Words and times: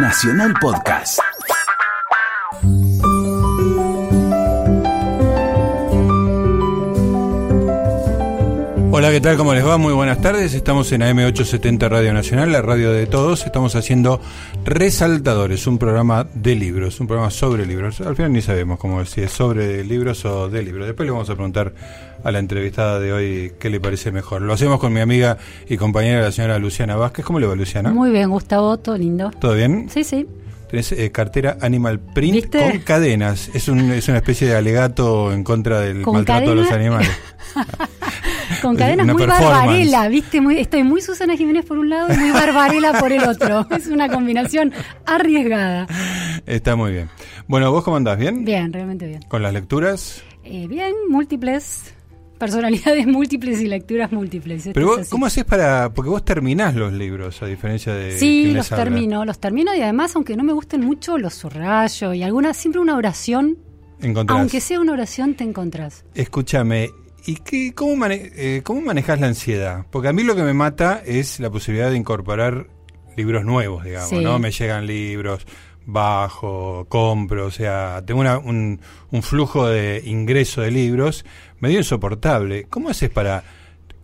Nacional 0.00 0.54
Podcast. 0.60 1.18
Hola, 8.90 9.10
¿qué 9.10 9.20
tal? 9.20 9.36
¿Cómo 9.36 9.54
les 9.54 9.66
va? 9.66 9.76
Muy 9.76 9.92
buenas 9.92 10.20
tardes. 10.20 10.54
Estamos 10.54 10.92
en 10.92 11.02
AM870 11.02 11.88
Radio 11.88 12.12
Nacional, 12.12 12.52
la 12.52 12.62
radio 12.62 12.92
de 12.92 13.06
todos. 13.06 13.44
Estamos 13.44 13.74
haciendo 13.74 14.20
Resaltadores, 14.64 15.66
un 15.66 15.78
programa 15.78 16.26
de 16.32 16.54
libros, 16.54 17.00
un 17.00 17.06
programa 17.08 17.30
sobre 17.30 17.66
libros. 17.66 18.00
Al 18.00 18.14
final 18.14 18.32
ni 18.32 18.42
sabemos 18.42 18.78
cómo 18.78 19.00
es 19.00 19.10
sobre 19.30 19.84
libros 19.84 20.24
o 20.24 20.48
de 20.48 20.62
libros. 20.62 20.86
Después 20.86 21.06
le 21.06 21.12
vamos 21.12 21.28
a 21.28 21.34
preguntar 21.34 21.72
a 22.24 22.30
la 22.30 22.38
entrevistada 22.38 23.00
de 23.00 23.12
hoy 23.12 23.52
qué 23.58 23.70
le 23.70 23.80
parece 23.80 24.12
mejor. 24.12 24.42
Lo 24.42 24.52
hacemos 24.52 24.80
con 24.80 24.92
mi 24.92 25.00
amiga 25.00 25.38
y 25.68 25.76
compañera, 25.76 26.22
la 26.22 26.32
señora 26.32 26.58
Luciana 26.58 26.96
Vázquez. 26.96 27.24
¿Cómo 27.24 27.40
le 27.40 27.46
va, 27.46 27.54
Luciana? 27.54 27.90
Muy 27.90 28.10
bien, 28.10 28.30
Gustavo, 28.30 28.76
todo 28.78 28.96
lindo. 28.96 29.30
¿Todo 29.40 29.54
bien? 29.54 29.88
Sí, 29.90 30.04
sí. 30.04 30.26
Tenés 30.70 30.92
eh, 30.92 31.10
cartera 31.10 31.56
Animal 31.62 31.98
Print 31.98 32.34
¿Viste? 32.34 32.58
con 32.60 32.78
cadenas. 32.80 33.50
Es, 33.54 33.68
un, 33.68 33.90
es 33.90 34.06
una 34.08 34.18
especie 34.18 34.48
de 34.48 34.56
alegato 34.56 35.32
en 35.32 35.42
contra 35.42 35.80
del 35.80 36.02
¿Con 36.02 36.14
maltrato 36.14 36.52
a 36.52 36.54
los 36.54 36.66
cadena? 36.68 36.96
animales. 36.96 37.10
Con 38.62 38.76
cadenas 38.76 39.06
muy 39.06 39.26
barbarela, 39.26 40.08
¿viste? 40.08 40.40
Muy, 40.40 40.58
estoy 40.58 40.82
muy 40.82 41.00
Susana 41.00 41.36
Jiménez 41.36 41.64
por 41.64 41.78
un 41.78 41.90
lado 41.90 42.12
y 42.12 42.16
muy 42.16 42.30
barbarela 42.30 42.98
por 42.98 43.12
el 43.12 43.22
otro. 43.24 43.66
Es 43.78 43.86
una 43.86 44.08
combinación 44.08 44.72
arriesgada. 45.06 45.86
Está 46.46 46.74
muy 46.74 46.92
bien. 46.92 47.08
Bueno, 47.46 47.70
¿vos 47.70 47.84
cómo 47.84 47.96
andás? 47.96 48.18
¿Bien? 48.18 48.44
Bien, 48.44 48.72
realmente 48.72 49.06
bien. 49.06 49.22
¿Con 49.28 49.42
las 49.42 49.52
lecturas? 49.52 50.22
Eh, 50.44 50.66
bien, 50.66 50.94
múltiples, 51.08 51.94
personalidades 52.38 53.06
múltiples 53.08 53.60
y 53.60 53.66
lecturas 53.66 54.10
múltiples. 54.12 54.70
Pero 54.72 54.86
vos. 54.86 55.08
¿cómo 55.08 55.26
haces 55.26 55.44
para...? 55.44 55.92
Porque 55.92 56.08
vos 56.10 56.24
terminás 56.24 56.74
los 56.74 56.92
libros, 56.92 57.42
a 57.42 57.46
diferencia 57.46 57.92
de 57.94 58.18
Sí, 58.18 58.52
los 58.52 58.70
habla. 58.72 58.84
termino, 58.84 59.24
los 59.24 59.38
termino 59.38 59.74
y 59.74 59.80
además, 59.82 60.14
aunque 60.16 60.36
no 60.36 60.44
me 60.44 60.52
gusten 60.52 60.80
mucho, 60.82 61.18
los 61.18 61.34
subrayo 61.34 62.14
y 62.14 62.22
alguna, 62.22 62.54
siempre 62.54 62.80
una 62.80 62.96
oración, 62.96 63.58
Encontrás. 64.00 64.38
aunque 64.38 64.60
sea 64.60 64.80
una 64.80 64.92
oración, 64.92 65.34
te 65.34 65.44
encontrás. 65.44 66.04
Escúchame, 66.14 66.90
¿y 67.26 67.36
qué, 67.36 67.72
cómo, 67.74 67.96
mane 67.96 68.30
eh, 68.36 68.60
cómo 68.64 68.80
manejas 68.80 69.20
la 69.20 69.26
ansiedad? 69.26 69.86
Porque 69.90 70.08
a 70.08 70.12
mí 70.12 70.22
lo 70.22 70.36
que 70.36 70.42
me 70.44 70.54
mata 70.54 71.02
es 71.04 71.40
la 71.40 71.50
posibilidad 71.50 71.90
de 71.90 71.96
incorporar 71.96 72.68
libros 73.16 73.44
nuevos, 73.44 73.82
digamos, 73.84 74.10
Sí. 74.10 74.18
¿no? 74.22 74.38
Me 74.38 74.52
llegan 74.52 74.86
libros, 74.86 75.44
bajo, 75.90 76.84
compro, 76.90 77.46
o 77.46 77.50
sea, 77.50 78.02
tengo 78.06 78.20
una- 78.20 78.36
un, 78.38 78.78
un 79.10 79.22
flujo 79.22 79.66
de 79.66 80.02
ingreso 80.04 80.60
de 80.60 80.70
libros 80.70 81.24
medio 81.60 81.78
insoportable. 81.78 82.66
¿Cómo 82.68 82.90
haces 82.90 83.08
para 83.08 83.42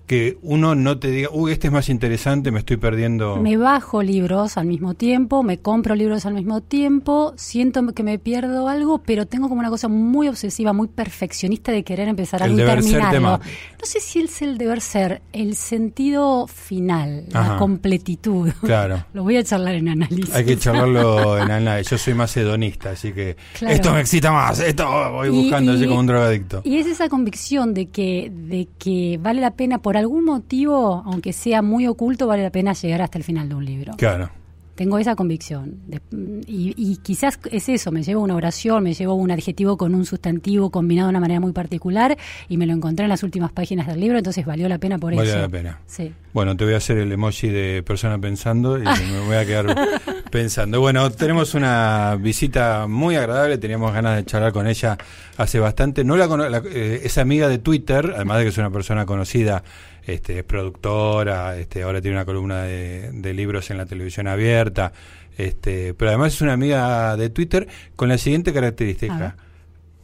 que 0.07 0.37
uno 0.43 0.75
no 0.75 0.99
te 0.99 1.09
diga, 1.11 1.29
uy, 1.33 1.53
este 1.53 1.69
es 1.69 1.73
más 1.73 1.89
interesante, 1.89 2.51
me 2.51 2.59
estoy 2.59 2.77
perdiendo... 2.77 3.37
Me 3.37 3.57
bajo 3.57 4.03
libros 4.03 4.59
al 4.59 4.67
mismo 4.67 4.95
tiempo, 4.95 5.43
me 5.43 5.59
compro 5.59 5.95
libros 5.95 6.27
al 6.27 6.35
mismo 6.35 6.61
tiempo, 6.61 7.33
siento 7.37 7.85
que 7.95 8.03
me 8.03 8.19
pierdo 8.19 8.69
algo, 8.69 8.99
pero 8.99 9.27
tengo 9.27 9.49
como 9.49 9.61
una 9.61 9.71
cosa 9.71 9.89
muy 9.89 10.29
obsesiva, 10.29 10.73
muy 10.75 10.89
perfeccionista 10.89 11.73
de 11.73 11.85
querer 11.85 12.09
empezar 12.09 12.43
algo 12.43 12.59
y 12.61 12.65
terminarlo. 12.65 13.39
No 13.39 13.85
sé 13.87 14.01
si 14.01 14.21
es 14.21 14.43
el 14.43 14.59
deber 14.59 14.81
ser, 14.83 15.23
el 15.33 15.57
sentido 15.57 16.47
final, 16.49 17.25
Ajá. 17.33 17.53
la 17.55 17.59
completitud. 17.59 18.51
Claro. 18.65 19.05
Lo 19.13 19.23
voy 19.23 19.37
a 19.37 19.45
charlar 19.45 19.75
en 19.75 19.89
análisis. 19.89 20.35
Hay 20.35 20.45
que 20.45 20.57
charlarlo 20.59 21.39
en 21.43 21.51
análisis. 21.51 21.91
Yo 21.91 21.99
soy 21.99 22.15
más 22.15 22.37
hedonista, 22.37 22.91
así 22.91 23.13
que 23.13 23.37
Claro. 23.59 23.75
esto 23.75 23.93
me 23.93 24.01
excita 24.01 24.33
más, 24.33 24.59
esto 24.61 24.87
voy 25.13 25.29
Y- 25.29 25.31
buscando 25.31 25.73
así 25.73 25.87
como 25.87 26.01
un 26.01 26.07
drogadicto. 26.07 26.63
Y 26.65 26.79
es 26.79 26.87
esa 26.87 27.09
convicción 27.09 27.73
de 27.75 27.87
que, 27.87 28.31
de 28.35 28.69
que 28.79 29.19
vale 29.23 29.41
la 29.41 29.53
pena, 29.53 29.79
por 29.79 29.94
algún 29.97 30.25
motivo, 30.25 31.03
aunque 31.07 31.33
sea 31.33 31.63
muy 31.63 31.87
oculto, 31.87 32.27
vale 32.27 32.43
la 32.43 32.51
pena 32.51 32.73
llegar 32.73 33.03
hasta 33.03 33.19
el 33.19 33.25
final 33.25 33.49
de 33.49 33.55
un 33.55 33.65
libro. 33.65 33.95
Claro. 33.97 34.31
Tengo 34.75 34.99
esa 34.99 35.15
convicción. 35.15 35.77
De- 35.87 36.01
y, 36.47 36.75
y 36.77 36.97
quizás 36.99 37.39
es 37.51 37.69
eso, 37.69 37.93
me 37.93 38.03
llevo 38.03 38.23
una 38.23 38.35
oración, 38.35 38.83
me 38.83 38.93
llevo 38.95 39.15
un 39.15 39.31
adjetivo 39.31 39.77
con 39.77 39.95
un 39.95 40.05
sustantivo 40.05 40.71
combinado 40.71 41.09
de 41.09 41.11
una 41.11 41.21
manera 41.21 41.41
muy 41.41 41.53
particular 41.53 42.17
y 42.49 42.57
me 42.57 42.67
lo 42.67 42.73
encontré 42.73 43.05
en 43.05 43.09
las 43.11 43.23
últimas 43.23 43.53
páginas 43.53 43.87
del 43.87 44.01
libro, 44.01 44.19
entonces 44.19 44.45
valió 44.45 44.69
la 44.69 44.79
pena 44.79 44.99
por 44.99 45.15
Vale 45.15 45.29
eso. 45.31 45.39
la 45.39 45.49
pena. 45.49 45.79
Sí. 45.87 46.13
Bueno, 46.33 46.57
te 46.57 46.65
voy 46.65 46.75
a 46.75 46.79
hacer 46.79 46.99
el 46.99 47.13
emoji 47.13 47.49
de 47.49 47.83
persona 47.87 48.19
pensando 48.19 48.77
y 48.79 48.83
me 48.83 49.21
voy 49.27 49.37
a 49.37 49.47
quedar 49.47 49.77
pensando. 50.31 50.81
Bueno, 50.81 51.09
tenemos 51.13 51.55
una 51.55 52.17
visita 52.21 52.87
muy 52.89 53.15
agradable, 53.17 53.59
teníamos 53.59 53.93
ganas 53.93 54.17
de 54.17 54.25
charlar 54.25 54.53
con 54.53 54.67
ella 54.67 54.99
hace 55.37 55.61
bastante. 55.61 56.03
No 56.05 56.17
la, 56.17 56.27
la- 56.27 56.63
eh, 56.67 57.03
es 57.05 57.19
amiga 57.19 57.49
de 57.49 57.59
Twitter, 57.59 58.13
además 58.17 58.39
de 58.39 58.45
que 58.45 58.49
es 58.51 58.59
una 58.59 58.71
persona 58.71 59.07
conocida, 59.07 59.63
este, 60.07 60.39
es 60.39 60.45
productora, 60.45 61.57
este, 61.57 61.83
ahora 61.83 62.01
tiene 62.01 62.17
una 62.17 62.25
columna 62.25 62.63
de, 62.63 63.11
de 63.13 63.35
libros 63.35 63.71
en 63.71 63.79
la 63.79 63.87
televisión 63.87 64.27
abierta, 64.29 64.93
este, 65.37 65.95
pero 65.95 66.11
además 66.11 66.35
es 66.35 66.41
una 66.41 66.53
amiga 66.53 67.17
de 67.17 67.31
Twitter 67.31 67.67
con 67.97 68.09
la 68.09 68.19
siguiente 68.19 68.53
característica. 68.53 69.37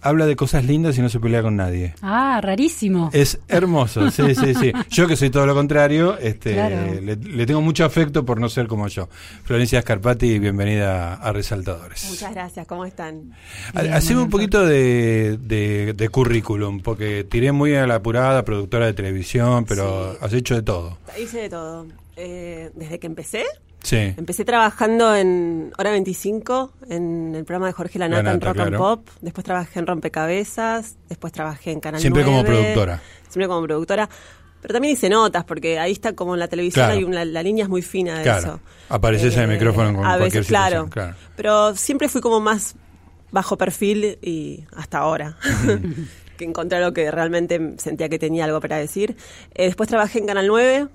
Habla 0.02 0.24
de 0.26 0.34
cosas 0.34 0.64
lindas 0.64 0.96
y 0.96 1.02
no 1.02 1.08
se 1.10 1.20
pelea 1.20 1.42
con 1.42 1.56
nadie. 1.56 1.94
Ah, 2.00 2.40
rarísimo. 2.42 3.10
Es 3.12 3.38
hermoso, 3.48 4.10
sí, 4.10 4.34
sí, 4.34 4.54
sí. 4.54 4.72
Yo 4.90 5.06
que 5.06 5.14
soy 5.16 5.28
todo 5.30 5.44
lo 5.44 5.54
contrario, 5.54 6.16
este, 6.18 6.54
Claro. 6.54 6.94
le, 7.02 7.16
le 7.16 7.46
tengo 7.46 7.60
mucho 7.60 7.84
afecto 7.84 8.24
por 8.24 8.40
no 8.40 8.48
ser 8.48 8.66
como 8.66 8.88
yo. 8.88 9.08
Florencia 9.44 9.82
Scarpati, 9.82 10.38
bienvenida 10.38 11.14
a 11.14 11.32
Resaltadores. 11.32 12.06
Muchas 12.08 12.32
gracias, 12.32 12.66
¿cómo 12.66 12.86
están? 12.86 13.34
Bien, 13.74 13.92
Haceme 13.92 14.16
muy 14.16 14.24
un 14.24 14.30
poquito 14.30 14.64
de, 14.64 15.36
de- 15.38 15.92
de 15.92 16.08
currículum, 16.08 16.80
porque 16.80 17.24
tiré 17.24 17.52
muy 17.52 17.74
a 17.74 17.86
la 17.86 17.96
apurada, 17.96 18.44
productora 18.44 18.86
de 18.86 18.94
televisión, 18.94 19.64
pero 19.66 20.12
Sí. 20.12 20.18
has 20.22 20.32
hecho 20.32 20.54
de 20.54 20.62
todo. 20.62 20.96
Hice 21.22 21.42
de 21.42 21.48
todo. 21.50 21.86
Eh, 22.16 22.70
desde 22.74 22.98
que 22.98 23.06
empecé, 23.06 23.44
Sí, 23.82 23.96
empecé 23.96 24.44
trabajando 24.44 25.14
en 25.16 25.72
Hora 25.78 25.91
25, 25.91 26.72
en 26.91 27.34
el 27.34 27.44
programa 27.44 27.66
de 27.68 27.72
Jorge 27.72 27.98
Lanata 27.98 28.22
Lanata, 28.22 28.34
en 28.34 28.41
Rock 28.41 28.54
claro. 28.54 28.68
and 28.68 28.78
Pop. 28.78 29.08
Después 29.22 29.44
trabajé 29.44 29.78
en 29.78 29.86
Rompecabezas, 29.86 30.96
después 31.08 31.32
trabajé 31.32 31.72
en 31.72 31.80
Canal 31.80 32.00
siempre 32.00 32.24
como 32.24 32.42
9, 32.42 32.48
productora. 32.48 33.00
Siempre 33.28 33.48
como 33.48 33.62
productora. 33.66 34.08
Pero 34.60 34.74
también 34.74 34.92
hice 34.92 35.08
notas, 35.08 35.44
porque 35.44 35.78
ahí 35.78 35.92
está 35.92 36.12
como 36.12 36.34
en 36.34 36.41
la 36.41 36.48
televisión, 36.48 36.84
Claro. 36.84 36.98
hay 36.98 37.04
una, 37.04 37.24
la 37.24 37.42
línea 37.42 37.64
es 37.64 37.70
muy 37.70 37.80
fina 37.80 38.18
de 38.18 38.22
Claro. 38.24 38.38
eso. 38.41 38.54
Eh, 38.56 38.84
Apareces 38.91 39.34
en 39.36 39.44
el 39.44 39.48
micrófono 39.48 39.88
en 39.88 39.97
a 39.97 40.00
cualquier 40.00 40.20
veces, 40.24 40.47
situación, 40.47 40.88
claro. 40.91 41.14
claro. 41.14 41.32
Pero 41.36 41.74
siempre 41.76 42.08
fui 42.10 42.20
como 42.20 42.41
más 42.41 42.74
bajo 43.32 43.56
perfil 43.56 44.18
y 44.20 44.64
hasta 44.76 44.98
ahora. 44.98 45.38
que 46.36 46.44
encontré 46.44 46.78
algo 46.78 46.92
que 46.92 47.10
realmente 47.10 47.74
sentía 47.78 48.08
que 48.10 48.18
tenía 48.18 48.44
algo 48.44 48.60
para 48.60 48.76
decir. 48.76 49.16
Eh, 49.54 49.64
después 49.66 49.88
trabajé 49.88 50.18
en 50.18 50.26
Canal 50.26 50.47
9 50.47 50.88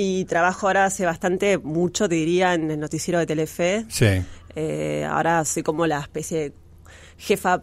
y 0.00 0.24
trabajo 0.26 0.68
ahora 0.68 0.84
hace 0.84 1.04
bastante, 1.04 1.58
mucho 1.58 2.08
te 2.08 2.14
diría, 2.14 2.54
en 2.54 2.70
el 2.70 2.78
noticiero 2.78 3.18
de 3.18 3.26
Telefe. 3.26 3.84
Sí, 3.88 4.06
Eh, 4.54 5.04
ahora 5.10 5.44
soy 5.44 5.62
como 5.64 5.86
la 5.86 5.98
especie 6.00 6.38
de 6.38 6.52
jefa, 7.16 7.62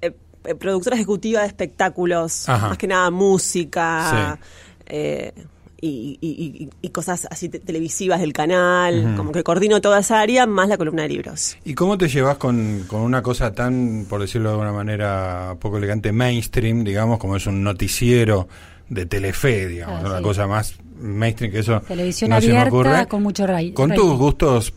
eh, 0.00 0.12
eh, 0.44 0.54
productora 0.54 0.96
ejecutiva 0.96 1.40
de 1.42 1.46
espectáculos, 1.46 2.48
Ajá. 2.48 2.68
más 2.70 2.78
que 2.78 2.86
nada 2.86 3.10
música. 3.10 4.38
eh, 4.86 5.32
y, 5.80 6.18
y- 6.22 6.64
y- 6.64 6.70
y 6.80 6.88
cosas 6.90 7.26
así 7.30 7.50
te- 7.50 7.58
televisivas 7.58 8.20
del 8.20 8.32
canal, 8.32 9.12
como 9.18 9.32
que 9.32 9.42
coordino 9.42 9.82
toda 9.82 9.98
esa 10.00 10.20
área 10.20 10.46
más 10.46 10.68
la 10.70 10.78
columna 10.78 11.02
de 11.02 11.08
libros. 11.10 11.58
¿Y 11.64 11.74
cómo 11.74 11.98
te 11.98 12.08
llevas 12.08 12.38
con, 12.38 12.84
con 12.86 13.00
una 13.02 13.22
cosa 13.22 13.52
tan, 13.52 14.06
por 14.08 14.20
decirlo 14.22 14.48
de 14.48 14.52
alguna 14.54 14.72
manera 14.72 15.56
poco 15.60 15.76
elegante, 15.76 16.10
mainstream, 16.12 16.84
digamos, 16.84 17.18
como 17.18 17.36
es 17.36 17.46
un 17.46 17.62
noticiero 17.62 18.48
de 18.88 19.04
Telefe, 19.06 19.66
digamos, 19.68 20.02
Ah, 20.04 20.06
una 20.08 20.18
sí. 20.18 20.22
cosa 20.24 20.46
más 20.46 20.74
mainstream 21.00 21.52
que 21.52 21.60
eso? 21.60 21.80
Televisión 21.80 22.30
no 22.30 22.40
se 22.40 22.52
me 22.52 22.62
ocurre. 22.62 23.06
con 23.06 23.22
mucho 23.22 23.46
ray. 23.46 23.72
Con 23.72 23.90
rating. 23.90 24.02
tus 24.02 24.18
gustos, 24.18 24.72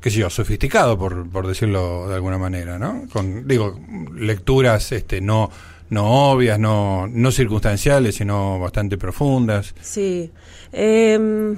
qué 0.00 0.10
sé 0.10 0.18
yo, 0.18 0.30
sofisticado, 0.30 0.98
por, 0.98 1.28
por 1.28 1.46
decirlo 1.46 2.08
de 2.08 2.14
alguna 2.14 2.38
manera, 2.38 2.78
¿no? 2.78 3.04
Con, 3.12 3.46
digo, 3.46 3.78
lecturas 4.14 4.92
este, 4.92 5.20
no, 5.20 5.50
no 5.90 6.30
obvias, 6.30 6.58
no, 6.58 7.06
no 7.08 7.30
circunstanciales, 7.30 8.16
sino 8.16 8.58
bastante 8.58 8.98
profundas. 8.98 9.74
Sí. 9.80 10.30
Em, 10.72 11.56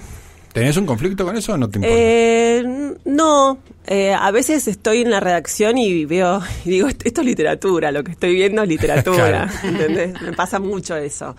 ¿Tenés 0.59 0.77
un 0.77 0.87
conflicto 0.87 1.25
con 1.25 1.37
eso 1.37 1.53
o 1.55 1.57
no 1.57 1.69
te 1.69 1.79
importa? 1.79 1.95
Eh, 1.99 2.95
no, 3.05 3.59
Eh, 3.91 4.13
a 4.13 4.31
veces 4.31 4.69
estoy 4.69 5.01
en 5.01 5.11
la 5.11 5.19
redacción 5.19 5.79
y 5.79 6.05
veo 6.05 6.43
y 6.67 6.71
digo, 6.71 6.89
esto 6.89 7.05
esto 7.07 7.21
es 7.23 7.27
literatura, 7.27 7.91
lo 7.91 8.05
que 8.05 8.13
estoy 8.13 8.35
viendo 8.35 8.63
es 8.63 8.69
literatura, 8.69 9.49
Claro. 9.63 9.69
¿entendés? 9.69 10.21
Me 10.21 10.33
pasa 10.35 10.59
mucho 10.59 10.95
eso. 10.97 11.35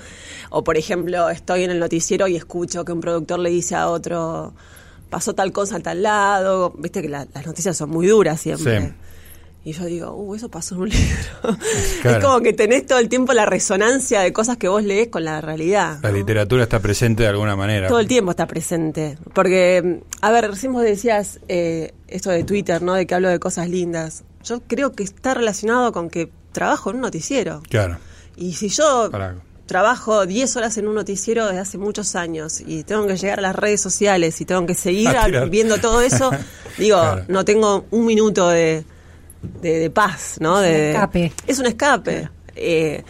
O 0.49 0.63
por 0.63 0.75
ejemplo, 0.77 1.29
estoy 1.29 1.63
en 1.65 1.69
el 1.71 1.79
noticiero 1.79 2.27
y 2.27 2.35
escucho 2.35 2.83
que 2.85 2.91
un 2.91 3.01
productor 3.01 3.37
le 3.39 3.51
dice 3.51 3.75
a 3.75 3.87
otro, 3.89 4.53
pasó 5.11 5.33
tal 5.35 5.51
cosa 5.51 5.75
a 5.75 5.79
tal 5.79 6.01
lado, 6.01 6.73
viste 6.77 7.01
que 7.03 7.09
la- 7.09 7.27
las 7.33 7.45
noticias 7.45 7.77
son 7.77 7.91
muy 7.91 8.07
duras 8.07 8.41
siempre. 8.41 8.81
Sí. 8.81 8.87
Y 9.65 9.73
yo 9.73 9.85
digo, 9.85 10.13
uh, 10.13 10.35
eso 10.35 10.49
pasó 10.49 10.75
en 10.75 10.81
un 10.81 10.89
libro. 10.89 11.57
Claro. 12.01 12.17
Es 12.17 12.23
como 12.23 12.39
que 12.41 12.53
tenés 12.53 12.85
todo 12.85 12.97
el 12.99 13.09
tiempo 13.09 13.33
la 13.33 13.45
resonancia 13.45 14.21
de 14.21 14.31
cosas 14.31 14.57
que 14.57 14.67
vos 14.69 14.83
lees 14.83 15.09
con 15.09 15.25
la 15.25 15.41
realidad. 15.41 15.99
La 16.01 16.11
literatura 16.11 16.63
está 16.63 16.79
presente 16.79 17.23
de 17.23 17.29
alguna 17.29 17.55
manera. 17.55 17.87
Todo 17.89 17.99
el 17.99 18.07
tiempo 18.07 18.31
está 18.31 18.47
presente. 18.47 19.17
Porque, 19.33 20.01
a 20.21 20.31
ver, 20.31 20.49
recién 20.49 20.71
vos 20.73 20.83
decías 20.83 21.39
eh, 21.49 21.93
esto 22.07 22.29
de 22.29 22.43
Twitter, 22.45 22.81
¿no? 22.81 22.93
De 22.93 23.05
que 23.05 23.15
hablo 23.15 23.27
de 23.29 23.39
cosas 23.39 23.69
lindas. 23.69 24.23
Yo 24.43 24.61
creo 24.65 24.93
que 24.93 25.03
está 25.03 25.33
relacionado 25.33 25.91
con 25.91 26.09
que 26.09 26.31
trabajo 26.53 26.89
en 26.91 26.95
un 26.97 27.01
noticiero. 27.01 27.61
Claro. 27.69 27.97
Y 28.37 28.53
si 28.53 28.69
yo 28.69 29.09
trabajo 29.65 30.25
10 30.25 30.55
horas 30.55 30.77
en 30.77 30.87
un 30.87 30.95
noticiero 30.95 31.45
desde 31.45 31.59
hace 31.59 31.77
muchos 31.77 32.15
años 32.15 32.59
y 32.65 32.83
tengo 32.83 33.05
que 33.05 33.17
llegar 33.17 33.39
a 33.39 33.41
las 33.43 33.55
redes 33.55 33.81
sociales 33.81 34.39
y 34.41 34.45
tengo 34.45 34.65
que 34.65 34.73
seguir 34.73 35.09
A 35.17 35.27
viendo 35.45 35.77
todo 35.79 36.01
eso, 36.01 36.31
Digo, 36.77 36.97
Claro. 36.97 37.25
no 37.27 37.43
tengo 37.45 37.85
un 37.91 38.05
minuto 38.05 38.47
de, 38.47 38.85
de, 39.41 39.79
de 39.79 39.89
paz, 39.89 40.37
¿no? 40.39 40.61
Es 40.61 40.67
un 40.67 40.73
de, 40.73 40.91
escape. 40.91 41.33
Es 41.47 41.59
un 41.59 41.65
escape. 41.65 42.29
Eh, 42.55 43.03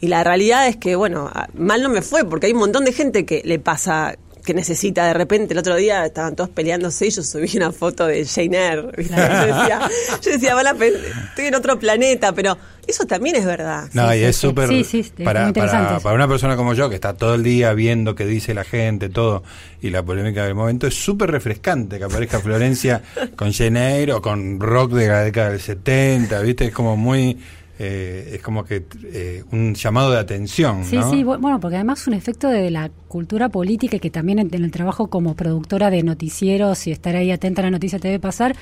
y 0.00 0.08
la 0.08 0.24
realidad 0.24 0.66
es 0.66 0.76
que, 0.76 0.96
bueno, 0.96 1.30
mal 1.54 1.82
no 1.82 1.88
me 1.88 2.02
fue, 2.02 2.24
porque 2.24 2.46
hay 2.46 2.52
un 2.52 2.58
montón 2.58 2.84
de 2.84 2.92
gente 2.92 3.24
que 3.24 3.42
le 3.44 3.58
pasa 3.58 4.16
que 4.44 4.54
necesita 4.54 5.06
de 5.06 5.14
repente, 5.14 5.54
el 5.54 5.58
otro 5.58 5.76
día 5.76 6.04
estaban 6.04 6.34
todos 6.34 6.50
peleándose 6.50 7.06
y 7.06 7.10
yo 7.10 7.22
subí 7.22 7.50
una 7.56 7.72
foto 7.72 8.06
de 8.06 8.24
Jane 8.24 8.56
Eyre. 8.56 8.82
Yo 8.96 9.56
decía, 9.56 9.90
yo 10.20 10.30
decía, 10.30 10.54
van 10.54 10.66
a 10.66 10.70
estoy 10.72 11.46
en 11.46 11.54
otro 11.54 11.78
planeta, 11.78 12.32
pero 12.32 12.56
eso 12.86 13.06
también 13.06 13.36
es 13.36 13.44
verdad. 13.44 13.88
No, 13.92 14.10
Sí, 14.10 14.16
y 14.16 14.18
sí, 14.20 14.24
es 14.24 14.36
súper. 14.36 14.84
Sí, 14.84 15.12
para, 15.22 15.46
interesante 15.46 15.86
para, 15.86 16.00
para 16.00 16.14
una 16.16 16.28
persona 16.28 16.56
como 16.56 16.74
yo, 16.74 16.88
que 16.88 16.96
está 16.96 17.14
todo 17.14 17.34
el 17.34 17.42
día 17.42 17.72
viendo 17.72 18.14
qué 18.14 18.26
dice 18.26 18.54
la 18.54 18.64
gente, 18.64 19.08
todo, 19.08 19.44
y 19.80 19.90
la 19.90 20.02
polémica 20.02 20.44
del 20.44 20.54
momento, 20.54 20.86
es 20.86 20.94
súper 20.94 21.30
refrescante 21.30 21.98
que 21.98 22.04
aparezca 22.04 22.40
Florencia 22.40 23.02
con 23.36 23.52
Jane 23.52 23.98
Eyre 23.98 24.14
o 24.14 24.22
con 24.22 24.58
rock 24.58 24.92
de 24.92 25.08
la 25.08 25.22
década 25.22 25.50
del 25.50 25.60
70, 25.60 26.40
¿viste? 26.40 26.66
Es 26.66 26.72
como 26.72 26.96
muy. 26.96 27.38
Eh, 27.78 28.32
es 28.34 28.42
como 28.42 28.64
que 28.64 28.84
eh, 29.04 29.44
un 29.50 29.74
llamado 29.74 30.10
de 30.12 30.18
atención. 30.18 30.84
Sí, 30.84 30.96
¿no? 30.96 31.10
sí, 31.10 31.22
bu- 31.24 31.38
bueno, 31.40 31.58
porque 31.60 31.76
además 31.76 32.06
un 32.06 32.14
efecto 32.14 32.48
de 32.48 32.70
la 32.70 32.90
cultura 33.08 33.48
política 33.48 33.96
y 33.96 34.00
que 34.00 34.10
también 34.10 34.38
en, 34.38 34.54
en 34.54 34.64
el 34.64 34.70
trabajo 34.70 35.08
como 35.08 35.34
productora 35.34 35.90
de 35.90 36.02
noticieros 36.02 36.86
y 36.86 36.92
estar 36.92 37.16
ahí 37.16 37.30
atenta 37.30 37.62
a 37.62 37.64
la 37.64 37.70
noticia 37.70 37.98
te 37.98 38.08
debe 38.08 38.20
pasar, 38.20 38.54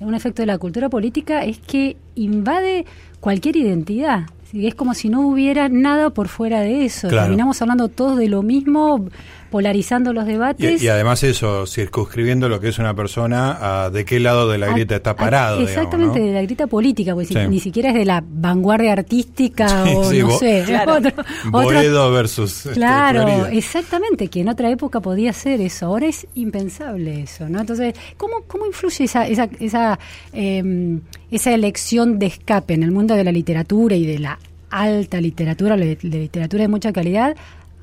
un 0.00 0.14
efecto 0.14 0.42
de 0.42 0.46
la 0.46 0.58
cultura 0.58 0.88
política 0.88 1.44
es 1.44 1.58
que 1.58 1.96
invade 2.14 2.84
cualquier 3.20 3.56
identidad. 3.56 4.26
Es 4.54 4.74
como 4.74 4.94
si 4.94 5.08
no 5.10 5.26
hubiera 5.28 5.68
nada 5.68 6.10
por 6.10 6.28
fuera 6.28 6.60
de 6.60 6.84
eso. 6.84 7.08
Claro. 7.08 7.24
Terminamos 7.26 7.60
hablando 7.60 7.88
todos 7.88 8.16
de 8.18 8.28
lo 8.28 8.42
mismo, 8.42 9.06
polarizando 9.50 10.12
los 10.12 10.26
debates. 10.26 10.82
Y, 10.82 10.86
y 10.86 10.88
además 10.88 11.22
eso, 11.22 11.66
circunscribiendo 11.66 12.48
lo 12.48 12.60
que 12.60 12.68
es 12.68 12.78
una 12.78 12.94
persona 12.94 13.84
a 13.84 13.90
de 13.90 14.04
qué 14.04 14.20
lado 14.20 14.48
de 14.50 14.58
la 14.58 14.68
grieta 14.68 14.96
está 14.96 15.16
parado. 15.16 15.60
Exactamente, 15.60 16.18
digamos, 16.18 16.28
de 16.34 16.40
la 16.40 16.42
grita 16.42 16.66
política, 16.66 17.14
porque 17.14 17.28
si- 17.28 17.48
ni 17.48 17.60
siquiera 17.60 17.88
es 17.90 17.94
de 17.94 18.04
la 18.04 18.22
vanguardia 18.26 18.92
artística 18.92 19.84
Sí, 19.84 19.92
o 19.96 20.04
sí, 20.04 20.18
no 20.20 20.26
bo- 20.28 20.38
sé, 20.38 20.62
Claro. 20.66 20.94
otro- 20.94 21.24
Boedo 21.50 22.12
versus 22.12 22.66
este, 22.66 22.72
Claro, 22.72 23.46
exactamente, 23.46 24.28
que 24.28 24.40
en 24.40 24.48
otra 24.48 24.70
época 24.70 25.00
podía 25.00 25.32
ser 25.32 25.60
eso, 25.60 25.86
ahora 25.86 26.06
es 26.06 26.26
impensable 26.34 27.22
eso, 27.22 27.48
¿no? 27.48 27.60
Entonces, 27.60 27.94
¿cómo, 28.16 28.42
cómo 28.46 28.66
influye 28.66 29.04
esa, 29.04 29.26
esa, 29.26 29.48
esa, 29.60 29.98
eh, 30.32 30.98
esa 31.30 31.54
elección 31.54 32.18
de 32.18 32.26
escape 32.26 32.74
en 32.74 32.82
el 32.82 32.90
mundo 32.90 33.14
de 33.14 33.24
la 33.24 33.32
literatura 33.32 33.96
y 33.96 34.06
de 34.06 34.18
la 34.18 34.38
alta 34.70 35.20
literatura, 35.20 35.76
de 35.76 35.96
literatura 36.02 36.62
de 36.62 36.68
mucha 36.68 36.92
calidad, 36.92 37.34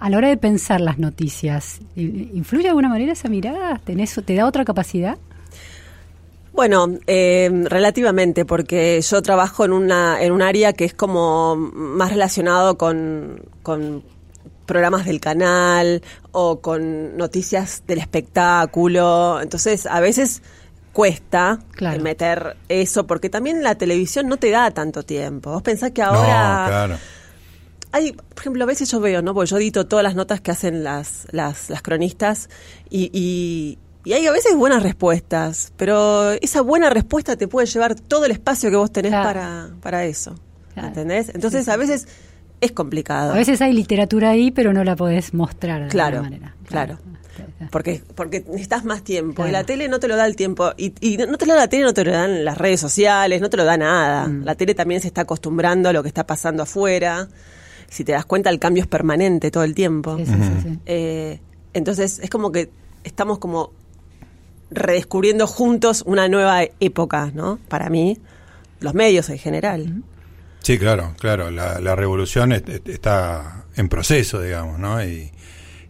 a 0.05 0.09
la 0.09 0.17
hora 0.17 0.27
de 0.29 0.37
pensar 0.37 0.81
las 0.81 0.99
noticias? 0.99 1.79
¿I- 1.95 2.29
¿Influye 2.35 2.63
de 2.63 2.69
alguna 2.69 2.89
manera 2.89 3.13
esa 3.13 3.27
mirada? 3.27 3.81
¿Tenés, 3.83 4.13
¿Te 4.23 4.35
da 4.35 4.45
otra 4.45 4.63
capacidad? 4.63 5.17
Bueno, 6.53 6.87
eh, 7.07 7.49
relativamente, 7.65 8.45
porque 8.45 9.01
yo 9.01 9.21
trabajo 9.21 9.65
en 9.65 9.73
una 9.73 10.21
en 10.21 10.31
un 10.31 10.41
área 10.41 10.73
que 10.73 10.85
es 10.85 10.93
como 10.93 11.55
más 11.57 12.11
relacionado 12.11 12.77
con, 12.77 13.41
con 13.63 14.03
programas 14.65 15.05
del 15.05 15.19
canal 15.19 16.01
o 16.31 16.61
con 16.61 17.17
noticias 17.17 17.83
del 17.87 17.97
espectáculo. 17.99 19.41
Entonces, 19.41 19.85
a 19.85 19.99
veces 19.99 20.43
cuesta 20.93 21.59
Claro. 21.71 21.97
eh, 21.97 22.03
meter 22.03 22.55
eso, 22.69 23.05
porque 23.05 23.29
también 23.29 23.61
la 23.63 23.75
televisión 23.75 24.27
no 24.29 24.37
te 24.37 24.49
da 24.51 24.71
tanto 24.71 25.03
tiempo. 25.03 25.51
Vos 25.51 25.61
pensás 25.63 25.91
que 25.91 26.01
No, 26.03 26.09
ahora 26.09 26.65
claro. 26.67 26.97
Hay, 27.95 28.12
por 28.12 28.39
ejemplo, 28.39 28.63
a 28.63 28.68
veces 28.68 28.89
yo 28.92 29.00
veo, 29.00 29.21
¿no? 29.21 29.33
Porque 29.33 29.50
yo 29.50 29.57
edito 29.57 29.88
todas 29.88 30.03
las 30.03 30.15
notas 30.15 30.42
que 30.42 30.51
hacen 30.51 30.83
las, 30.83 31.27
las, 31.31 31.69
las 31.69 31.81
cronistas 31.81 32.50
y, 32.89 33.09
y, 33.13 33.77
y 34.03 34.13
hay 34.13 34.27
a 34.27 34.31
veces 34.31 34.56
buenas 34.56 34.83
respuestas, 34.83 35.71
pero 35.77 36.31
esa 36.33 36.62
buena 36.62 36.89
respuesta 36.89 37.36
te 37.36 37.47
puede 37.47 37.68
llevar 37.68 37.95
todo 37.95 38.25
el 38.25 38.31
espacio 38.31 38.69
que 38.69 38.75
vos 38.75 38.92
tenés 38.92 39.12
Claro. 39.12 39.27
para, 39.27 39.69
para 39.81 40.06
eso. 40.06 40.36
Claro. 40.74 40.89
¿Entendés? 40.89 41.30
Entonces, 41.33 41.68
a 41.69 41.77
veces 41.77 42.07
es 42.62 42.71
complicado. 42.71 43.31
A 43.33 43.36
veces 43.36 43.62
hay 43.62 43.71
literatura 43.74 44.30
ahí, 44.31 44.51
pero 44.51 44.74
no 44.74 44.83
la 44.83 44.95
podés 44.95 45.33
mostrar 45.33 45.83
de 45.83 45.88
Claro, 45.89 46.18
alguna 46.18 46.30
manera. 46.38 46.56
claro. 46.68 47.00
Porque, 47.71 48.01
porque 48.15 48.41
necesitas 48.48 48.83
más 48.86 49.03
tiempo. 49.03 49.36
Claro. 49.36 49.50
Y 49.50 49.51
la 49.53 49.63
tele 49.63 49.88
no 49.88 50.00
te 50.00 50.07
lo 50.07 50.15
da 50.15 50.25
el 50.25 50.36
tiempo. 50.36 50.71
Y, 50.77 50.94
y 51.01 51.18
no 51.18 51.38
te 51.38 51.45
lo 51.45 51.53
da 51.53 51.62
la 51.62 51.68
tele, 51.68 51.83
no 51.83 51.94
te 51.94 52.03
lo 52.06 52.12
dan 52.12 52.45
las 52.45 52.57
redes 52.57 52.80
sociales, 52.80 53.41
no 53.41 53.50
te 53.50 53.57
lo 53.57 53.63
da 53.65 53.77
nada. 53.77 54.27
Mm. 54.27 54.44
La 54.44 54.56
tele 54.56 54.74
también 54.75 55.01
se 55.01 55.07
está 55.07 55.21
acostumbrando 55.21 55.89
a 55.89 55.94
lo 55.94 56.01
que 56.01 56.07
está 56.09 56.25
pasando 56.27 56.63
afuera. 56.63 57.27
Si 57.89 58.03
te 58.03 58.11
das 58.11 58.25
cuenta, 58.25 58.49
el 58.49 58.59
cambio 58.59 58.81
es 58.83 58.87
permanente 58.87 59.51
todo 59.51 59.63
el 59.63 59.73
tiempo. 59.75 60.17
Sí, 60.17 60.25
sí, 60.25 60.31
sí, 60.33 60.61
sí. 60.63 60.79
Eh, 60.85 61.39
entonces, 61.73 62.19
es 62.19 62.29
como 62.29 62.51
que 62.51 62.69
estamos 63.03 63.39
como 63.39 63.71
redescubriendo 64.71 65.47
juntos 65.47 66.03
una 66.05 66.27
nueva 66.27 66.63
época, 66.79 67.31
¿no? 67.33 67.59
Para 67.69 67.89
mí, 67.89 68.17
los 68.79 68.93
medios 68.93 69.29
en 69.29 69.37
general. 69.37 70.03
Sí, 70.61 70.77
claro, 70.79 71.13
claro. 71.19 71.51
La, 71.51 71.79
la 71.79 71.95
revolución 71.95 72.51
est- 72.51 72.67
est- 72.69 72.89
está 72.89 73.65
en 73.75 73.88
proceso, 73.89 74.41
digamos, 74.41 74.79
¿no? 74.79 75.03
Y, 75.03 75.31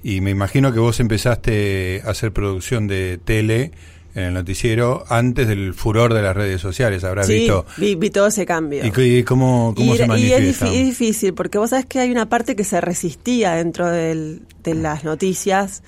y 0.03 0.21
me 0.21 0.31
imagino 0.31 0.73
que 0.73 0.79
vos 0.79 0.99
empezaste 0.99 2.01
a 2.05 2.09
hacer 2.11 2.31
producción 2.33 2.87
de 2.87 3.17
tele 3.23 3.71
en 4.15 4.23
el 4.23 4.33
noticiero 4.33 5.03
antes 5.09 5.47
del 5.47 5.73
furor 5.73 6.13
de 6.13 6.21
las 6.23 6.35
redes 6.35 6.61
sociales. 6.61 7.03
Habrás 7.03 7.27
Sí, 7.27 7.33
visto. 7.33 7.65
vi, 7.77 7.95
vi 7.95 8.09
todo 8.09 8.27
ese 8.27 8.45
cambio. 8.45 8.83
¿Y, 8.85 9.23
cómo, 9.23 9.73
cómo 9.75 9.93
y, 9.93 9.97
se 9.97 10.03
era- 10.05 10.17
y 10.17 10.25
es, 10.25 10.31
manifiesta? 10.31 10.65
difícil, 10.69 11.33
porque 11.33 11.57
vos 11.57 11.69
sabés 11.69 11.85
que 11.85 11.99
hay 11.99 12.09
una 12.11 12.27
parte 12.29 12.55
que 12.55 12.63
se 12.63 12.81
resistía 12.81 13.53
dentro 13.55 13.87
del- 13.91 14.41
de 14.63 14.73
las 14.73 15.03
noticias 15.03 15.83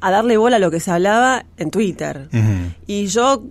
a 0.00 0.10
darle 0.10 0.36
bola 0.36 0.56
a 0.56 0.58
lo 0.58 0.70
que 0.70 0.80
se 0.80 0.90
hablaba 0.90 1.44
en 1.56 1.70
Twitter. 1.70 2.28
Y 2.86 3.06
yo, 3.06 3.44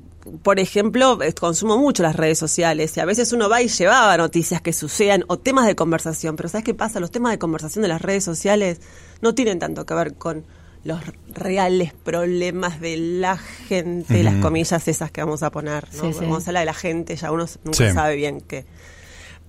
por 0.44 0.60
ejemplo, 0.60 1.18
consumo 1.40 1.78
mucho 1.78 2.04
las 2.04 2.16
redes 2.16 2.38
sociales 2.38 2.96
y 2.96 3.00
a 3.00 3.06
veces 3.06 3.32
uno 3.34 3.48
va 3.50 3.62
y 3.62 3.70
llevaba 3.70 4.16
noticias 4.18 4.62
que 4.62 4.74
sucedan 4.74 5.24
o 5.28 5.40
temas 5.40 5.66
de 5.68 5.76
conversación, 5.76 6.36
pero 6.36 6.50
¿sabes 6.50 6.66
qué 6.66 6.74
pasa? 6.74 7.00
Los 7.00 7.12
temas 7.12 7.32
de 7.32 7.40
conversación 7.40 7.82
de 7.82 7.88
las 7.88 8.02
redes 8.02 8.24
sociales 8.26 8.82
no 9.22 9.34
tienen 9.36 9.58
tanto 9.60 9.86
que 9.86 9.94
ver 9.94 10.14
con 10.16 10.44
los 10.84 11.02
reales 11.34 11.94
problemas 11.94 12.80
de 12.80 12.98
la 12.98 13.38
gente, 13.38 14.24
las 14.24 14.36
comillas 14.36 14.88
esas 14.88 15.12
que 15.12 15.22
vamos 15.22 15.44
a 15.44 15.52
poner. 15.52 15.86
¿no? 15.96 16.02
Sí, 16.04 16.14
sí. 16.14 16.20
Cuando 16.20 16.40
se 16.40 16.50
habla 16.52 16.60
de 16.62 16.66
la 16.68 16.74
gente, 16.74 17.16
ya 17.16 17.32
uno 17.32 17.46
nunca 17.64 17.88
Sí. 17.90 17.94
sabe 17.94 18.16
bien 18.16 18.42
qué. 18.42 18.66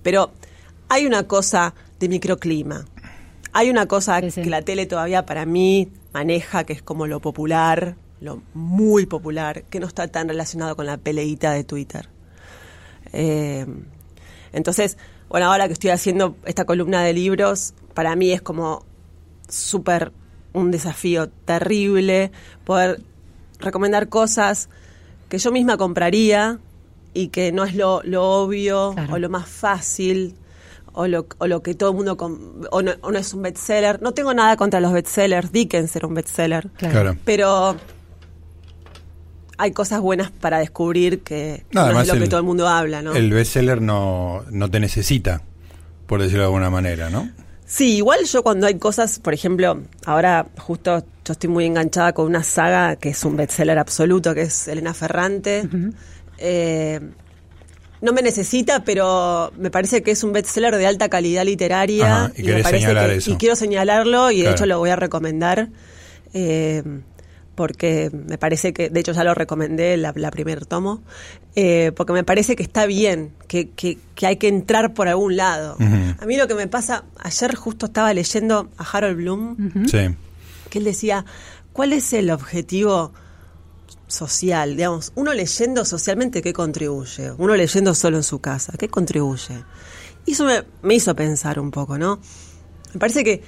Pero 0.03 0.31
hay 0.89 1.05
una 1.05 1.23
cosa 1.27 1.73
de 1.99 2.09
microclima. 2.09 2.85
Hay 3.53 3.69
una 3.69 3.85
cosa 3.87 4.19
Sí, 4.21 4.31
sí. 4.31 4.41
que 4.43 4.49
la 4.49 4.61
tele 4.61 4.85
todavía 4.85 5.25
para 5.25 5.45
mí 5.45 5.89
maneja, 6.13 6.63
que 6.65 6.73
es 6.73 6.81
como 6.81 7.07
lo 7.07 7.19
popular, 7.19 7.95
lo 8.19 8.41
muy 8.53 9.05
popular, 9.05 9.63
que 9.69 9.79
no 9.79 9.87
está 9.87 10.07
tan 10.07 10.27
relacionado 10.27 10.75
con 10.75 10.85
la 10.85 10.97
peleita 10.97 11.51
de 11.53 11.63
Twitter. 11.63 12.09
Eh, 13.13 13.65
entonces, 14.51 14.97
bueno, 15.29 15.51
ahora 15.51 15.67
que 15.67 15.73
estoy 15.73 15.91
haciendo 15.91 16.35
esta 16.45 16.65
columna 16.65 17.01
de 17.03 17.13
libros, 17.13 17.73
para 17.93 18.15
mí 18.15 18.31
es 18.31 18.41
como 18.41 18.85
súper 19.47 20.11
un 20.53 20.71
desafío 20.71 21.29
terrible 21.45 22.31
poder 22.65 23.01
recomendar 23.59 24.09
cosas 24.09 24.69
que 25.29 25.37
yo 25.37 25.51
misma 25.51 25.77
compraría 25.77 26.59
y 27.13 27.27
que 27.27 27.51
no 27.51 27.63
es 27.65 27.75
lo, 27.75 28.01
lo 28.03 28.23
obvio 28.23 28.93
Claro. 28.93 29.13
o 29.13 29.17
lo 29.19 29.29
más 29.29 29.47
fácil 29.47 30.35
o 30.93 31.07
lo, 31.07 31.27
o 31.37 31.47
lo 31.47 31.61
que 31.61 31.75
todo 31.75 31.91
el 31.91 31.95
mundo 31.95 32.17
com- 32.17 32.63
o 32.71 32.81
no, 32.81 32.91
o 33.01 33.11
no 33.11 33.19
es 33.19 33.33
un 33.33 33.43
bestseller. 33.43 34.01
No 34.01 34.13
tengo 34.13 34.33
nada 34.33 34.57
contra 34.57 34.79
los 34.79 34.91
bestsellers, 34.91 35.51
Dickens 35.51 35.95
era 35.95 36.07
un 36.07 36.13
bestseller, 36.15 36.67
Claro. 36.77 36.93
Claro. 36.93 37.17
pero 37.25 37.75
hay 39.57 39.71
cosas 39.71 39.99
buenas 40.01 40.31
para 40.31 40.59
descubrir 40.59 41.21
que 41.21 41.65
No, 41.73 41.87
es 42.01 42.07
lo 42.07 42.13
el- 42.13 42.21
que 42.23 42.27
todo 42.27 42.39
el 42.39 42.45
mundo 42.45 42.67
habla, 42.67 43.01
¿no? 43.01 43.13
El 43.13 43.31
bestseller 43.31 43.81
no, 43.81 44.43
no 44.51 44.69
te 44.71 44.79
necesita, 44.79 45.41
por 46.07 46.21
decirlo 46.21 46.41
de 46.43 46.45
alguna 46.47 46.69
manera, 46.69 47.09
¿no? 47.09 47.29
Sí, 47.71 47.97
igual 47.97 48.25
yo 48.25 48.41
cuando 48.41 48.65
hay 48.65 48.79
cosas, 48.79 49.19
por 49.19 49.35
ejemplo, 49.35 49.83
ahora 50.03 50.47
justo 50.57 51.03
yo 51.23 51.31
estoy 51.33 51.51
muy 51.51 51.65
enganchada 51.65 52.13
con 52.13 52.25
una 52.25 52.41
saga 52.43 52.95
que 52.95 53.09
es 53.09 53.23
un 53.23 53.37
bestseller 53.37 53.77
absoluto, 53.77 54.33
que 54.33 54.41
es 54.41 54.67
Elena 54.67 54.95
Ferrante. 54.95 55.69
Eh, 56.39 56.99
no 58.01 58.11
me 58.13 58.23
necesita, 58.23 58.83
pero 58.83 59.51
me 59.57 59.69
parece 59.69 60.01
que 60.01 60.09
es 60.11 60.23
un 60.23 60.33
bestseller 60.33 60.75
de 60.77 60.87
alta 60.87 61.09
calidad 61.09 61.43
literaria. 61.45 62.23
Ajá, 62.25 62.33
y 62.35 62.41
me 62.43 62.63
parece 62.63 62.85
señalar 62.85 63.09
que- 63.11 63.15
eso. 63.17 63.31
Y 63.31 63.35
quiero 63.35 63.55
señalarlo 63.55 64.31
y 64.31 64.41
de 64.41 64.49
hecho 64.51 64.65
lo 64.65 64.79
voy 64.79 64.89
a 64.89 64.95
recomendar. 64.95 65.69
eh, 66.33 66.81
porque 67.59 68.09
me 68.13 68.37
parece 68.37 68.71
que, 68.71 68.89
de 68.89 69.01
hecho 69.01 69.11
ya 69.11 69.25
lo 69.25 69.33
recomendé 69.33 69.97
la, 69.97 70.13
la 70.15 70.31
primer 70.31 70.65
tomo, 70.65 71.01
eh, 71.57 71.91
porque 71.93 72.13
me 72.13 72.23
parece 72.23 72.55
que 72.55 72.63
está 72.63 72.85
bien, 72.85 73.33
que, 73.49 73.71
que, 73.71 73.97
que 74.15 74.27
hay 74.27 74.37
que 74.37 74.47
entrar 74.47 74.93
por 74.93 75.09
algún 75.09 75.35
lado. 75.35 75.75
A 76.21 76.25
mí 76.25 76.37
lo 76.37 76.47
que 76.47 76.53
me 76.55 76.67
pasa, 76.67 77.03
ayer 77.17 77.53
justo 77.55 77.87
estaba 77.87 78.13
leyendo 78.13 78.69
a 78.77 78.83
Harold 78.89 79.17
Bloom, 79.17 79.57
Sí. 79.87 80.15
que 80.69 80.77
él 80.79 80.85
decía, 80.85 81.25
¿cuál 81.73 81.91
es 81.91 82.13
el 82.13 82.31
objetivo 82.31 83.11
social? 84.07 84.77
Digamos, 84.77 85.11
uno 85.15 85.33
leyendo 85.33 85.83
socialmente, 85.83 86.41
¿qué 86.41 86.53
contribuye? 86.53 87.33
Uno 87.37 87.55
leyendo 87.57 87.93
solo 87.93 88.15
en 88.15 88.23
su 88.23 88.39
casa, 88.39 88.71
¿qué 88.79 88.87
contribuye? 88.87 89.65
Y 90.25 90.31
eso 90.31 90.45
me, 90.45 90.63
me 90.81 90.95
hizo 90.95 91.13
pensar 91.13 91.59
un 91.59 91.71
poco, 91.71 91.97
¿no? 91.97 92.21
Me 92.93 92.99
parece 93.01 93.25
que 93.25 93.43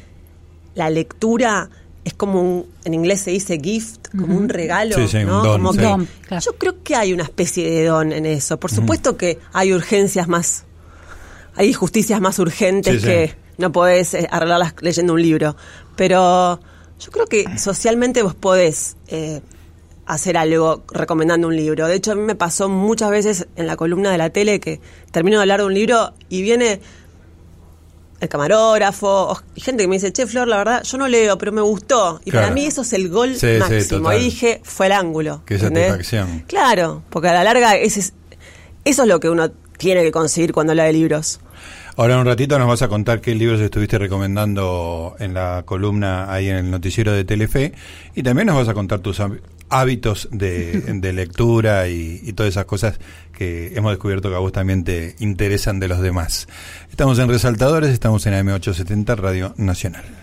la 0.76 0.90
lectura 0.90 1.70
es 2.04 2.14
como 2.14 2.42
un, 2.42 2.66
en 2.84 2.94
inglés 2.94 3.22
se 3.22 3.32
dice 3.32 3.60
gift, 3.62 4.08
como 4.18 4.36
un 4.36 4.50
regalo, 4.50 4.96
Sí, 4.96 5.08
sí, 5.08 5.18
un 5.18 5.26
¿no? 5.28 5.44
don, 5.44 5.52
Como 5.62 5.74
sí. 5.74 5.80
que- 5.80 5.86
Don, 5.86 6.08
claro. 6.28 6.44
Yo 6.46 6.58
creo 6.58 6.84
que 6.84 6.96
hay 6.96 7.14
una 7.14 7.24
especie 7.24 7.70
de 7.70 7.86
don 7.86 8.12
en 8.12 8.26
eso. 8.26 8.60
Por 8.60 8.72
supuesto 8.72 9.18
que 9.18 9.38
hay 9.54 9.72
urgencias 9.74 10.28
más, 10.28 10.66
hay 11.56 11.74
justicias 11.74 12.20
más 12.22 12.40
urgentes 12.40 12.94
Sí, 12.96 13.00
sí. 13.02 13.06
que 13.06 13.36
no 13.58 13.72
podés 13.72 14.14
eh, 14.16 14.28
arreglarlas 14.32 14.74
leyendo 14.82 15.14
un 15.14 15.22
libro. 15.22 15.56
Pero 15.96 16.60
yo 17.00 17.12
creo 17.12 17.26
que 17.28 17.46
socialmente 17.60 18.24
vos 18.24 18.34
podés 18.34 18.96
eh, 19.08 19.42
hacer 20.08 20.38
algo 20.38 20.84
recomendando 20.92 21.48
un 21.48 21.56
libro. 21.56 21.88
De 21.88 21.96
hecho, 21.96 22.14
a 22.14 22.16
mí 22.16 22.22
me 22.22 22.36
pasó 22.36 22.68
muchas 22.70 23.12
veces 23.12 23.48
en 23.56 23.68
la 23.68 23.76
columna 23.78 24.12
de 24.12 24.18
la 24.18 24.30
tele 24.32 24.60
que 24.60 24.82
termino 25.12 25.38
de 25.38 25.44
hablar 25.44 25.60
de 25.60 25.68
un 25.68 25.74
libro 25.76 26.14
y 26.30 26.42
viene 26.42 26.82
el 28.22 28.30
camarógrafo, 28.30 29.38
gente 29.56 29.84
que 29.84 29.88
me 29.88 29.96
dice, 29.96 30.14
che, 30.14 30.28
Flor, 30.28 30.48
la 30.48 30.58
verdad, 30.58 30.84
yo 30.84 30.98
no 30.98 31.08
leo, 31.08 31.38
pero 31.38 31.52
me 31.52 31.62
gustó. 31.62 32.22
Y 32.24 32.32
Claro. 32.32 32.46
para 32.48 32.54
mí 32.56 32.66
eso 32.66 32.84
es 32.84 32.94
el 32.94 33.10
gol 33.10 33.36
Sí, 33.36 33.48
sí, 33.54 33.60
máximo. 33.60 34.14
y 34.14 34.20
dije, 34.20 34.62
fue 34.64 34.86
el 34.86 34.92
ángulo. 34.94 35.42
Qué 35.46 35.56
¿entendés? 35.56 35.88
satisfacción. 35.92 36.44
Claro, 36.48 37.04
porque 37.10 37.28
a 37.30 37.34
la 37.34 37.44
larga 37.44 37.76
ese 37.76 38.00
es- 38.00 38.14
eso 38.86 39.02
es 39.04 39.08
lo 39.10 39.20
que 39.20 39.30
uno 39.30 39.52
tiene 39.78 40.04
que 40.04 40.12
conseguir 40.12 40.54
cuando 40.54 40.72
habla 40.72 40.84
de 40.86 40.94
libros. 40.94 41.40
Ahora 41.98 42.14
en 42.14 42.22
un 42.22 42.26
ratito 42.26 42.58
nos 42.58 42.68
vas 42.68 42.82
a 42.84 42.88
contar 42.88 43.20
qué 43.22 43.36
libros 43.36 43.60
estuviste 43.60 43.98
recomendando 43.98 45.16
en 45.20 45.34
la 45.34 45.64
columna 45.66 46.32
ahí 46.32 46.48
en 46.48 46.56
el 46.56 46.72
noticiero 46.72 47.12
de 47.12 47.26
Telefe 47.26 47.74
y 48.16 48.24
también 48.24 48.48
nos 48.48 48.56
vas 48.56 48.70
a 48.70 48.74
contar 48.74 49.00
tus 49.00 49.20
hábitos 49.72 50.30
de, 50.32 50.82
de 51.02 51.14
lectura 51.14 51.88
y, 51.88 52.22
y 52.24 52.34
todas 52.34 52.52
esas 52.52 52.66
cosas 52.66 53.00
que 53.36 53.74
hemos 53.76 53.92
descubierto 53.92 54.30
que 54.30 54.36
a 54.36 54.40
vos 54.40 54.52
también 54.52 54.84
te 54.84 55.16
interesan 55.20 55.80
de 55.80 55.88
los 55.88 56.00
demás. 56.00 56.48
Estamos 56.92 57.18
en 57.18 57.28
Resaltadores, 57.28 57.90
estamos 57.90 58.26
en 58.28 58.34
AM870 58.34 59.16
Radio 59.16 59.54
Nacional. 59.58 60.21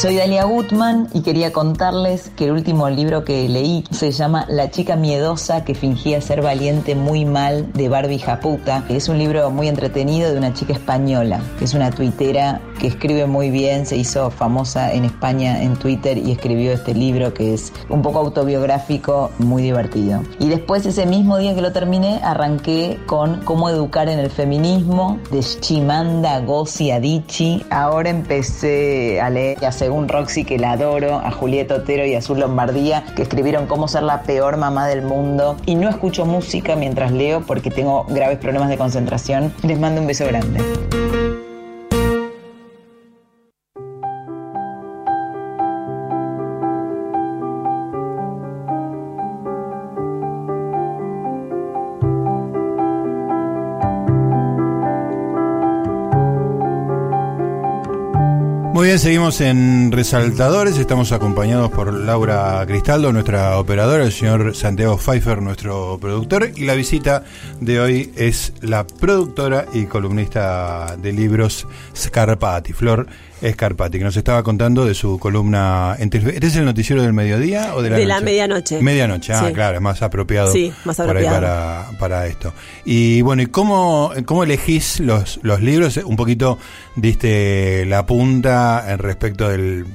Soy 0.00 0.16
Dalia 0.16 0.44
Gutman 0.44 1.08
y 1.12 1.20
quería 1.20 1.52
contarles 1.52 2.30
que 2.34 2.46
el 2.46 2.52
último 2.52 2.88
libro 2.88 3.22
que 3.22 3.46
leí 3.50 3.84
se 3.90 4.12
llama 4.12 4.46
La 4.48 4.70
chica 4.70 4.96
miedosa 4.96 5.62
que 5.62 5.74
fingía 5.74 6.22
ser 6.22 6.40
valiente 6.40 6.94
muy 6.94 7.26
mal 7.26 7.70
de 7.74 7.90
Barbie 7.90 8.18
Japuta. 8.18 8.82
Es 8.88 9.10
un 9.10 9.18
libro 9.18 9.50
muy 9.50 9.68
entretenido 9.68 10.32
de 10.32 10.38
una 10.38 10.54
chica 10.54 10.72
española, 10.72 11.42
que 11.58 11.66
es 11.66 11.74
una 11.74 11.90
tuitera 11.90 12.62
que 12.80 12.86
escribe 12.86 13.26
muy 13.26 13.50
bien, 13.50 13.84
se 13.84 13.98
hizo 13.98 14.30
famosa 14.30 14.90
en 14.90 15.04
España 15.04 15.62
en 15.62 15.76
Twitter 15.76 16.16
y 16.16 16.32
escribió 16.32 16.72
este 16.72 16.94
libro 16.94 17.34
que 17.34 17.52
es 17.52 17.70
un 17.90 18.00
poco 18.00 18.20
autobiográfico, 18.20 19.30
muy 19.36 19.62
divertido. 19.62 20.22
Y 20.38 20.48
después 20.48 20.86
ese 20.86 21.04
mismo 21.04 21.36
día 21.36 21.54
que 21.54 21.60
lo 21.60 21.72
terminé 21.72 22.20
arranqué 22.24 22.98
con 23.04 23.42
Cómo 23.44 23.68
educar 23.68 24.08
en 24.08 24.18
el 24.18 24.30
feminismo 24.30 25.18
de 25.30 25.40
Chimanda 25.40 26.40
Ngozi 26.40 26.90
Adichie. 26.90 27.66
Ahora 27.68 28.08
empecé 28.08 29.20
a 29.20 29.28
leer 29.28 29.62
a 29.62 29.72
Según 29.90 30.06
Roxy, 30.06 30.44
que 30.44 30.56
la 30.56 30.70
adoro, 30.70 31.16
a 31.16 31.32
Julieta 31.32 31.74
Otero 31.74 32.06
y 32.06 32.14
a 32.14 32.18
Azul 32.18 32.38
Lombardía, 32.38 33.02
que 33.16 33.22
escribieron 33.22 33.66
Cómo 33.66 33.88
ser 33.88 34.04
la 34.04 34.22
peor 34.22 34.56
mamá 34.56 34.86
del 34.86 35.02
mundo. 35.02 35.56
Y 35.66 35.74
no 35.74 35.88
escucho 35.88 36.24
música 36.24 36.76
mientras 36.76 37.10
leo 37.10 37.40
porque 37.40 37.72
tengo 37.72 38.04
graves 38.04 38.38
problemas 38.38 38.68
de 38.68 38.78
concentración. 38.78 39.52
Les 39.64 39.80
mando 39.80 40.00
un 40.00 40.06
beso 40.06 40.24
grande. 40.26 40.60
Muy 58.72 58.86
bien, 58.86 59.00
seguimos 59.00 59.40
en 59.40 59.90
Resaltadores. 59.90 60.78
Estamos 60.78 61.10
acompañados 61.10 61.72
por 61.72 61.92
Laura 61.92 62.64
Cristaldo, 62.68 63.12
nuestra 63.12 63.58
operadora, 63.58 64.04
el 64.04 64.12
señor 64.12 64.54
Santiago 64.54 64.96
Pfeiffer, 64.96 65.42
nuestro 65.42 65.98
productor. 66.00 66.52
Y 66.54 66.66
la 66.66 66.74
visita 66.74 67.24
de 67.60 67.80
hoy 67.80 68.12
es 68.16 68.52
la 68.60 68.86
productora 68.86 69.66
y 69.72 69.86
columnista 69.86 70.96
de 70.96 71.12
libros 71.12 71.66
Scarpati, 71.96 72.72
Flor 72.72 73.08
Scarpati, 73.42 73.98
que 73.98 74.04
nos 74.04 74.16
estaba 74.16 74.42
contando 74.42 74.84
de 74.84 74.94
su 74.94 75.18
columna. 75.18 75.96
¿Este 75.98 76.18
es 76.46 76.56
el 76.56 76.64
noticiero 76.64 77.02
del 77.02 77.12
mediodía 77.12 77.74
o 77.74 77.82
de 77.82 77.90
la 77.90 77.96
De 77.96 78.06
la 78.06 78.14
noche? 78.16 78.24
medianoche. 78.26 78.80
Medianoche, 78.82 79.32
ah, 79.32 79.44
Sí. 79.46 79.52
claro, 79.54 79.76
es 79.76 79.80
más 79.82 80.02
apropiado, 80.02 80.52
Sí, 80.52 80.72
más 80.84 81.00
apropiado. 81.00 81.34
para, 81.36 81.86
para 81.98 82.26
esto. 82.26 82.52
Y 82.84 83.22
bueno, 83.22 83.42
¿y 83.42 83.46
cómo, 83.46 84.12
cómo 84.26 84.44
elegís 84.44 85.00
los, 85.00 85.40
los 85.42 85.60
libros? 85.60 85.96
Un 85.98 86.16
poquito 86.16 86.58
diste 86.96 87.84
la 87.86 88.04
punta 88.06 88.84
en 88.92 88.98
respecto 88.98 89.48
del, 89.48 89.86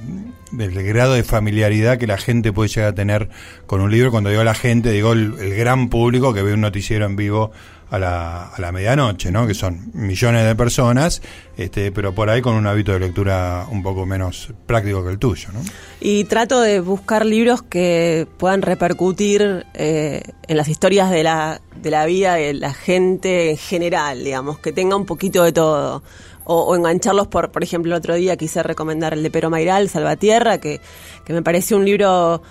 del 0.52 0.84
grado 0.84 1.14
de 1.14 1.24
familiaridad 1.24 1.98
que 1.98 2.08
la 2.08 2.18
gente 2.18 2.52
puede 2.52 2.70
llegar 2.70 2.90
a 2.90 2.96
tener 2.96 3.30
con 3.68 3.82
un 3.82 3.92
libro. 3.92 4.12
Cuando 4.12 4.30
digo 4.30 4.44
la 4.44 4.56
gente, 4.56 4.92
digo 4.92 5.14
el, 5.14 5.34
el 5.40 5.56
gran 5.56 5.90
público 5.90 6.34
que 6.34 6.42
ve 6.42 6.54
un 6.54 6.62
noticiero 6.62 7.06
en 7.06 7.16
vivo 7.16 7.52
a 7.92 8.00
la, 8.00 8.48
a 8.48 8.60
la 8.62 8.72
medianoche, 8.72 9.32
¿no? 9.32 9.46
Que 9.46 9.54
son 9.54 9.92
millones 9.94 10.46
de 10.46 10.56
personas, 10.56 11.22
este, 11.56 11.92
pero 11.92 12.14
por 12.16 12.30
ahí 12.30 12.42
con 12.42 12.56
un 12.56 12.66
hábito 12.68 12.92
de 12.94 13.00
lectura 13.00 13.66
un 13.70 13.84
poco 13.84 14.06
menos 14.06 14.50
práctico 14.66 15.04
que 15.04 15.12
el 15.12 15.20
tuyo, 15.20 15.50
¿no? 15.54 15.60
Y 16.02 16.24
trato 16.26 16.62
de 16.62 16.80
buscar 16.80 17.26
libros 17.26 17.62
que 17.62 18.28
puedan 18.38 18.62
repercutir 18.64 19.66
eh, 19.74 20.24
en 20.48 20.58
las 20.58 20.68
historias 20.68 21.12
de 21.12 21.24
la, 21.24 21.62
de 21.82 21.92
la 21.92 22.06
vida 22.06 22.36
de 22.36 22.54
la 22.56 22.74
gente 22.74 23.52
en 23.52 23.58
general, 23.58 24.24
digamos, 24.24 24.60
que 24.60 24.72
tenga 24.72 24.96
un 24.96 25.06
poquito 25.06 25.44
de 25.44 25.52
todo. 25.54 26.04
O, 26.48 26.62
o 26.62 26.76
engancharlos 26.76 27.26
por, 27.28 27.52
por 27.52 27.64
ejemplo, 27.64 27.92
el 27.94 27.98
otro 27.98 28.14
día 28.14 28.38
quise 28.38 28.62
recomendar 28.62 29.14
el 29.14 29.24
de 29.24 29.32
Pero 29.32 29.50
Mairal, 29.50 29.90
Salvatierra, 29.90 30.60
que, 30.60 30.80
que 31.26 31.34
me 31.34 31.42
pareció 31.42 31.76
un 31.76 31.86
libro 31.86 32.44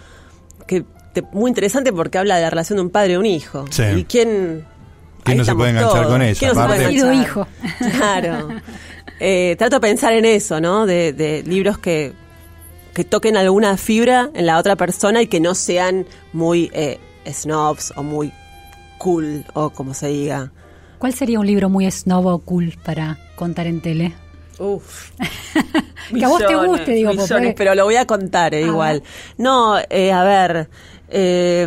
que 0.67 0.85
te- 1.13 1.23
muy 1.33 1.49
interesante 1.49 1.93
porque 1.93 2.19
habla 2.19 2.35
de 2.37 2.43
la 2.43 2.51
relación 2.51 2.79
de 2.79 2.83
un 2.83 2.91
padre 2.91 3.13
y 3.13 3.17
un 3.17 3.27
hijo. 3.27 3.67
Sí. 3.71 3.85
Y 3.97 4.05
quién... 4.05 4.65
¿Quién 5.25 5.39
no 5.39 5.45
se 5.45 5.55
puede 5.55 5.71
enganchar 5.71 5.93
todos. 6.03 6.07
con 6.13 6.23
eso? 6.23 6.39
¿Quién 6.39 6.53
no 6.55 6.61
se 6.63 6.67
puede 6.67 6.85
Aparte- 6.85 7.03
Marido, 7.03 7.13
enganchar? 7.13 7.47
Claro. 7.99 8.49
Eh, 9.21 9.55
trato 9.59 9.77
de 9.77 9.81
pensar 9.81 10.13
en 10.13 10.25
eso, 10.25 10.61
¿no? 10.61 10.87
De, 10.87 11.13
de 11.13 11.43
libros 11.45 11.79
que, 11.79 12.13
que 12.95 13.05
toquen 13.05 13.37
alguna 13.37 13.77
fibra 13.77 14.31
en 14.35 14.47
la 14.47 14.59
otra 14.59 14.77
persona 14.77 15.23
y 15.23 15.27
que 15.29 15.41
no 15.41 15.55
sean 15.55 16.07
muy 16.33 16.71
eh, 16.75 16.99
snobs 17.27 17.93
o 17.97 18.03
muy 18.03 18.33
cool 18.99 19.45
o 19.55 19.71
como 19.71 19.95
se 19.95 20.09
diga. 20.09 20.51
¿Cuál 20.99 21.13
sería 21.15 21.39
un 21.39 21.47
libro 21.47 21.69
muy 21.69 21.91
snob 21.91 22.27
o 22.27 22.39
cool 22.39 22.75
para 22.85 23.19
contar 23.37 23.67
en 23.67 23.81
tele? 23.81 24.15
Uf. 24.59 25.11
Que 26.15 26.25
a 26.25 26.29
vos 26.29 26.45
te 26.47 26.55
guste, 26.55 26.93
digo, 26.93 27.11
millones, 27.11 27.29
porque- 27.31 27.55
pero 27.57 27.75
lo 27.75 27.85
voy 27.85 27.97
a 27.97 28.07
contar 28.07 28.53
eh, 28.55 28.63
Ah, 28.65 28.67
igual. 28.67 29.03
No, 29.39 29.79
eh, 29.89 30.13
a 30.13 30.23
ver, 30.23 30.69
eh, 31.09 31.67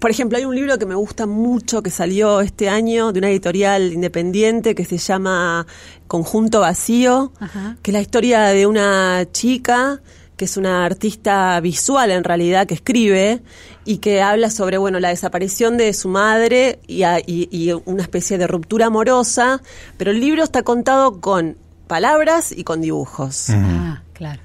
por 0.00 0.10
ejemplo, 0.10 0.36
hay 0.38 0.44
un 0.44 0.54
libro 0.56 0.78
que 0.78 0.86
me 0.86 0.94
gusta 0.94 1.26
mucho 1.26 1.82
que 1.82 1.90
salió 1.90 2.40
este 2.40 2.68
año 2.68 3.12
de 3.12 3.18
una 3.20 3.30
editorial 3.30 3.92
independiente 3.92 4.74
que 4.74 4.84
se 4.84 4.98
llama 4.98 5.66
Conjunto 6.06 6.60
Vacío, 6.60 7.32
Ajá. 7.40 7.76
que 7.82 7.90
es 7.90 7.92
la 7.92 8.00
historia 8.00 8.40
de 8.48 8.66
una 8.66 9.26
chica 9.32 10.00
que 10.36 10.46
es 10.46 10.56
una 10.56 10.84
artista 10.84 11.60
visual 11.60 12.10
en 12.10 12.24
realidad 12.24 12.66
que 12.66 12.74
escribe 12.74 13.40
y 13.84 13.98
que 13.98 14.20
habla 14.20 14.50
sobre 14.50 14.78
bueno 14.78 14.98
la 14.98 15.10
desaparición 15.10 15.76
de 15.76 15.92
su 15.92 16.08
madre 16.08 16.80
y, 16.88 17.04
a- 17.04 17.20
y- 17.20 17.48
y 17.52 17.70
una 17.84 18.02
especie 18.02 18.36
de 18.36 18.48
ruptura 18.48 18.86
amorosa, 18.86 19.62
pero 19.96 20.10
el 20.10 20.18
libro 20.18 20.42
está 20.42 20.64
contado 20.64 21.20
con 21.20 21.56
palabras 21.86 22.50
y 22.50 22.64
con 22.64 22.80
dibujos. 22.80 23.46
Ah, 23.50 24.02
claro. 24.12 24.40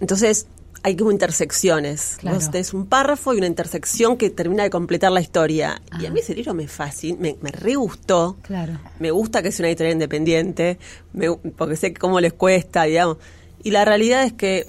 Entonces 0.00 0.46
hay 0.84 0.94
como 0.96 1.10
intersecciones. 1.10 2.16
Claro. 2.18 2.36
Vos 2.36 2.50
tenés 2.50 2.72
un 2.74 2.86
párrafo 2.86 3.32
y 3.34 3.38
una 3.38 3.46
intersección 3.46 4.16
que 4.16 4.28
termina 4.30 4.62
de 4.62 4.70
completar 4.70 5.10
la 5.10 5.20
historia. 5.22 5.80
Y 6.00 6.06
a 6.06 6.10
mí 6.10 6.20
ese 6.20 6.34
libro 6.34 6.52
me 6.54 6.68
fascina, 6.68 7.16
me, 7.18 7.36
me 7.40 7.50
re 7.50 7.74
gustó. 7.74 8.36
Claro. 8.42 8.78
Me 9.00 9.10
gusta 9.10 9.42
que 9.42 9.50
sea 9.50 9.64
una 9.64 9.68
editorial 9.70 9.94
independiente, 9.94 10.78
me 11.14 11.32
porque 11.32 11.74
sé 11.76 11.92
cómo 11.94 12.20
les 12.20 12.34
cuesta, 12.34 12.84
digamos. 12.84 13.16
Y 13.62 13.70
la 13.70 13.84
realidad 13.86 14.24
es 14.24 14.34
que 14.34 14.66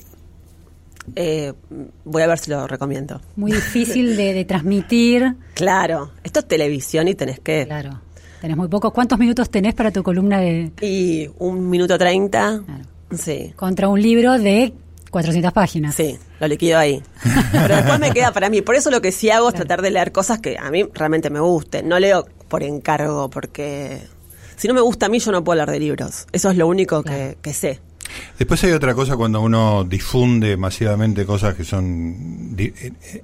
eh, 1.15 1.53
voy 2.03 2.21
a 2.23 2.27
ver 2.27 2.39
si 2.39 2.49
lo 2.49 2.65
recomiendo. 2.65 3.21
Muy 3.35 3.51
difícil 3.51 4.15
de, 4.17 4.33
de 4.33 4.45
transmitir. 4.45 5.35
Claro, 5.53 6.11
esto 6.23 6.39
es 6.39 6.47
televisión 6.47 7.07
y 7.07 7.15
tenés 7.15 7.39
que... 7.39 7.65
Claro. 7.65 8.01
Tenés 8.41 8.57
muy 8.57 8.67
poco. 8.67 8.91
¿Cuántos 8.91 9.17
minutos 9.19 9.49
tenés 9.49 9.73
para 9.73 9.91
tu 9.91 10.01
columna 10.03 10.39
de 10.39 10.71
Y 10.81 11.27
un 11.39 11.69
minuto 11.69 11.97
treinta, 11.97 12.61
Claro. 12.65 12.83
sí. 13.17 13.53
contra 13.55 13.87
un 13.89 14.01
libro 14.01 14.37
de 14.39 14.73
400 15.15 15.53
páginas? 15.53 15.95
Sí, 15.95 16.17
lo 16.39 16.47
liquido 16.47 16.77
ahí. 16.77 17.01
Pero 17.51 17.75
después 17.77 17.99
me 17.99 18.11
queda 18.11 18.31
para 18.33 18.49
mí. 18.49 18.61
Por 18.61 18.75
eso 18.75 18.91
lo 18.91 19.01
que 19.01 19.11
sí 19.13 19.29
hago 19.29 19.47
es 19.49 19.55
tratar 19.55 19.81
de 19.81 19.89
leer 19.91 20.11
cosas 20.11 20.39
que 20.39 20.57
a 20.57 20.69
mí 20.71 20.83
realmente 20.93 21.29
me 21.29 21.39
gusten. 21.39 21.87
No 21.87 21.97
leo 21.99 22.27
por 22.49 22.63
encargo, 22.63 23.29
porque 23.29 24.01
si 24.57 24.67
no 24.67 24.73
me 24.73 24.81
gusta 24.81 25.05
a 25.05 25.09
mí, 25.09 25.19
yo 25.19 25.31
no 25.31 25.43
puedo 25.43 25.61
hablar 25.61 25.71
de 25.73 25.79
libros. 25.79 26.27
Eso 26.33 26.49
es 26.49 26.57
lo 26.57 26.67
único 26.67 27.01
que, 27.03 27.09
Claro. 27.11 27.35
que 27.41 27.53
sé. 27.53 27.79
Después 28.37 28.63
hay 28.63 28.71
otra 28.71 28.93
cosa 28.93 29.15
cuando 29.17 29.41
uno 29.41 29.83
difunde 29.83 30.57
masivamente 30.57 31.25
cosas 31.25 31.55
que 31.55 31.63
son 31.63 32.55
di- 32.55 32.73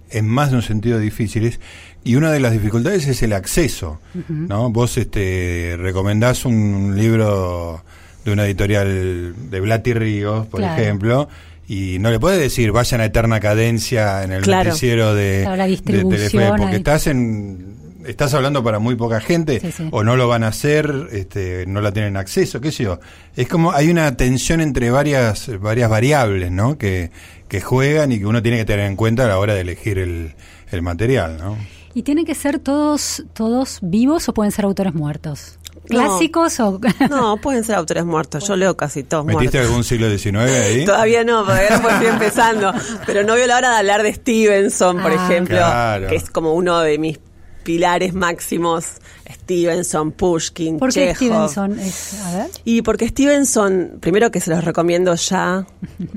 en 0.09 0.27
más 0.27 0.49
de 0.49 0.55
un 0.57 0.61
sentido 0.63 0.97
difíciles 0.97 1.59
y 2.03 2.15
una 2.15 2.31
de 2.31 2.39
las 2.39 2.51
dificultades 2.51 3.05
es 3.07 3.21
el 3.21 3.33
acceso, 3.33 3.99
¿no? 4.27 4.69
Vos 4.71 4.97
este 4.97 5.75
recomendás 5.77 6.45
un 6.45 6.93
libro 6.97 7.83
de 8.25 8.31
una 8.33 8.45
editorial 8.45 9.35
de 9.51 9.59
Blati 9.59 9.93
Ríos, 9.93 10.47
por 10.47 10.61
Claro. 10.61 10.81
ejemplo, 10.81 11.29
y 11.73 11.99
no 11.99 12.11
le 12.11 12.19
puedes 12.19 12.39
decir 12.39 12.71
vayan 12.71 12.99
a 13.01 13.05
eterna 13.05 13.39
cadencia 13.39 14.23
en 14.23 14.31
el 14.33 14.41
Claro. 14.43 14.69
noticiero 14.69 15.13
de, 15.15 15.45
de 15.47 15.77
Telefe, 15.77 16.51
porque 16.57 16.75
estás 16.77 17.07
en 17.07 17.71
estás 18.05 18.33
hablando 18.33 18.63
para 18.63 18.79
muy 18.79 18.95
poca 18.95 19.21
gente 19.21 19.59
Sí, 19.59 19.71
sí. 19.71 19.87
o 19.91 20.03
no 20.03 20.15
lo 20.17 20.27
van 20.27 20.43
a 20.43 20.47
hacer, 20.47 20.91
este, 21.11 21.65
no 21.67 21.81
la 21.81 21.91
tienen 21.93 22.17
acceso, 22.17 22.59
qué 22.59 22.71
sé 22.71 22.83
yo. 22.85 22.99
Es 23.35 23.47
como 23.47 23.71
hay 23.73 23.89
una 23.89 24.17
tensión 24.17 24.59
entre 24.59 24.89
varias 24.89 25.49
varias 25.61 25.89
variables, 25.89 26.51
¿no? 26.51 26.77
Que 26.77 27.11
que 27.47 27.61
juegan 27.61 28.11
y 28.11 28.19
que 28.19 28.25
uno 28.25 28.41
tiene 28.41 28.57
que 28.57 28.65
tener 28.65 28.85
en 28.87 28.95
cuenta 28.95 29.25
a 29.25 29.27
la 29.27 29.37
hora 29.37 29.53
de 29.53 29.61
elegir 29.61 29.97
el, 29.99 30.33
el 30.71 30.81
material, 30.81 31.37
¿no? 31.37 31.57
¿Y 31.93 32.03
tienen 32.03 32.25
que 32.25 32.33
ser 32.35 32.59
todos 32.59 33.23
todos 33.33 33.79
vivos 33.81 34.27
o 34.29 34.33
pueden 34.33 34.51
ser 34.51 34.65
autores 34.65 34.93
muertos? 34.93 35.59
No. 35.91 35.99
¿Clásicos 36.07 36.59
o...? 36.59 36.79
No, 37.09 37.37
pueden 37.37 37.63
ser 37.63 37.75
autores 37.75 38.05
muertos. 38.05 38.47
Yo 38.47 38.55
leo 38.55 38.75
casi 38.77 39.03
todos 39.03 39.25
¿Metiste 39.25 39.57
muertos. 39.57 39.69
algún 39.69 39.83
siglo 39.83 40.09
XIX 40.17 40.35
ahí? 40.37 40.85
Todavía 40.85 41.23
no, 41.23 41.43
todavía 41.43 41.69
no 41.77 41.81
porque 41.81 41.95
estoy 41.95 42.07
empezando. 42.13 42.73
Pero 43.05 43.23
no 43.23 43.33
veo 43.35 43.47
la 43.47 43.57
hora 43.57 43.69
de 43.71 43.75
hablar 43.77 44.03
de 44.03 44.13
Stevenson, 44.13 45.01
por 45.01 45.11
Ah. 45.11 45.25
ejemplo, 45.25 45.57
Claro. 45.57 46.07
que 46.07 46.15
es 46.15 46.29
como 46.29 46.53
uno 46.53 46.79
de 46.79 46.97
mis 46.97 47.19
pilares 47.63 48.13
máximos. 48.13 48.85
Stevenson, 49.31 50.11
Pushkin, 50.11 50.77
¿Por 50.79 50.91
qué 50.93 51.13
Chekhov. 51.17 51.49
Stevenson 51.49 51.79
es...? 51.79 52.21
A 52.25 52.37
ver. 52.37 52.47
Y 52.65 52.81
porque 52.81 53.07
Stevenson, 53.07 53.97
primero 54.01 54.29
que 54.31 54.39
se 54.41 54.49
los 54.49 54.63
recomiendo 54.65 55.13
ya, 55.15 55.65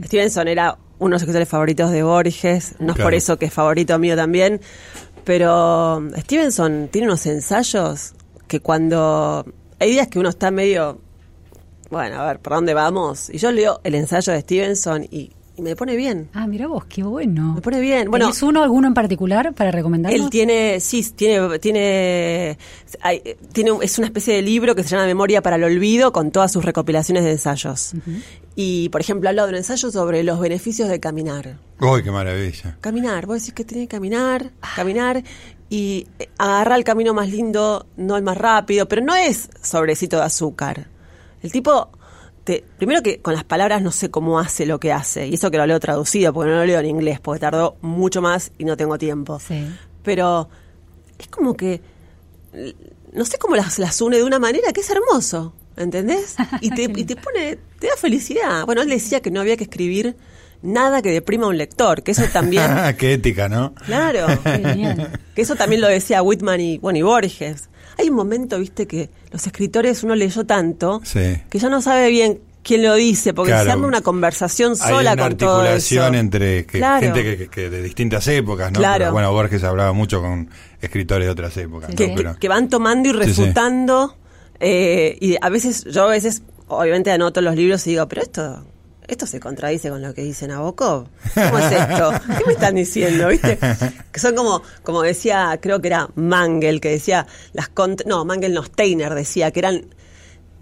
Stevenson 0.05 0.49
era 0.49 0.77
uno 0.99 1.11
de 1.11 1.13
los 1.15 1.23
escritores 1.23 1.49
favoritos 1.49 1.91
de 1.91 2.03
Borges, 2.03 2.75
no 2.79 2.93
es 2.95 2.99
por 2.99 3.15
eso 3.15 3.37
que 3.39 3.47
es 3.47 3.53
favorito 3.53 3.99
mío 3.99 4.17
también, 4.17 4.61
pero 5.25 6.03
Stevenson 6.19 6.89
tiene 6.91 7.07
unos 7.09 7.27
ensayos 7.27 8.15
que 8.49 8.61
cuando 8.61 9.45
hay 9.79 9.91
días 9.91 10.09
que 10.09 10.19
uno 10.19 10.29
está 10.29 10.51
medio, 10.51 10.99
bueno, 11.91 12.21
a 12.21 12.27
ver, 12.27 12.39
¿por 12.41 12.55
dónde 12.55 12.75
vamos? 12.75 13.31
Y 13.31 13.39
yo 13.39 13.53
leo 13.53 13.81
el 13.85 13.95
ensayo 13.95 14.33
de 14.33 14.41
Stevenson 14.41 15.05
y, 15.11 15.31
y 15.57 15.63
me 15.63 15.77
pone 15.77 15.95
bien, 15.97 16.29
Ah, 16.35 16.47
mira 16.49 16.67
vos, 16.67 16.85
qué 16.87 17.03
bueno. 17.05 17.55
me 17.55 17.61
pone 17.61 17.79
bien. 17.81 18.11
Bueno, 18.11 18.27
¿Tenés 18.27 18.43
uno, 18.43 18.63
alguno 18.63 18.89
en 18.89 18.95
particular 18.95 19.53
para 19.55 19.71
recomendarnos? 19.71 20.21
él 20.21 20.31
tiene, 20.31 20.81
sí, 20.81 21.03
tiene, 21.15 21.59
tiene, 21.61 22.59
hay- 23.03 23.23
tiene, 23.53 23.71
es 23.83 23.99
una 23.99 24.09
especie 24.09 24.35
de 24.35 24.43
libro 24.43 24.75
que 24.75 24.83
se 24.83 24.89
llama 24.91 25.07
Memoria 25.07 25.43
para 25.43 25.57
el 25.57 25.65
Olvido 25.65 26.13
con 26.13 26.31
todas 26.33 26.51
sus 26.53 26.65
recopilaciones 26.65 27.23
de 27.25 27.33
ensayos. 27.33 27.93
Y, 28.57 28.89
por 28.91 29.01
ejemplo, 29.01 29.29
habla 29.29 29.45
de 29.45 29.49
un 29.51 29.55
ensayo 29.57 29.91
sobre 29.91 30.23
los 30.25 30.39
beneficios 30.41 30.89
de 30.89 30.99
caminar. 31.01 31.59
¡Uy, 31.81 32.03
qué 32.05 32.11
maravilla! 32.13 32.77
Caminar, 32.81 33.27
vos 33.27 33.41
decís 33.41 33.53
que 33.55 33.65
tiene 33.65 33.85
que 33.85 33.89
caminar, 33.89 34.51
caminar 34.77 35.23
y 35.75 36.07
agarrar 36.39 36.79
el 36.79 36.85
camino 36.85 37.15
más 37.15 37.29
lindo, 37.29 37.87
no 37.97 38.17
el 38.17 38.23
más 38.23 38.39
rápido, 38.39 38.87
pero 38.87 39.03
no 39.03 39.13
es 39.17 39.51
sobrecito 39.61 40.19
de 40.19 40.23
azúcar. 40.23 40.87
El 41.43 41.51
tipo, 41.51 41.89
te, 42.45 42.65
primero 42.79 43.03
que 43.03 43.21
con 43.21 43.35
las 43.35 43.43
palabras 43.43 43.83
no 43.83 43.91
sé 43.91 44.09
cómo 44.09 44.39
hace 44.39 44.67
lo 44.67 44.79
que 44.79 44.93
hace, 44.93 45.27
y 45.27 45.35
eso 45.35 45.51
que 45.51 45.57
lo 45.59 45.67
leo 45.67 45.81
traducido, 45.81 46.33
porque 46.33 46.53
no 46.53 46.59
lo 46.59 46.65
leo 46.65 46.79
en 46.79 46.87
inglés, 46.87 47.19
porque 47.19 47.41
tardó 47.41 47.77
mucho 47.81 48.23
más 48.23 48.53
y 48.57 48.65
no 48.65 48.77
tengo 48.77 48.99
tiempo 48.99 49.41
Sí. 49.41 49.67
pero 50.05 50.49
es 51.19 51.27
como 51.27 51.55
que 51.57 51.81
no 53.13 53.25
sé 53.25 53.39
cómo 53.39 53.57
las, 53.57 53.81
las 53.81 54.01
une 54.01 54.19
de 54.19 54.23
una 54.23 54.39
manera 54.39 54.73
que 54.73 54.81
es 54.81 54.91
hermoso, 54.91 55.55
¿entendés? 55.77 56.37
Y 56.61 56.71
te, 56.71 56.85
y 56.85 57.05
te 57.05 57.17
pone, 57.25 57.59
te 57.81 57.89
da 57.89 57.97
felicidad. 57.97 58.65
Bueno, 58.65 58.83
él 58.83 58.89
decía 58.91 59.19
que 59.21 59.33
no 59.33 59.41
había 59.41 59.57
que 59.57 59.65
escribir 59.65 60.17
nada 60.65 61.01
que 61.03 61.11
deprima 61.13 61.45
a 61.47 61.49
un 61.51 61.59
lector, 61.59 62.03
que 62.03 62.11
eso 62.13 62.25
también, 62.33 62.65
¡Qué 62.99 63.13
ética, 63.13 63.49
¿no? 63.49 63.75
claro, 63.87 64.27
Genial. 64.45 65.11
que 65.35 65.43
eso 65.43 65.55
también 65.55 65.81
lo 65.81 65.89
decía 65.89 66.23
Whitman 66.23 66.61
y, 66.61 66.79
bueno, 66.79 66.99
y 66.99 67.03
Borges. 67.03 67.69
Hay 67.99 68.09
un 68.09 68.17
momento, 68.17 68.59
viste, 68.59 68.87
que 68.89 69.09
los 69.31 69.47
escritores 69.47 70.03
uno 70.03 70.17
leyó 70.17 70.45
tanto 70.45 71.01
Sí. 71.05 71.37
que 71.49 71.59
ya 71.61 71.69
no 71.69 71.81
sabe 71.81 72.11
bien 72.11 72.41
quién 72.65 72.83
lo 72.83 72.95
dice, 72.95 73.35
porque 73.35 73.53
Claro. 73.53 73.67
se 73.67 73.71
arma 73.73 73.87
una 73.87 74.01
conversación 74.01 74.73
Hay 74.73 74.91
sola 74.95 75.13
una 75.13 75.23
con 75.23 75.37
todo 75.37 75.63
eso. 75.63 75.71
articulación 75.75 76.15
entre 76.17 76.65
que- 76.67 76.79
Claro. 76.79 77.01
gente 77.07 77.23
que, 77.23 77.37
que- 77.37 77.49
que 77.49 77.71
de 77.71 77.83
distintas 77.83 78.27
épocas, 78.27 78.73
¿no? 78.73 78.79
Claro. 78.81 78.99
Pero, 79.05 79.13
bueno, 79.13 79.33
Borges 79.33 79.63
hablaba 79.63 79.93
mucho 79.93 80.21
con 80.23 80.49
escritores 80.81 81.27
de 81.27 81.31
otras 81.31 81.57
épocas, 81.59 81.91
¿no? 81.91 81.95
que, 81.97 82.15
Pero- 82.17 82.33
que- 82.33 82.39
que 82.41 82.49
van 82.49 82.69
tomando 82.71 83.09
y 83.11 83.13
Sí, 83.13 83.19
sí. 83.35 83.43
refutando. 83.43 84.17
eh, 84.61 85.19
y 85.21 85.37
a 85.41 85.49
veces, 85.51 85.85
yo 85.85 86.05
a 86.05 86.09
veces, 86.09 86.43
obviamente 86.69 87.11
anoto 87.11 87.41
los 87.43 87.55
libros 87.55 87.87
y 87.87 87.91
digo, 87.91 88.09
pero 88.09 88.23
esto 88.23 88.65
esto 89.07 89.27
se 89.27 89.41
contradice 89.41 89.91
con 89.91 90.01
lo 90.03 90.15
que 90.15 90.23
dice 90.23 90.47
Nabokov. 90.49 91.07
¿Cómo 91.35 91.59
es 91.59 91.73
esto? 91.73 92.13
¿Qué 92.39 92.45
me 92.47 92.53
están 92.53 92.75
diciendo? 92.75 93.29
¿Viste? 93.29 93.59
Que 94.13 94.21
son 94.21 94.35
como, 94.35 94.63
como 94.83 95.03
decía, 95.03 95.59
creo 95.61 95.81
que 95.81 95.89
era 95.89 96.09
Mangel, 96.15 96.81
que 96.81 96.91
decía, 96.91 97.27
las 97.53 97.73
cont- 97.75 98.05
no, 98.07 98.25
Mangel 98.25 98.55
no, 98.55 98.63
Steiner 98.65 99.15
decía 99.15 99.51
que 99.51 99.61
eran 99.61 99.87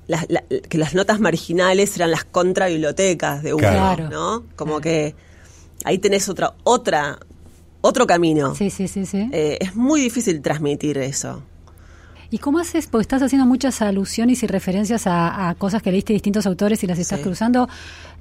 las, 0.08 0.26
la- 0.28 0.42
que 0.68 0.78
las 0.78 0.94
notas 0.94 1.20
marginales 1.20 1.94
eran 1.96 2.10
las 2.10 2.24
contrabibliotecas 2.24 3.42
de 3.42 3.54
uno, 3.54 3.68
Claro. 3.68 4.08
¿no? 4.10 4.44
Como 4.56 4.80
que 4.80 5.14
ahí 5.84 5.98
tenés 5.98 6.28
otra, 6.28 6.54
otra, 6.64 7.18
otro 7.80 8.06
camino. 8.06 8.54
Sí, 8.54 8.70
sí, 8.70 8.88
sí, 8.88 9.06
sí. 9.06 9.28
Eh, 9.32 9.58
es 9.60 9.74
muy 9.76 10.00
difícil 10.00 10.40
transmitir 10.42 10.98
eso. 10.98 11.42
¿Y 12.30 12.38
cómo 12.38 12.60
haces? 12.60 12.86
Porque 12.86 13.02
estás 13.02 13.20
haciendo 13.22 13.46
muchas 13.46 13.82
alusiones 13.82 14.42
y 14.42 14.46
referencias 14.46 15.06
a, 15.06 15.50
a 15.50 15.54
cosas 15.54 15.82
que 15.82 15.92
leíste 15.92 16.14
de 16.14 16.14
distintos 16.14 16.46
autores 16.46 16.82
y 16.82 16.86
las 16.86 16.98
estás 16.98 17.18
Sí. 17.18 17.24
cruzando. 17.24 17.68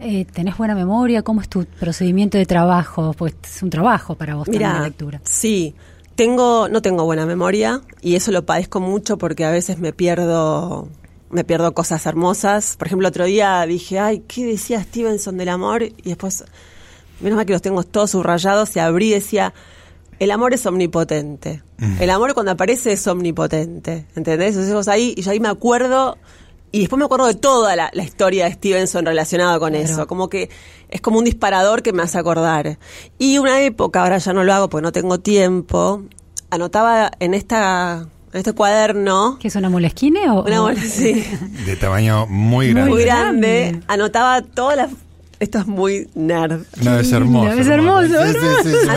Eh, 0.04 0.26
¿Tenés 0.26 0.58
buena 0.58 0.74
memoria? 0.74 1.22
¿Cómo 1.22 1.42
es 1.42 1.48
tu 1.50 1.66
procedimiento 1.66 2.38
de 2.38 2.46
trabajo? 2.48 3.14
Pues 3.16 3.36
es 3.44 3.62
un 3.62 3.70
trabajo 3.70 4.16
para 4.16 4.34
vos 4.36 4.46
también 4.46 4.64
la 4.64 4.74
Mira, 4.74 4.84
lectura. 4.86 5.22
sí, 5.24 5.76
tengo, 6.16 6.68
no 6.70 6.82
tengo 6.82 7.06
buena 7.06 7.26
memoria 7.28 7.82
y 8.02 8.16
eso 8.16 8.32
lo 8.32 8.44
padezco 8.46 8.80
mucho 8.80 9.18
porque 9.20 9.46
a 9.46 9.52
veces 9.52 9.78
me 9.78 9.94
pierdo, 9.94 10.88
me 11.30 11.44
pierdo 11.44 11.74
cosas 11.76 12.04
hermosas. 12.08 12.78
Por 12.78 12.88
ejemplo, 12.88 13.08
otro 13.08 13.26
día 13.26 13.64
dije, 13.68 14.00
ay, 14.00 14.24
¿qué 14.28 14.44
decía 14.46 14.82
Stevenson 14.82 15.38
del 15.38 15.50
amor? 15.50 15.84
Y 15.84 15.94
después, 16.04 16.46
menos 17.20 17.38
mal 17.38 17.46
que 17.46 17.54
los 17.54 17.62
tengo 17.62 17.84
todos 17.84 18.10
subrayados 18.12 18.76
y 18.76 18.80
abrí 18.80 19.10
y 19.10 19.14
decía, 19.14 19.54
el 20.18 20.32
amor 20.32 20.54
es 20.56 20.66
omnipotente. 20.66 21.62
El 22.00 22.10
amor 22.12 22.34
cuando 22.36 22.52
aparece 22.52 22.92
es 22.94 23.08
omnipotente, 23.08 24.06
¿entendés? 24.16 24.50
Entonces 24.50 24.74
vos 24.74 24.88
ahí, 24.88 25.16
y 25.18 25.22
yo 25.24 25.32
ahí 25.32 25.40
me 25.40 25.48
acuerdo 25.48 26.18
y 26.72 26.80
después 26.82 26.98
me 27.00 27.06
acuerdo 27.06 27.28
de 27.28 27.36
toda 27.36 27.76
la, 27.76 27.90
la 27.94 28.04
historia 28.04 28.46
de 28.46 28.54
Stevenson 28.54 29.06
relacionada 29.06 29.60
con 29.60 29.72
Claro. 29.74 29.86
eso. 29.86 30.08
Como 30.08 30.30
que 30.30 30.50
es 30.90 31.02
como 31.02 31.20
un 31.20 31.26
disparador 31.26 31.82
que 31.84 31.94
me 31.94 32.04
hace 32.04 32.18
acordar. 32.18 32.78
Y 33.18 33.38
una 33.38 33.62
época, 33.62 34.02
ahora 34.04 34.18
ya 34.18 34.34
no 34.34 34.44
lo 34.44 34.54
hago 34.54 34.70
porque 34.70 34.84
no 34.84 34.92
tengo 34.92 35.20
tiempo, 35.20 36.04
anotaba 36.50 37.12
en 37.20 37.34
esta 37.34 38.08
en 38.34 38.38
este 38.40 38.54
cuaderno, 38.54 39.38
¿Qué 39.42 39.50
es 39.50 39.56
una 39.58 39.70
molesquine 39.70 40.30
o...? 40.30 40.44
una 40.44 40.70
así, 40.70 41.22
de 41.66 41.76
tamaño 41.76 42.28
muy 42.28 42.70
grande. 42.70 42.90
muy 42.90 43.04
grande, 43.04 43.62
grande. 43.72 43.86
anotaba 43.90 44.42
todas 44.42 44.78
las... 44.78 44.90
Esto 45.42 45.58
es 45.58 45.66
muy 45.66 46.08
nerd. 46.14 46.62
No, 46.84 47.00
es 47.00 47.12
hermoso. 47.12 47.52
Es 47.60 47.66
hermoso, 47.66 48.08
Sí, 48.28 48.32
sí, 48.32 48.40
sí, 48.64 48.70
sí, 48.84 48.88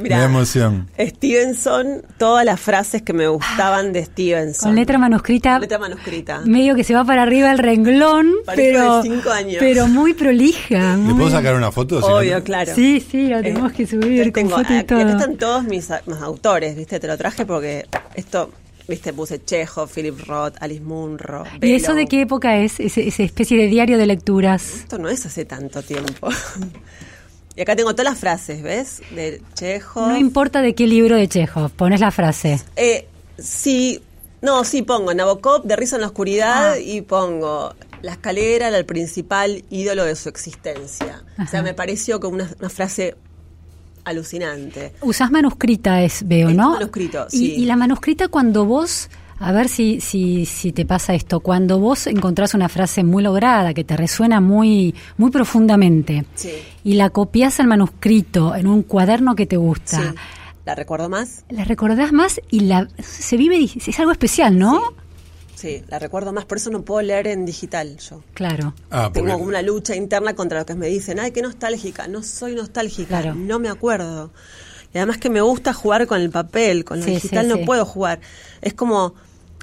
me 0.00 0.08
da 0.08 0.24
emoción. 0.24 0.88
Stevenson, 0.96 2.02
todas 2.18 2.44
las 2.44 2.60
frases 2.60 3.02
que 3.02 3.12
me 3.12 3.26
gustaban 3.26 3.92
de 3.92 4.04
Stevenson. 4.04 4.68
Con 4.70 4.76
letra 4.76 4.96
manuscrita. 4.98 5.58
Letra 5.58 5.78
manuscrita. 5.80 6.42
Medio 6.44 6.76
que 6.76 6.84
se 6.84 6.94
va 6.94 7.04
para 7.04 7.22
arriba 7.22 7.50
el 7.50 7.58
renglón, 7.58 8.30
Parezco 8.46 8.62
pero, 8.78 8.96
de 8.98 9.02
cinco 9.10 9.30
años. 9.30 9.56
pero 9.58 9.88
muy 9.88 10.14
prolija. 10.14 10.92
¿Le 10.92 10.96
muy- 10.98 11.14
puedo 11.14 11.30
sacar 11.30 11.56
una 11.56 11.72
foto? 11.72 12.00
Si 12.00 12.06
no- 12.08 12.14
Obvio, 12.16 12.44
claro. 12.44 12.72
Sí, 12.76 13.00
sí, 13.10 13.26
lo 13.26 13.42
tenemos 13.42 13.72
Eh, 13.72 13.74
que 13.74 13.86
subir 13.88 14.24
con 14.26 14.32
tengo, 14.44 14.56
foto 14.58 14.72
y 14.72 14.76
aquí 14.76 14.86
todo. 14.86 15.08
están 15.08 15.36
todos 15.36 15.64
mis, 15.64 15.88
mis 16.06 16.18
autores, 16.22 16.76
¿viste? 16.76 17.00
Te 17.00 17.08
lo 17.08 17.18
traje 17.18 17.44
porque 17.44 17.86
esto, 18.14 18.50
¿viste? 18.88 19.12
Puse 19.12 19.42
Chekhov, 19.44 19.88
Philip 19.88 20.18
Roth, 20.26 20.54
Alice 20.60 20.80
Munro. 20.82 21.44
¿Y 21.60 21.74
eso 21.74 21.94
de 21.94 22.06
qué 22.06 22.22
época 22.22 22.56
es? 22.58 22.80
Esa 22.80 23.22
especie 23.22 23.56
de 23.58 23.66
diario 23.66 23.98
de 23.98 24.06
lecturas. 24.06 24.74
Esto 24.74 24.98
no 24.98 25.08
es 25.08 25.24
hace 25.26 25.44
tanto 25.44 25.82
tiempo. 25.82 26.28
y 27.56 27.60
acá 27.60 27.76
tengo 27.76 27.92
todas 27.94 28.12
las 28.12 28.18
frases, 28.18 28.62
¿ves? 28.62 29.02
De 29.14 29.42
Chekhov. 29.54 30.08
No 30.08 30.16
importa 30.16 30.62
de 30.62 30.74
qué 30.74 30.86
libro 30.86 31.16
de 31.16 31.28
Chekhov, 31.28 31.70
pones 31.70 32.00
la 32.00 32.10
frase. 32.10 32.60
Eh, 32.76 33.06
sí, 33.38 34.02
no, 34.40 34.64
sí 34.64 34.82
pongo 34.82 35.12
Nabokov 35.14 35.62
de 35.64 35.76
Risa 35.76 35.96
en 35.96 36.02
la 36.02 36.08
Oscuridad 36.08 36.72
Ah. 36.72 36.78
y 36.78 37.02
pongo 37.02 37.74
La 38.02 38.12
escalera 38.12 38.66
era 38.66 38.78
el 38.78 38.84
principal 38.84 39.64
ídolo 39.70 40.04
de 40.04 40.16
su 40.16 40.28
existencia. 40.28 41.22
O 41.40 41.46
sea, 41.46 41.62
me 41.62 41.72
pareció 41.72 42.18
como 42.18 42.34
una, 42.34 42.50
una 42.58 42.68
frase 42.68 43.14
alucinante. 44.04 44.92
Usás 45.02 45.30
manuscrita, 45.30 46.02
es, 46.02 46.26
veo, 46.26 46.48
Es 46.50 46.56
¿no? 46.56 46.70
manuscrito, 46.72 47.26
Y- 47.32 47.36
sí. 47.38 47.54
Y, 47.54 47.64
la 47.66 47.76
manuscrita 47.76 48.28
cuando 48.28 48.64
vos, 48.64 49.08
a 49.38 49.52
ver 49.52 49.68
si, 49.68 50.00
si, 50.00 50.46
si 50.46 50.72
te 50.72 50.84
pasa 50.86 51.14
esto, 51.14 51.40
cuando 51.40 51.78
vos 51.78 52.06
encontrás 52.06 52.54
una 52.54 52.68
frase 52.68 53.04
muy 53.04 53.22
lograda, 53.22 53.74
que 53.74 53.84
te 53.84 53.96
resuena 53.96 54.40
muy, 54.40 54.94
muy 55.16 55.30
profundamente, 55.30 56.24
Sí. 56.34 56.50
y 56.84 56.94
la 56.94 57.10
copias 57.10 57.60
al 57.60 57.66
manuscrito 57.68 58.54
en 58.54 58.66
un 58.66 58.82
cuaderno 58.82 59.34
que 59.34 59.46
te 59.46 59.56
gusta, 59.56 59.98
Sí. 60.00 60.08
¿La 60.64 60.76
recuerdo 60.76 61.08
más? 61.08 61.44
la 61.50 61.64
recordás 61.64 62.12
más 62.12 62.40
y 62.50 62.60
la 62.60 62.86
se 63.02 63.36
vive, 63.36 63.58
es 63.64 63.98
algo 63.98 64.12
especial, 64.12 64.56
¿no? 64.58 64.78
Sí, 64.78 64.94
la 65.88 65.98
recuerdo 65.98 66.32
más, 66.32 66.44
por 66.44 66.58
eso 66.58 66.70
no 66.70 66.82
puedo 66.82 67.02
leer 67.02 67.26
en 67.28 67.44
digital 67.46 67.96
yo. 67.98 68.22
Claro. 68.34 68.74
Ah, 68.90 69.04
porque- 69.12 69.20
Tengo 69.20 69.32
como 69.38 69.44
una 69.48 69.62
lucha 69.62 69.94
interna 69.96 70.34
contra 70.34 70.60
lo 70.60 70.66
que 70.66 70.74
me 70.74 70.86
dicen, 70.88 71.18
ay, 71.20 71.30
qué 71.32 71.42
nostálgica, 71.42 72.08
no 72.08 72.22
soy 72.22 72.54
nostálgica, 72.54 73.20
Claro. 73.20 73.34
no 73.34 73.58
me 73.58 73.68
acuerdo. 73.68 74.30
Y 74.94 74.98
además 74.98 75.18
que 75.18 75.30
me 75.30 75.40
gusta 75.40 75.72
jugar 75.72 76.06
con 76.06 76.20
el 76.20 76.30
papel, 76.30 76.84
con 76.84 76.98
lo 77.00 77.04
Sí, 77.06 77.12
digital 77.12 77.44
sí, 77.46 77.48
no 77.50 77.56
sí. 77.56 77.64
puedo 77.64 77.84
jugar. 77.86 78.20
Es 78.60 78.74
como, 78.74 79.14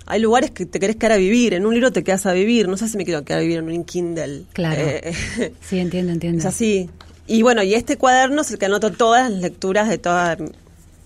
hay 0.07 0.19
lugares 0.21 0.49
que 0.51 0.65
te 0.65 0.79
querés 0.79 0.95
quedar 0.95 1.11
a 1.11 1.17
vivir, 1.17 1.53
en 1.53 1.65
un 1.67 1.73
libro 1.73 1.91
te 1.91 2.03
quedas 2.03 2.25
a 2.25 2.33
vivir, 2.33 2.67
no 2.67 2.77
sé 2.77 2.87
si 2.89 2.97
me 2.97 3.05
quiero 3.05 3.23
quedar 3.23 3.39
a 3.39 3.41
vivir 3.43 3.59
en 3.59 3.69
un 3.69 3.83
Kindle. 3.83 4.45
Claro. 4.53 4.81
Eh, 4.81 5.53
Sí, 5.61 5.77
entiendo, 5.79 6.11
entiendo. 6.11 6.39
es 6.39 6.45
así. 6.45 6.89
Y 7.27 7.43
bueno, 7.43 7.61
y 7.61 7.75
este 7.75 7.95
cuaderno 7.97 8.41
es 8.41 8.49
el 8.49 8.57
que 8.57 8.65
anoto 8.65 8.91
todas 8.91 9.29
las 9.29 9.39
lecturas 9.39 9.87
de 9.87 9.99
todas 9.99 10.39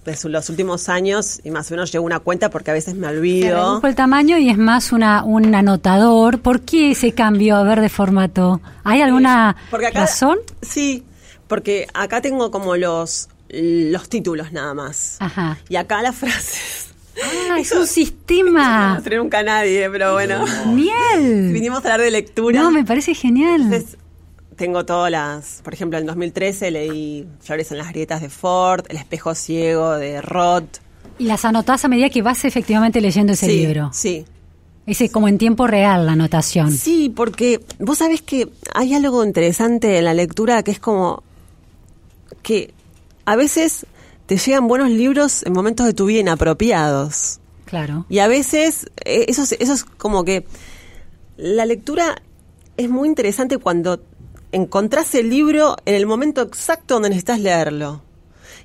de 0.06 0.16
su- 0.18 0.30
los 0.30 0.50
últimos 0.50 0.90
años 0.90 1.40
y 1.44 1.52
más 1.52 1.70
o 1.72 1.74
menos 1.76 1.92
llevo 1.92 2.06
una 2.06 2.20
cuenta 2.20 2.50
porque 2.50 2.72
a 2.72 2.74
veces 2.74 2.96
me 2.96 3.08
Se 3.08 3.14
olvido. 3.18 3.56
redujo 3.70 3.88
el 3.88 3.96
tamaño 3.96 4.38
y 4.38 4.50
es 4.50 4.58
más 4.58 4.92
una, 4.92 5.24
un 5.24 5.54
anotador. 5.56 6.40
¿Por 6.40 6.62
qué 6.62 6.92
ese 6.92 7.14
cambio 7.14 7.56
a 7.56 7.64
ver 7.64 7.80
de 7.82 7.90
formato? 7.90 8.60
¿Hay 8.84 9.02
alguna 9.02 9.56
Porque 9.72 9.88
acá, 9.88 10.02
razón? 10.02 10.38
Sí, 10.62 11.04
porque 11.48 11.88
acá 11.94 12.22
tengo 12.22 12.52
como 12.52 12.76
los, 12.76 13.30
los 13.50 14.10
títulos 14.10 14.52
nada 14.52 14.74
más. 14.74 15.18
Ajá. 15.20 15.58
Y 15.70 15.76
acá 15.78 16.02
las 16.02 16.16
frases. 16.16 16.90
Ah, 17.52 17.60
es 17.60 17.72
un 17.72 17.86
sistema. 17.88 18.96
No 18.98 19.04
sé 19.04 19.16
nunca 19.18 19.44
nadie, 19.44 19.90
pero 19.90 20.14
bueno. 20.14 20.44
Miel. 20.68 21.52
Vinimos 21.54 21.78
a 21.78 21.94
hablar 21.94 22.02
de 22.02 22.12
lectura. 22.12 22.60
No, 22.62 22.72
me 22.72 22.84
parece 22.84 23.14
genial. 23.14 23.62
Entonces, 23.62 23.98
tengo 24.64 24.86
todas 24.86 25.12
las, 25.12 25.60
por 25.62 25.74
ejemplo, 25.74 26.00
en 26.00 26.06
2013 26.06 26.72
leí 26.72 27.28
Flores 27.42 27.70
en 27.74 27.80
las 27.80 27.90
grietas 27.90 28.22
de 28.22 28.30
Ford, 28.30 28.86
El 28.88 28.96
espejo 28.96 29.36
ciego 29.36 29.92
de 29.98 30.22
Roth. 30.22 30.78
Y 31.20 31.26
las 31.26 31.44
anotás 31.44 31.84
a 31.84 31.90
medida 31.90 32.10
que 32.10 32.22
vas 32.22 32.46
efectivamente 32.46 33.02
leyendo 33.02 33.34
ese 33.34 33.48
sí, 33.48 33.58
libro. 33.58 33.90
Sí. 33.92 34.26
Ese 34.86 35.10
como 35.10 35.28
en 35.28 35.38
tiempo 35.38 35.68
real 35.68 36.06
la 36.06 36.14
anotación. 36.14 36.72
Sí, 36.72 37.12
porque 37.14 37.60
vos 37.80 37.98
sabés 37.98 38.22
que 38.22 38.48
hay 38.74 38.94
algo 38.94 39.26
interesante 39.26 39.98
en 39.98 40.06
la 40.06 40.14
lectura 40.14 40.64
que 40.64 40.72
es 40.72 40.80
como 40.80 41.24
que 42.42 42.74
a 43.26 43.36
veces 43.36 43.86
te 44.28 44.38
llegan 44.38 44.70
buenos 44.70 44.90
libros 44.90 45.44
en 45.46 45.52
momentos 45.52 45.86
de 45.86 45.94
tu 45.94 46.06
vida 46.06 46.22
inapropiados. 46.22 47.40
Claro. 47.66 48.06
Y 48.08 48.20
a 48.20 48.30
veces 48.30 48.86
eh, 49.04 49.26
eso, 49.28 49.44
es- 49.44 49.58
eso 49.60 49.74
es 49.74 49.84
como 49.84 50.24
que 50.24 50.46
la 51.36 51.66
lectura 51.66 52.22
es 52.76 52.90
muy 52.90 53.08
interesante 53.08 53.60
cuando 53.60 54.02
encontrás 54.54 55.14
el 55.16 55.30
libro 55.30 55.76
en 55.86 55.96
el 55.96 56.06
momento 56.06 56.42
exacto 56.42 56.94
donde 56.96 57.10
necesitas 57.10 57.40
leerlo. 57.42 58.02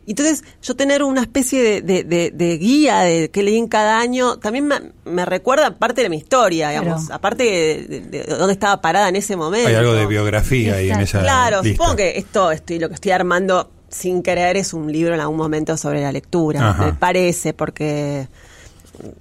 Y 0.07 0.13
Entonces, 0.13 0.43
yo 0.63 0.75
tener 0.75 1.03
una 1.03 1.21
especie 1.21 1.63
de, 1.63 1.83
de- 1.83 2.03
de- 2.05 2.31
de 2.31 2.57
guía 2.57 3.01
de 3.01 3.31
que 3.31 3.43
leí 3.43 3.59
en 3.59 3.69
cada 3.69 3.99
año 4.01 4.39
también 4.39 4.67
me, 4.67 4.77
me 5.05 5.27
recuerda 5.27 5.77
parte 5.77 6.03
de 6.03 6.09
mi 6.09 6.17
historia, 6.17 6.71
digamos, 6.71 7.03
Claro. 7.07 7.15
aparte 7.15 7.43
de, 7.45 8.01
de- 8.01 8.01
de 8.01 8.25
dónde 8.25 8.55
estaba 8.55 8.81
parada 8.81 9.09
en 9.11 9.17
ese 9.17 9.37
momento. 9.37 9.69
Hay 9.69 9.75
algo 9.75 9.93
de 9.93 10.07
biografía 10.07 10.77
ahí 10.77 10.91
en 10.91 11.01
esa 11.01 11.21
Claro, 11.21 11.61
lista. 11.63 11.77
supongo 11.77 11.97
que 11.97 12.17
esto 12.19 12.51
estoy, 12.53 12.79
lo 12.79 12.89
que 12.89 12.95
estoy 12.95 13.11
armando 13.11 13.71
sin 13.91 14.23
querer 14.23 14.57
es 14.57 14.73
un 14.73 14.91
libro 14.91 15.15
en 15.15 15.21
algún 15.21 15.37
momento 15.37 15.77
sobre 15.77 16.01
la 16.01 16.11
lectura, 16.13 16.71
Ajá. 16.71 16.87
me 16.87 16.93
parece, 16.95 17.53
porque 17.53 18.29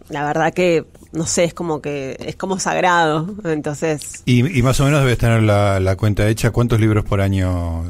la 0.10 0.26
verdad 0.26 0.54
que, 0.54 0.86
no 1.18 1.26
sé, 1.26 1.44
es 1.46 1.54
como 1.54 1.82
que 1.82 2.16
es 2.20 2.36
como 2.36 2.60
sagrado, 2.60 3.28
entonces... 3.44 4.22
Y, 4.26 4.58
y 4.58 4.62
más 4.62 4.80
o 4.80 4.86
menos 4.86 5.02
debes 5.02 5.18
tener 5.18 5.42
la, 5.44 5.80
la 5.80 5.96
cuenta 5.98 6.28
hecha. 6.30 6.52
¿Cuántos 6.52 6.80
libros 6.80 7.04
por 7.04 7.20
año 7.20 7.84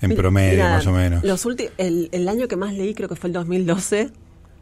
en 0.00 0.14
promedio, 0.14 0.52
mira, 0.52 0.70
más 0.76 0.86
o 0.86 0.92
menos? 0.92 1.24
Los 1.24 1.44
el, 1.78 2.08
el 2.12 2.28
año 2.28 2.48
que 2.48 2.56
más 2.56 2.72
leí 2.72 2.94
creo 2.94 3.08
que 3.08 3.16
fue 3.16 3.28
el 3.28 3.34
2012, 3.34 4.10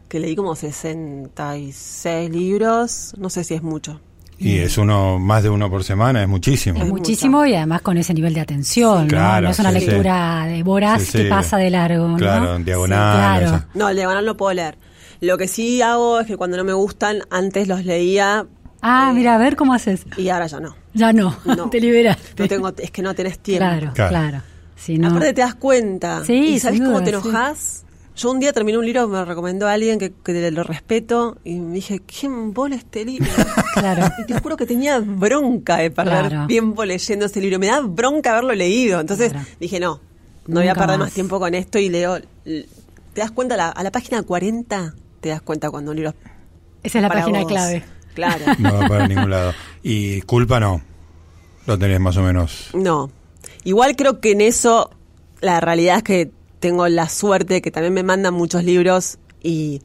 que 0.09 0.19
leí 0.19 0.35
como 0.35 0.55
66 0.55 2.29
libros, 2.29 3.13
no 3.17 3.29
sé 3.29 3.43
si 3.43 3.53
es 3.53 3.63
mucho. 3.63 4.01
Y 4.41 4.59
es 4.59 4.77
uno, 4.77 5.19
más 5.19 5.43
de 5.43 5.49
uno 5.49 5.69
por 5.69 5.83
semana, 5.83 6.21
es 6.23 6.29
muchísimo. 6.29 6.81
Es 6.81 6.87
muchísimo 6.87 7.45
y 7.45 7.53
además 7.55 7.81
con 7.81 7.97
ese 7.97 8.13
nivel 8.13 8.33
de 8.33 8.39
atención, 8.39 9.01
¿no? 9.03 9.07
Claro, 9.09 9.45
No 9.47 9.51
es 9.51 9.59
una 9.59 9.71
sí, 9.73 9.79
sí. 9.81 9.85
lectura 9.87 10.45
de 10.47 10.63
voraz 10.63 11.01
Sí, 11.01 11.07
sí. 11.11 11.17
que 11.17 11.29
pasa 11.29 11.57
de 11.57 11.69
largo, 11.69 12.07
¿no? 12.07 12.15
Claro, 12.15 12.55
en 12.55 12.63
diagonal. 12.63 13.11
Sí, 13.11 13.17
claro. 13.17 13.45
esa. 13.45 13.67
No, 13.73 13.89
el 13.89 13.97
diagonal 13.97 14.25
no 14.25 14.37
puedo 14.37 14.53
leer. 14.53 14.77
Lo 15.21 15.37
que 15.37 15.47
sí 15.47 15.81
hago 15.81 16.19
es 16.21 16.27
que 16.27 16.37
cuando 16.37 16.57
no 16.57 16.63
me 16.63 16.73
gustan, 16.73 17.21
antes 17.29 17.67
los 17.67 17.85
leía 17.85 18.45
Ah, 18.81 19.11
mira, 19.13 19.35
a 19.35 19.37
ver 19.37 19.57
cómo 19.57 19.73
haces. 19.73 20.05
y 20.15 20.29
ahora 20.29 20.47
ya 20.47 20.59
no. 20.61 20.75
Ya 20.93 21.11
no, 21.11 21.35
No. 21.43 21.69
te 21.69 21.81
liberaste. 21.81 22.43
No 22.43 22.47
tengo, 22.47 22.71
es 22.77 22.91
que 22.91 23.01
no 23.01 23.13
tenés 23.13 23.37
tiempo. 23.39 23.65
Claro, 23.65 23.91
Claro. 23.93 24.09
claro. 24.09 24.41
Si 24.77 24.97
no, 24.97 25.09
Aparte 25.09 25.33
te 25.33 25.41
das 25.41 25.55
cuenta. 25.55 26.23
Sí, 26.23 26.53
¿Y 26.55 26.59
sabes 26.59 26.79
cómo 26.79 26.99
te 26.99 27.07
sí. 27.07 27.11
enojas? 27.11 27.83
Yo 28.15 28.31
un 28.31 28.39
día 28.39 28.53
terminé 28.53 28.77
un 28.77 28.85
libro 28.85 29.07
que 29.07 29.13
me 29.13 29.25
recomendó 29.25 29.67
alguien 29.67 29.99
que, 29.99 30.13
que 30.23 30.51
lo 30.51 30.63
respeto 30.63 31.37
y 31.43 31.55
me 31.59 31.73
dije, 31.75 31.99
¿quién 31.99 32.53
bola 32.53 32.75
este 32.75 33.03
libro? 33.05 33.29
Claro. 33.73 34.09
Y 34.17 34.25
te 34.25 34.39
juro 34.39 34.55
que 34.57 34.65
tenía 34.65 34.99
bronca 34.99 35.77
de 35.77 35.91
perder 35.91 36.27
Claro. 36.29 36.47
tiempo 36.47 36.83
leyendo 36.85 37.25
ese 37.25 37.39
libro. 37.41 37.59
Me 37.59 37.67
da 37.67 37.81
bronca 37.81 38.31
haberlo 38.31 38.53
leído. 38.55 38.99
Entonces 39.01 39.31
Claro. 39.31 39.45
dije, 39.59 39.79
no, 39.81 39.99
no 40.47 40.59
voy 40.61 40.67
a 40.69 40.73
perder 40.75 40.97
más. 40.97 41.07
más 41.07 41.13
tiempo 41.13 41.39
con 41.39 41.53
esto 41.55 41.77
y 41.79 41.89
leo. 41.89 42.17
¿Te 42.45 42.65
das 43.15 43.31
cuenta? 43.31 43.55
A 43.55 43.57
la, 43.57 43.69
a 43.69 43.83
la 43.83 43.91
página 43.91 44.21
40 44.23 44.93
te 45.19 45.29
das 45.29 45.41
cuenta 45.41 45.69
cuando 45.69 45.91
un 45.91 45.97
libro 45.97 46.13
esa 46.83 46.99
es 46.99 47.01
la 47.01 47.09
página 47.09 47.39
vos. 47.39 47.47
clave. 47.47 47.83
Claro. 48.13 48.45
No 48.59 48.73
va 48.73 48.87
para 48.87 49.07
ningún 49.07 49.29
lado. 49.29 49.53
Y 49.83 50.21
culpa 50.21 50.59
no. 50.59 50.81
Lo 51.65 51.77
tenés 51.77 51.99
más 51.99 52.17
o 52.17 52.21
menos. 52.21 52.69
No. 52.73 53.11
Igual 53.63 53.95
creo 53.95 54.19
que 54.19 54.31
en 54.31 54.41
eso 54.41 54.89
la 55.41 55.59
realidad 55.61 55.97
es 55.97 56.03
que 56.03 56.31
tengo 56.59 56.87
la 56.87 57.07
suerte 57.09 57.61
que 57.61 57.71
también 57.71 57.93
me 57.93 58.03
mandan 58.03 58.33
muchos 58.33 58.63
libros 58.63 59.19
y 59.41 59.81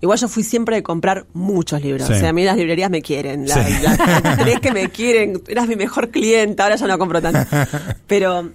igual 0.00 0.18
yo 0.18 0.28
fui 0.28 0.42
siempre 0.42 0.76
de 0.76 0.82
comprar 0.82 1.26
muchos 1.32 1.82
libros. 1.82 2.06
Sí. 2.06 2.14
O 2.14 2.16
sea, 2.16 2.30
a 2.30 2.32
mí 2.32 2.44
las 2.44 2.56
librerías 2.56 2.90
me 2.90 3.02
quieren. 3.02 3.46
La, 3.46 3.54
Sí. 3.64 4.54
que 4.62 4.72
me 4.72 4.88
quieren, 4.88 5.42
eras 5.48 5.68
mi 5.68 5.76
mejor 5.76 6.10
cliente, 6.10 6.62
ahora 6.62 6.76
ya 6.76 6.86
no 6.86 6.98
compro 6.98 7.20
tanto. 7.20 7.40
Pero 8.06 8.50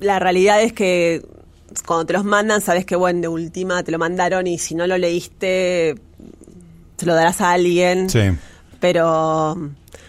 la 0.00 0.18
realidad 0.18 0.62
es 0.62 0.72
que 0.72 1.22
cuando 1.86 2.06
te 2.06 2.12
los 2.12 2.24
mandan, 2.24 2.60
sabes 2.60 2.84
que 2.84 2.96
bueno, 2.96 3.20
de 3.20 3.28
última 3.28 3.82
te 3.82 3.92
lo 3.92 3.98
mandaron 3.98 4.46
y 4.46 4.58
si 4.58 4.74
no 4.74 4.86
lo 4.86 4.98
leíste, 4.98 5.94
se 6.96 7.06
lo 7.06 7.14
darás 7.14 7.40
a 7.40 7.52
alguien. 7.52 8.08
Sí. 8.10 8.20
Pero 8.80 9.54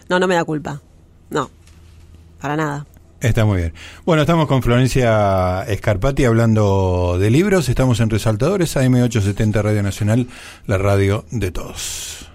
no, 0.09 0.19
no 0.19 0.27
me 0.27 0.35
da 0.35 0.43
culpa. 0.43 0.81
No, 1.29 1.49
para 2.39 2.55
nada. 2.55 2.85
Está 3.19 3.45
muy 3.45 3.57
bien. 3.57 3.73
Bueno, 4.05 4.23
estamos 4.23 4.47
con 4.47 4.61
Florencia 4.61 5.63
Escarpati 5.63 6.25
hablando 6.25 7.17
de 7.17 7.31
libros. 7.31 7.69
Estamos 7.69 8.01
en 8.01 8.09
Resaltadores, 8.09 8.75
AM870 8.75 9.61
Radio 9.61 9.81
Nacional, 9.81 10.27
la 10.67 10.77
radio 10.77 11.23
de 11.31 11.51
todos. 11.51 12.32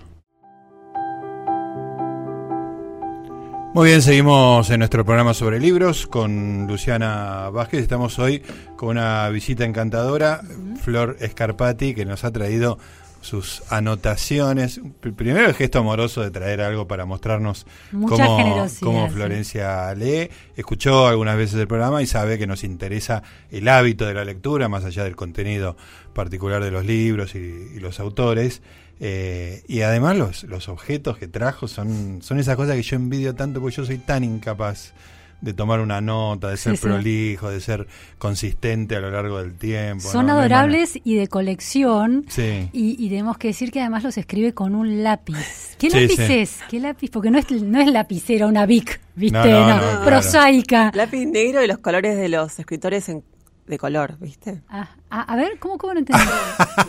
Muy 3.78 3.90
bien, 3.90 4.02
seguimos 4.02 4.68
en 4.70 4.80
nuestro 4.80 5.04
programa 5.04 5.34
sobre 5.34 5.60
libros 5.60 6.08
con 6.08 6.66
Luciana 6.66 7.48
Vázquez. 7.50 7.80
Estamos 7.80 8.18
hoy 8.18 8.42
con 8.74 8.88
una 8.88 9.28
visita 9.28 9.64
encantadora, 9.64 10.40
Flor 10.82 11.16
Escarpati, 11.20 11.94
que 11.94 12.04
nos 12.04 12.24
ha 12.24 12.32
traído 12.32 12.76
sus 13.20 13.62
anotaciones. 13.70 14.80
Pr- 14.82 15.14
Primero 15.14 15.46
el 15.46 15.54
gesto 15.54 15.78
amoroso 15.78 16.22
de 16.22 16.32
traer 16.32 16.60
algo 16.60 16.88
para 16.88 17.04
mostrarnos 17.04 17.68
Mucha 17.92 18.26
cómo, 18.26 18.68
sí. 18.68 19.14
Florencia 19.14 19.94
lee. 19.94 20.28
Escuchó 20.56 21.06
algunas 21.06 21.36
veces 21.36 21.60
el 21.60 21.68
programa 21.68 22.02
y 22.02 22.08
sabe 22.08 22.36
que 22.36 22.48
nos 22.48 22.64
interesa 22.64 23.22
el 23.48 23.68
hábito 23.68 24.06
de 24.06 24.14
la 24.14 24.24
lectura, 24.24 24.68
más 24.68 24.84
allá 24.84 25.04
del 25.04 25.14
contenido 25.14 25.76
particular 26.14 26.64
de 26.64 26.72
los 26.72 26.84
libros 26.84 27.36
y, 27.36 27.38
y 27.76 27.78
los 27.78 28.00
autores. 28.00 28.60
Eh, 29.00 29.62
y 29.68 29.82
además 29.82 30.16
los, 30.16 30.44
los 30.44 30.68
objetos 30.68 31.18
que 31.18 31.28
trajo 31.28 31.68
son, 31.68 32.18
son 32.22 32.38
esas 32.38 32.56
cosas 32.56 32.74
que 32.76 32.82
yo 32.82 32.96
envidio 32.96 33.34
tanto 33.34 33.60
porque 33.60 33.76
yo 33.76 33.84
soy 33.84 33.98
tan 33.98 34.24
incapaz 34.24 34.92
de 35.40 35.54
tomar 35.54 35.78
una 35.78 36.00
nota, 36.00 36.48
de 36.48 36.56
ser 36.56 36.72
Sí, 36.72 36.78
sí. 36.78 36.82
prolijo, 36.88 37.48
de 37.48 37.60
ser 37.60 37.86
consistente 38.18 38.96
a 38.96 39.00
lo 39.00 39.12
largo 39.12 39.38
del 39.40 39.54
tiempo. 39.54 40.02
Son 40.10 40.26
¿no? 40.26 40.32
No 40.32 40.38
hay 40.40 40.46
adorables 40.46 40.98
y 41.04 41.14
de 41.14 41.28
colección. 41.28 42.24
Sí. 42.28 42.68
Y, 42.72 42.96
y 42.98 43.08
tenemos 43.08 43.38
que 43.38 43.46
decir 43.48 43.70
que 43.70 43.78
además 43.80 44.02
los 44.02 44.18
escribe 44.18 44.52
con 44.52 44.74
un 44.74 45.04
lápiz. 45.04 45.36
¿Qué 45.78 45.90
Sí, 45.92 46.00
lápiz 46.00 46.16
sí. 46.26 46.32
es? 46.34 46.58
¿Qué 46.68 46.80
lápiz? 46.80 47.10
Porque 47.12 47.30
no 47.30 47.38
es, 47.38 47.48
no 47.52 47.80
es 47.80 47.86
lapicera, 47.92 48.48
una 48.48 48.66
Bic, 48.66 49.00
¿viste? 49.14 49.38
No, 49.38 49.44
no, 49.46 49.60
No, 49.60 49.74
no, 49.76 49.80
claro. 49.80 50.04
prosaica. 50.06 50.90
Lápiz 50.92 51.24
negro 51.26 51.62
y 51.62 51.68
los 51.68 51.78
colores 51.78 52.16
de 52.16 52.28
los 52.28 52.58
escritores 52.58 53.08
en- 53.08 53.22
de 53.68 53.78
color, 53.78 54.16
¿viste? 54.18 54.62
Ah, 54.68 54.88
ah, 55.10 55.22
a 55.22 55.36
ver, 55.36 55.58
¿cómo, 55.58 55.78
cómo 55.78 55.92
no 55.94 56.00
entendí? 56.00 56.22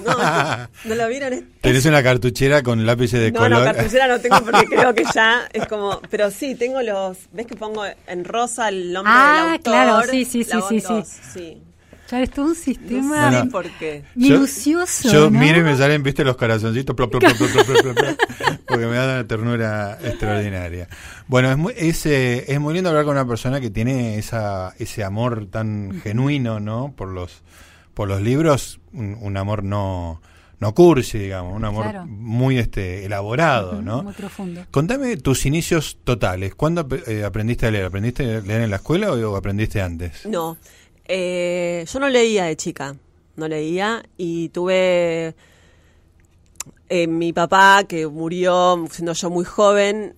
No, 0.05 0.13
no, 0.17 0.69
¿no 0.85 0.95
lo 0.95 1.07
vieron. 1.07 1.33
Es- 1.33 1.43
Tenés 1.61 1.85
una 1.85 2.01
cartuchera 2.01 2.63
con 2.63 2.85
lápices 2.85 3.19
de 3.19 3.31
no, 3.31 3.39
color. 3.41 3.59
no, 3.59 3.65
cartuchera 3.73 4.07
no 4.07 4.19
tengo 4.19 4.39
porque 4.41 4.65
creo 4.69 4.93
que 4.95 5.03
ya 5.13 5.47
es 5.53 5.67
como. 5.67 5.99
Pero 6.09 6.31
sí, 6.31 6.55
tengo 6.55 6.81
los. 6.81 7.17
¿Ves 7.33 7.45
que 7.47 7.55
pongo 7.55 7.83
en 8.07 8.23
rosa 8.25 8.69
el 8.69 8.93
nombre 8.93 9.13
Ah, 9.13 9.33
del 9.43 9.51
autor? 9.53 9.61
claro, 9.73 10.01
sí, 10.09 10.25
sí, 10.25 10.43
sí, 10.43 10.79
sí. 10.79 11.03
sí. 11.33 11.63
Ya 12.11 12.21
es 12.23 12.31
todo 12.31 12.45
un 12.45 12.51
No 12.51 12.55
sistema 12.55 13.29
sé 13.31 13.35
Bueno. 13.37 13.51
por 13.51 13.69
qué. 13.77 14.03
minucioso. 14.15 15.11
Yo 15.11 15.29
¿no? 15.29 15.39
miro 15.39 15.59
y 15.59 15.63
me 15.63 15.75
salen, 15.77 16.01
viste, 16.03 16.23
los 16.23 16.35
corazoncitos, 16.37 16.95
plop, 16.95 17.11
plop, 17.11 17.23
plop, 17.23 17.37
plop, 17.37 17.51
plop, 17.51 17.65
plop, 17.81 17.97
plop, 17.97 18.19
porque 18.67 18.85
me 18.85 18.95
da 18.95 19.05
una 19.19 19.27
ternura 19.27 19.97
extraordinaria. 20.03 20.87
Bueno, 21.27 21.51
es 21.51 21.57
muy, 21.57 21.73
es, 21.77 22.05
eh, 22.05 22.45
es 22.51 22.59
muy 22.59 22.73
lindo 22.73 22.89
hablar 22.89 23.05
con 23.05 23.13
una 23.15 23.27
persona 23.27 23.61
que 23.61 23.69
tiene 23.69 24.17
esa, 24.17 24.73
ese 24.79 25.03
amor 25.03 25.47
tan 25.51 25.99
genuino, 26.01 26.59
¿no? 26.59 26.93
Por 26.95 27.09
los, 27.09 27.41
por 27.93 28.07
los 28.07 28.21
libros, 28.21 28.79
un, 28.93 29.17
un 29.21 29.37
amor 29.37 29.63
no, 29.63 30.21
no 30.59 30.73
cursi, 30.73 31.19
digamos, 31.19 31.55
un 31.55 31.63
amor 31.65 31.83
Claro. 31.91 32.05
muy 32.07 32.57
este, 32.57 33.05
elaborado, 33.05 33.81
¿no? 33.81 34.03
Muy 34.03 34.13
profundo. 34.13 34.65
Contame 34.71 35.15
tus 35.17 35.45
inicios 35.45 35.97
totales. 36.03 36.55
¿Cuándo 36.55 36.87
eh, 37.07 37.23
aprendiste 37.23 37.67
a 37.67 37.71
leer? 37.71 37.85
¿Aprendiste 37.85 38.23
a 38.37 38.41
leer 38.41 38.61
en 38.61 38.69
la 38.71 38.77
escuela 38.77 39.11
o 39.11 39.35
aprendiste 39.35 39.81
antes? 39.81 40.25
No. 40.25 40.57
Eh, 41.09 41.83
yo 41.91 41.99
no 41.99 42.07
leía 42.07 42.45
de 42.45 42.55
chica. 42.55 42.95
No 43.35 43.47
leía 43.47 44.03
y 44.17 44.49
tuve. 44.49 45.35
eh, 46.89 47.07
mi 47.07 47.33
papá, 47.33 47.83
que 47.87 48.07
murió 48.07 48.85
siendo 48.91 49.13
yo 49.13 49.29
muy 49.29 49.45
joven, 49.45 50.15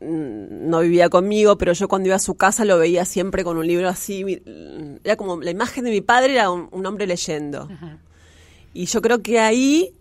mm, 0.00 0.68
no 0.70 0.80
vivía 0.80 1.08
conmigo, 1.08 1.56
pero 1.58 1.72
yo 1.72 1.88
cuando 1.88 2.08
iba 2.08 2.16
a 2.16 2.18
su 2.18 2.34
casa 2.36 2.64
lo 2.64 2.78
veía 2.78 3.04
siempre 3.04 3.44
con 3.44 3.56
un 3.56 3.66
libro 3.66 3.88
así. 3.88 4.42
Era 5.04 5.16
como 5.16 5.40
la 5.40 5.50
imagen 5.50 5.84
de 5.84 5.90
mi 5.90 6.00
padre 6.00 6.32
era 6.34 6.50
un, 6.50 6.68
un 6.70 6.86
hombre 6.86 7.06
leyendo. 7.06 7.68
Ajá. 7.70 7.98
Y 8.74 8.86
yo 8.86 9.00
creo 9.00 9.22
que 9.22 9.38
ahí 9.40 9.94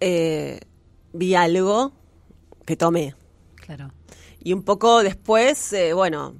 eh, 0.00 0.58
vi 1.12 1.34
algo 1.36 1.92
que 2.66 2.76
tomé. 2.76 3.14
Claro. 3.56 3.92
Y 4.42 4.52
un 4.54 4.62
poco 4.64 5.02
después, 5.04 5.72
eh, 5.72 5.92
bueno, 5.92 6.34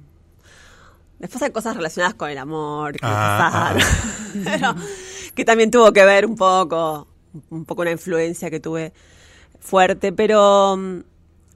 después 1.23 1.41
hay 1.41 1.51
cosas 1.51 1.75
relacionadas 1.75 2.13
con 2.15 2.29
el 2.29 2.37
amor, 2.37 2.91
que, 2.93 2.99
me 3.05 3.11
Ah, 3.11 3.73
pasaron. 3.73 3.83
Pero 4.43 4.75
que 5.33 5.45
también 5.45 5.71
tuvo 5.71 5.91
que 5.93 6.03
ver 6.05 6.25
un 6.25 6.35
poco, 6.35 7.07
un 7.49 7.65
poco 7.65 7.81
una 7.81 7.91
influencia 7.91 8.49
que 8.51 8.59
tuve 8.59 8.93
fuerte, 9.59 10.11
pero 10.11 10.75
mm, 10.77 10.99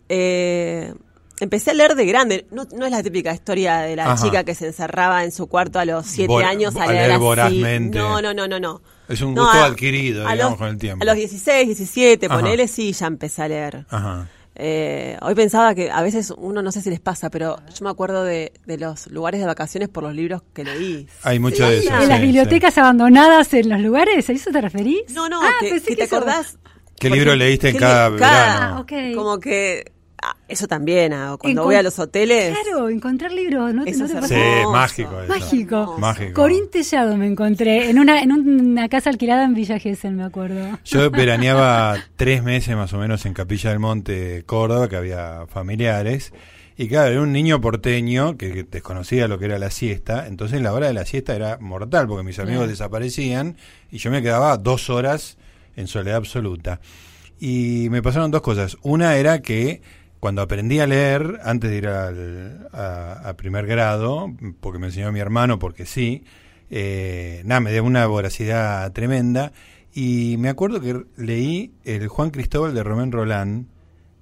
eh, 0.09 0.93
empecé 1.39 1.71
a 1.71 1.73
leer 1.73 1.95
de 1.95 2.05
grande. 2.05 2.47
No, 2.51 2.65
no 2.75 2.85
es 2.85 2.91
la 2.91 3.03
típica 3.03 3.33
historia 3.33 3.79
de 3.81 3.95
la 3.95 4.13
Ajá. 4.13 4.23
chica 4.23 4.43
que 4.43 4.55
se 4.55 4.67
encerraba 4.67 5.23
en 5.23 5.31
su 5.31 5.47
cuarto 5.47 5.79
a 5.79 5.85
los 5.85 6.05
siete 6.07 6.33
Vol- 6.33 6.43
años 6.45 6.75
a 6.75 6.83
a 6.83 6.87
leer, 6.87 6.97
leer 6.99 7.11
así. 7.11 7.19
vorazmente. 7.19 7.99
No, 7.99 8.21
no, 8.21 8.33
no, 8.33 8.47
no, 8.47 8.59
no. 8.59 8.81
Es 9.09 9.21
un 9.21 9.33
No, 9.35 9.43
gusto 9.43 9.57
a- 9.59 9.65
adquirido, 9.65 10.27
a 10.27 10.31
digamos, 10.33 10.51
los- 10.51 10.57
con 10.59 10.67
el 10.69 10.77
tiempo. 10.77 11.03
A 11.03 11.05
los 11.05 11.15
16, 11.15 11.67
17, 11.67 12.25
Ajá. 12.25 12.35
ponele, 12.39 12.67
sí, 12.67 12.93
ya 12.93 13.07
empecé 13.07 13.41
a 13.43 13.47
leer. 13.47 13.85
Ajá. 13.89 14.27
Eh, 14.59 15.17
hoy 15.21 15.35
pensaba 15.35 15.75
que 15.75 15.91
a 15.91 16.01
veces 16.01 16.33
uno 16.35 16.63
no 16.63 16.71
sé 16.71 16.81
si 16.81 16.89
les 16.89 16.99
pasa, 16.99 17.29
pero 17.29 17.57
yo 17.73 17.83
me 17.83 17.91
acuerdo 17.91 18.23
de, 18.23 18.53
de 18.65 18.77
los 18.79 19.05
lugares 19.07 19.39
de 19.39 19.45
vacaciones 19.45 19.87
por 19.87 20.01
los 20.03 20.15
libros 20.15 20.41
que 20.53 20.63
leí. 20.63 21.07
Hay 21.23 21.37
mucho 21.39 21.69
de 21.69 21.77
eso. 21.77 21.93
¿En 21.93 22.01
sí, 22.01 22.07
las 22.07 22.17
sí. 22.19 22.25
bibliotecas 22.25 22.77
abandonadas 22.79 23.53
en 23.53 23.69
los 23.69 23.79
lugares? 23.81 24.27
¿A 24.29 24.33
eso 24.33 24.49
te 24.51 24.59
referís? 24.59 25.03
No, 25.13 25.29
no, 25.29 25.41
Ah, 25.43 25.51
que, 25.59 25.69
pensé 25.69 25.85
que 25.89 25.95
te 25.97 26.03
eso- 26.05 26.17
acordás. 26.17 26.57
¿Qué 26.99 27.11
libro 27.11 27.35
leíste 27.35 27.69
en 27.69 27.77
cada 27.77 28.09
verano? 28.09 28.75
Ah, 28.77 28.79
ok. 28.81 28.91
Como 29.15 29.39
que 29.39 29.91
ah, 30.23 30.35
eso 30.47 30.67
también 30.67 31.13
hago. 31.13 31.37
Cuando 31.37 31.61
Encon- 31.61 31.65
voy 31.65 31.75
a 31.75 31.83
los 31.83 31.97
hoteles. 31.99 32.57
Claro, 32.63 32.89
encontrar 32.89 33.31
libros, 33.31 33.73
¿no, 33.73 33.85
Eso 33.85 34.03
no 34.03 34.07
te 34.07 34.15
pasa? 34.15 34.27
Sí, 34.27 34.35
mágico 34.71 35.21
eso. 35.21 35.33
Mágico. 35.33 35.97
Mágico. 35.99 36.33
Corín 36.33 36.69
Tellado 36.69 37.17
me 37.17 37.27
encontré 37.27 37.89
en 37.89 37.99
una, 37.99 38.21
en 38.21 38.31
una 38.31 38.89
casa 38.89 39.09
alquilada 39.09 39.43
en 39.45 39.53
Villa 39.53 39.79
Gesell, 39.79 40.13
me 40.13 40.23
acuerdo. 40.23 40.79
Yo 40.85 41.09
veraneaba 41.11 41.95
tres 42.15 42.43
meses 42.43 42.75
más 42.75 42.93
o 42.93 42.97
menos 42.97 43.25
en 43.25 43.33
Capilla 43.33 43.69
del 43.71 43.79
Monte, 43.79 44.43
Córdoba, 44.45 44.87
que 44.89 44.95
había 44.95 45.45
familiares. 45.47 46.33
Y 46.79 46.87
claro, 46.87 47.11
era 47.11 47.21
un 47.21 47.31
niño 47.33 47.59
porteño 47.59 48.37
que, 48.37 48.53
que 48.53 48.63
desconocía 48.63 49.27
lo 49.27 49.39
que 49.39 49.45
era 49.45 49.57
la 49.57 49.71
siesta. 49.71 50.27
Entonces 50.27 50.61
la 50.61 50.73
hora 50.73 50.85
de 50.87 50.93
la 50.93 51.05
siesta 51.05 51.35
era 51.35 51.57
mortal 51.59 52.07
porque 52.07 52.23
mis 52.23 52.37
amigos 52.37 52.67
desaparecían 52.67 53.57
y 53.91 53.97
yo 53.97 54.11
me 54.11 54.21
quedaba 54.21 54.55
dos 54.57 54.91
horas 54.91 55.37
en 55.75 55.87
soledad 55.87 56.17
absoluta. 56.17 56.79
Y 57.39 57.87
me 57.89 58.03
pasaron 58.03 58.29
dos 58.29 58.41
cosas. 58.41 58.77
Una 58.83 59.15
era 59.15 59.41
que 59.41 59.81
cuando 60.19 60.41
aprendí 60.41 60.79
a 60.79 60.87
leer, 60.87 61.39
antes 61.43 61.69
de 61.69 61.77
ir 61.77 61.87
al, 61.87 62.67
a, 62.73 63.29
a 63.29 63.37
primer 63.37 63.67
grado, 63.67 64.33
porque 64.59 64.79
me 64.79 64.87
enseñó 64.87 65.11
mi 65.11 65.19
hermano, 65.19 65.59
porque 65.59 65.85
sí, 65.85 66.23
eh, 66.69 67.41
nada, 67.45 67.61
me 67.61 67.71
dio 67.71 67.83
una 67.83 68.05
voracidad 68.07 68.91
tremenda. 68.91 69.51
Y 69.93 70.35
me 70.37 70.49
acuerdo 70.49 70.79
que 70.81 71.03
leí 71.17 71.73
el 71.83 72.07
Juan 72.07 72.29
Cristóbal 72.29 72.73
de 72.73 72.83
Romén 72.83 73.11
Rolán 73.11 73.67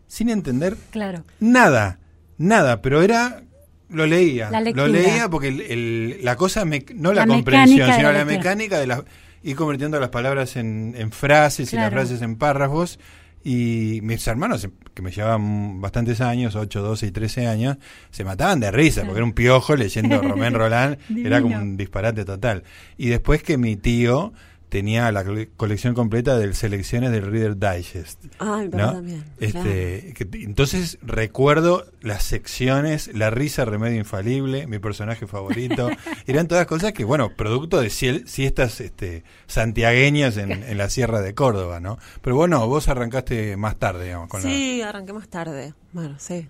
sin 0.07 0.29
entender 0.29 0.77
Claro. 0.91 1.23
nada, 1.39 1.99
nada, 2.37 2.81
pero 2.81 3.01
era 3.01 3.41
lo 3.89 4.05
leía, 4.05 4.49
lo 4.73 4.87
leía 4.87 5.29
porque 5.29 5.47
el- 5.49 5.61
el- 5.61 6.19
la 6.23 6.35
cosa, 6.35 6.65
me- 6.65 6.85
no 6.95 7.13
la, 7.13 7.25
La 7.25 7.33
comprensión, 7.33 7.91
sino 7.93 8.11
la 8.11 8.25
mecánica 8.25 8.79
de 8.79 8.87
las 8.87 9.03
ir 9.43 9.55
convirtiendo 9.55 9.99
las 9.99 10.09
palabras 10.09 10.55
en, 10.55 10.95
en 10.97 11.11
frases 11.11 11.71
y 11.71 11.75
las 11.75 11.91
frases 11.91 12.21
en 12.21 12.35
párrafos. 12.37 12.99
Y 13.47 13.99
mis 14.01 14.25
hermanos, 14.25 14.67
que 14.95 15.03
me 15.03 15.11
llevaban 15.11 15.79
bastantes 15.79 16.19
años, 16.19 16.55
8, 16.55 16.81
12 16.81 17.05
y 17.05 17.11
13 17.11 17.45
años, 17.45 17.77
se 18.09 18.23
mataban 18.23 18.59
de 18.59 18.71
risa, 18.71 19.01
porque 19.01 19.17
era 19.19 19.23
un 19.23 19.33
piojo 19.33 19.75
leyendo 19.75 20.19
Romén 20.19 20.53
Rolán, 20.55 20.97
era 21.15 21.43
como 21.43 21.55
un 21.55 21.77
disparate 21.77 22.25
total. 22.25 22.63
Y 22.97 23.09
después 23.09 23.43
que 23.43 23.59
mi 23.59 23.75
tío 23.75 24.33
tenía 24.69 25.11
la 25.11 25.23
cole- 25.23 25.49
colección 25.55 25.93
completa 25.93 26.37
de 26.37 26.53
selecciones 26.53 27.11
del 27.11 27.23
Reader 27.31 27.57
Digest. 27.57 28.25
Ah, 28.39 28.63
¿no? 28.71 28.93
también. 28.93 29.23
Este, 29.39 30.13
que- 30.13 30.27
entonces 30.43 30.97
recuerdo 31.01 31.85
las 32.01 32.23
secciones, 32.23 33.09
la 33.13 33.29
risa, 33.29 33.63
remedio 33.65 33.97
infalible, 33.97 34.67
mi 34.67 34.79
personaje 34.79 35.27
favorito, 35.27 35.89
eran 36.27 36.47
todas 36.47 36.65
cosas 36.67 36.91
que, 36.93 37.03
bueno, 37.03 37.29
producto 37.35 37.79
de 37.79 37.89
siestas 37.89 38.81
este, 38.81 39.23
santiagueñas 39.47 40.37
en, 40.37 40.51
en 40.51 40.77
la 40.77 40.89
Sierra 40.89 41.21
de 41.21 41.33
Córdoba, 41.33 41.79
¿no? 41.79 41.97
Pero 42.21 42.35
bueno, 42.35 42.67
vos 42.67 42.87
arrancaste 42.89 43.55
más 43.57 43.77
tarde, 43.77 44.05
digamos, 44.05 44.29
con 44.29 44.43
la- 44.43 44.49
Sí, 44.49 44.81
arranqué 44.81 45.13
más 45.13 45.27
tarde. 45.29 45.73
Bueno, 45.93 46.15
sí. 46.19 46.47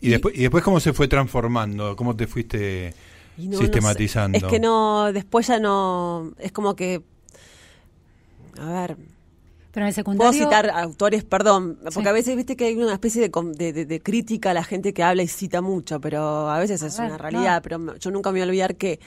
y 0.00 0.10
después 0.10 0.34
y 0.36 0.40
después 0.42 0.64
cómo 0.64 0.80
se 0.80 0.92
fue 0.92 1.06
transformando, 1.08 1.94
cómo 1.96 2.16
te 2.16 2.26
fuiste 2.26 2.94
no 3.38 3.56
sistematizando. 3.58 4.38
sé. 4.40 4.46
Es 4.46 4.50
que 4.50 4.58
no, 4.60 5.12
después 5.12 5.46
ya 5.46 5.58
no, 5.60 6.32
es 6.38 6.52
como 6.52 6.74
que, 6.76 7.02
a 8.58 8.72
ver, 8.72 8.96
Pero 9.72 9.86
en 9.86 9.94
el 9.96 10.04
puedo 10.04 10.32
citar 10.32 10.70
autores, 10.70 11.22
perdón, 11.24 11.78
porque 11.82 12.00
Sí. 12.02 12.08
a 12.08 12.12
veces 12.12 12.36
viste 12.36 12.56
que 12.56 12.64
hay 12.66 12.74
una 12.76 12.92
especie 12.94 13.20
de, 13.22 13.30
com- 13.30 13.52
de, 13.52 13.72
de- 13.72 13.86
de 13.86 14.00
crítica 14.00 14.50
a 14.50 14.54
la 14.54 14.64
gente 14.64 14.92
que 14.92 15.02
habla 15.02 15.22
y 15.22 15.28
cita 15.28 15.60
mucho, 15.60 16.00
pero 16.00 16.50
a 16.50 16.58
veces 16.58 16.82
es 16.82 16.96
ver, 16.98 17.06
una 17.08 17.18
realidad, 17.18 17.56
no. 17.56 17.62
pero 17.62 17.98
yo 17.98 18.10
nunca 18.10 18.30
me 18.30 18.40
voy 18.40 18.40
a 18.42 18.44
olvidar 18.50 18.76
que, 18.76 18.98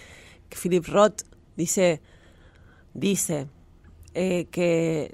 que 0.49 0.57
Philip 0.57 0.85
Roth 0.87 1.23
dice, 1.57 2.01
dice 2.93 3.47
eh, 4.13 4.45
que, 4.51 5.13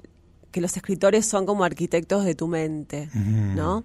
que 0.52 0.60
los 0.60 0.76
escritores 0.76 1.26
son 1.26 1.46
como 1.46 1.64
arquitectos 1.64 2.24
de 2.24 2.34
tu 2.34 2.46
mente. 2.46 3.08
¿no? 3.14 3.84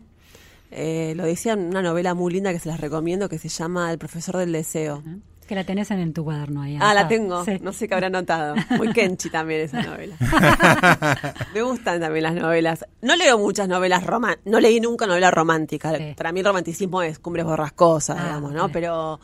Eh, 0.72 1.14
lo 1.16 1.24
decía 1.24 1.54
en 1.54 1.60
una 1.62 1.82
novela 1.82 2.14
muy 2.14 2.34
linda 2.34 2.52
que 2.52 2.60
se 2.60 2.68
las 2.70 2.80
recomiendo 2.82 3.30
que 3.30 3.40
se 3.40 3.50
llama 3.50 3.92
El 3.92 3.98
profesor 3.98 4.38
del 4.38 4.52
deseo. 4.52 5.02
Que 5.48 5.54
la 5.56 5.64
tenés 5.64 5.92
en, 5.92 6.00
en 6.00 6.12
tu 6.14 6.24
cuaderno 6.24 6.64
ahí. 6.64 6.78
Ah, 6.82 6.94
la 6.94 7.08
tengo. 7.08 7.46
Sí. 7.46 7.60
No 7.62 7.72
sé 7.72 7.88
qué 7.88 7.94
habrá 7.94 8.10
notado. 8.10 8.56
Muy 8.78 8.92
Kenchi 8.94 9.30
también 9.30 9.62
esa 9.62 9.82
novela. 9.84 10.16
Me 11.54 11.62
gustan 11.62 12.00
también 12.00 12.24
las 12.24 12.34
novelas. 12.36 12.86
No 13.02 13.16
leo 13.16 13.38
muchas 13.38 13.68
novelas 13.68 14.04
románticas. 14.06 14.52
No 14.52 14.60
leí 14.60 14.80
nunca 14.80 15.06
novela 15.06 15.30
romántica. 15.32 15.96
Sí. 15.98 16.14
Para 16.18 16.32
mí 16.32 16.40
el 16.40 16.46
romanticismo 16.48 17.02
es 17.04 17.20
cumbres 17.20 17.46
borrascosas, 17.46 18.18
Ah, 18.20 18.24
digamos, 18.24 18.54
¿no? 18.54 18.70
Pero, 18.70 19.20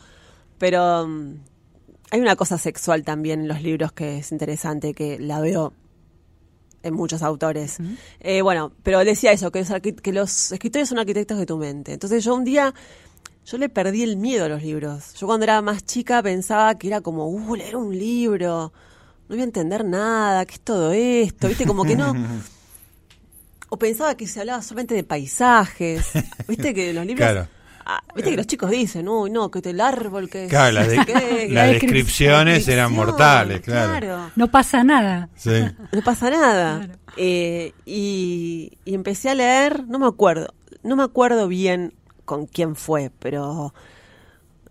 pero 0.58 1.06
mm, 1.08 1.34
hay 2.12 2.20
una 2.20 2.36
cosa 2.36 2.56
sexual 2.58 3.02
también 3.04 3.40
en 3.42 3.48
los 3.48 3.60
libros 3.62 3.92
que 3.92 4.18
es 4.18 4.30
interesante, 4.32 4.94
que 4.94 5.18
la 5.18 5.40
veo 5.40 5.72
en 6.84 6.94
muchos 6.94 7.22
autores. 7.22 7.78
Eh, 8.20 8.42
bueno, 8.42 8.72
pero 8.82 9.00
decía 9.04 9.32
eso, 9.32 9.50
que, 9.52 9.60
los 9.60 9.70
arqui- 9.70 10.00
que 10.00 10.12
los 10.12 10.52
escritores 10.52 10.88
son 10.88 10.98
arquitectos 10.98 11.38
de 11.38 11.46
tu 11.46 11.56
mente. 11.56 11.92
Entonces 11.92 12.24
yo 12.24 12.34
un 12.34 12.44
día, 12.44 12.74
yo 13.44 13.58
le 13.58 13.68
perdí 13.68 14.02
el 14.02 14.16
miedo 14.16 14.44
a 14.44 14.48
los 14.48 14.62
libros. 14.62 15.14
Yo 15.14 15.26
cuando 15.26 15.44
era 15.44 15.60
más 15.62 15.84
chica 15.84 16.22
pensaba 16.22 16.76
que 16.76 16.88
era 16.88 17.00
como, 17.00 17.26
uh, 17.28 17.54
leer 17.56 17.76
un 17.76 17.96
libro, 17.98 18.72
no 19.28 19.34
voy 19.34 19.40
a 19.40 19.44
entender 19.44 19.84
nada, 19.84 20.44
¿qué 20.46 20.54
es 20.54 20.60
todo 20.60 20.92
esto? 20.92 21.48
¿Viste? 21.48 21.66
Como 21.66 21.84
que 21.84 21.96
no... 21.96 22.14
O 23.74 23.78
pensaba 23.78 24.14
que 24.18 24.26
se 24.26 24.40
hablaba 24.40 24.60
solamente 24.60 24.94
de 24.94 25.02
paisajes. 25.02 26.10
¿Viste 26.46 26.74
que 26.74 26.92
los 26.92 27.06
libros... 27.06 27.26
Claro. 27.26 27.48
Ah, 27.86 28.02
Viste 28.14 28.30
que 28.30 28.36
los 28.36 28.46
chicos 28.46 28.70
dicen, 28.70 29.08
uy, 29.08 29.30
no, 29.30 29.50
que 29.50 29.66
el 29.68 29.80
árbol, 29.80 30.28
que... 30.28 30.46
Claro, 30.46 30.74
las, 30.74 30.88
de- 30.88 31.48
descripciones 31.48 32.68
eran 32.68 32.92
mortales, 32.92 33.62
claro. 33.62 34.30
No 34.36 34.50
pasa 34.50 34.84
nada. 34.84 35.30
Sí. 35.36 35.62
No 35.90 36.02
pasa 36.02 36.28
nada. 36.28 36.78
Claro. 36.80 36.98
Eh, 37.16 37.72
y, 37.86 38.72
y 38.84 38.94
empecé 38.94 39.30
a 39.30 39.34
leer, 39.34 39.86
no 39.88 39.98
me 39.98 40.06
acuerdo, 40.06 40.52
no 40.82 40.94
me 40.94 41.02
acuerdo 41.04 41.48
bien 41.48 41.94
con 42.24 42.46
quién 42.46 42.76
fue, 42.76 43.10
pero 43.18 43.72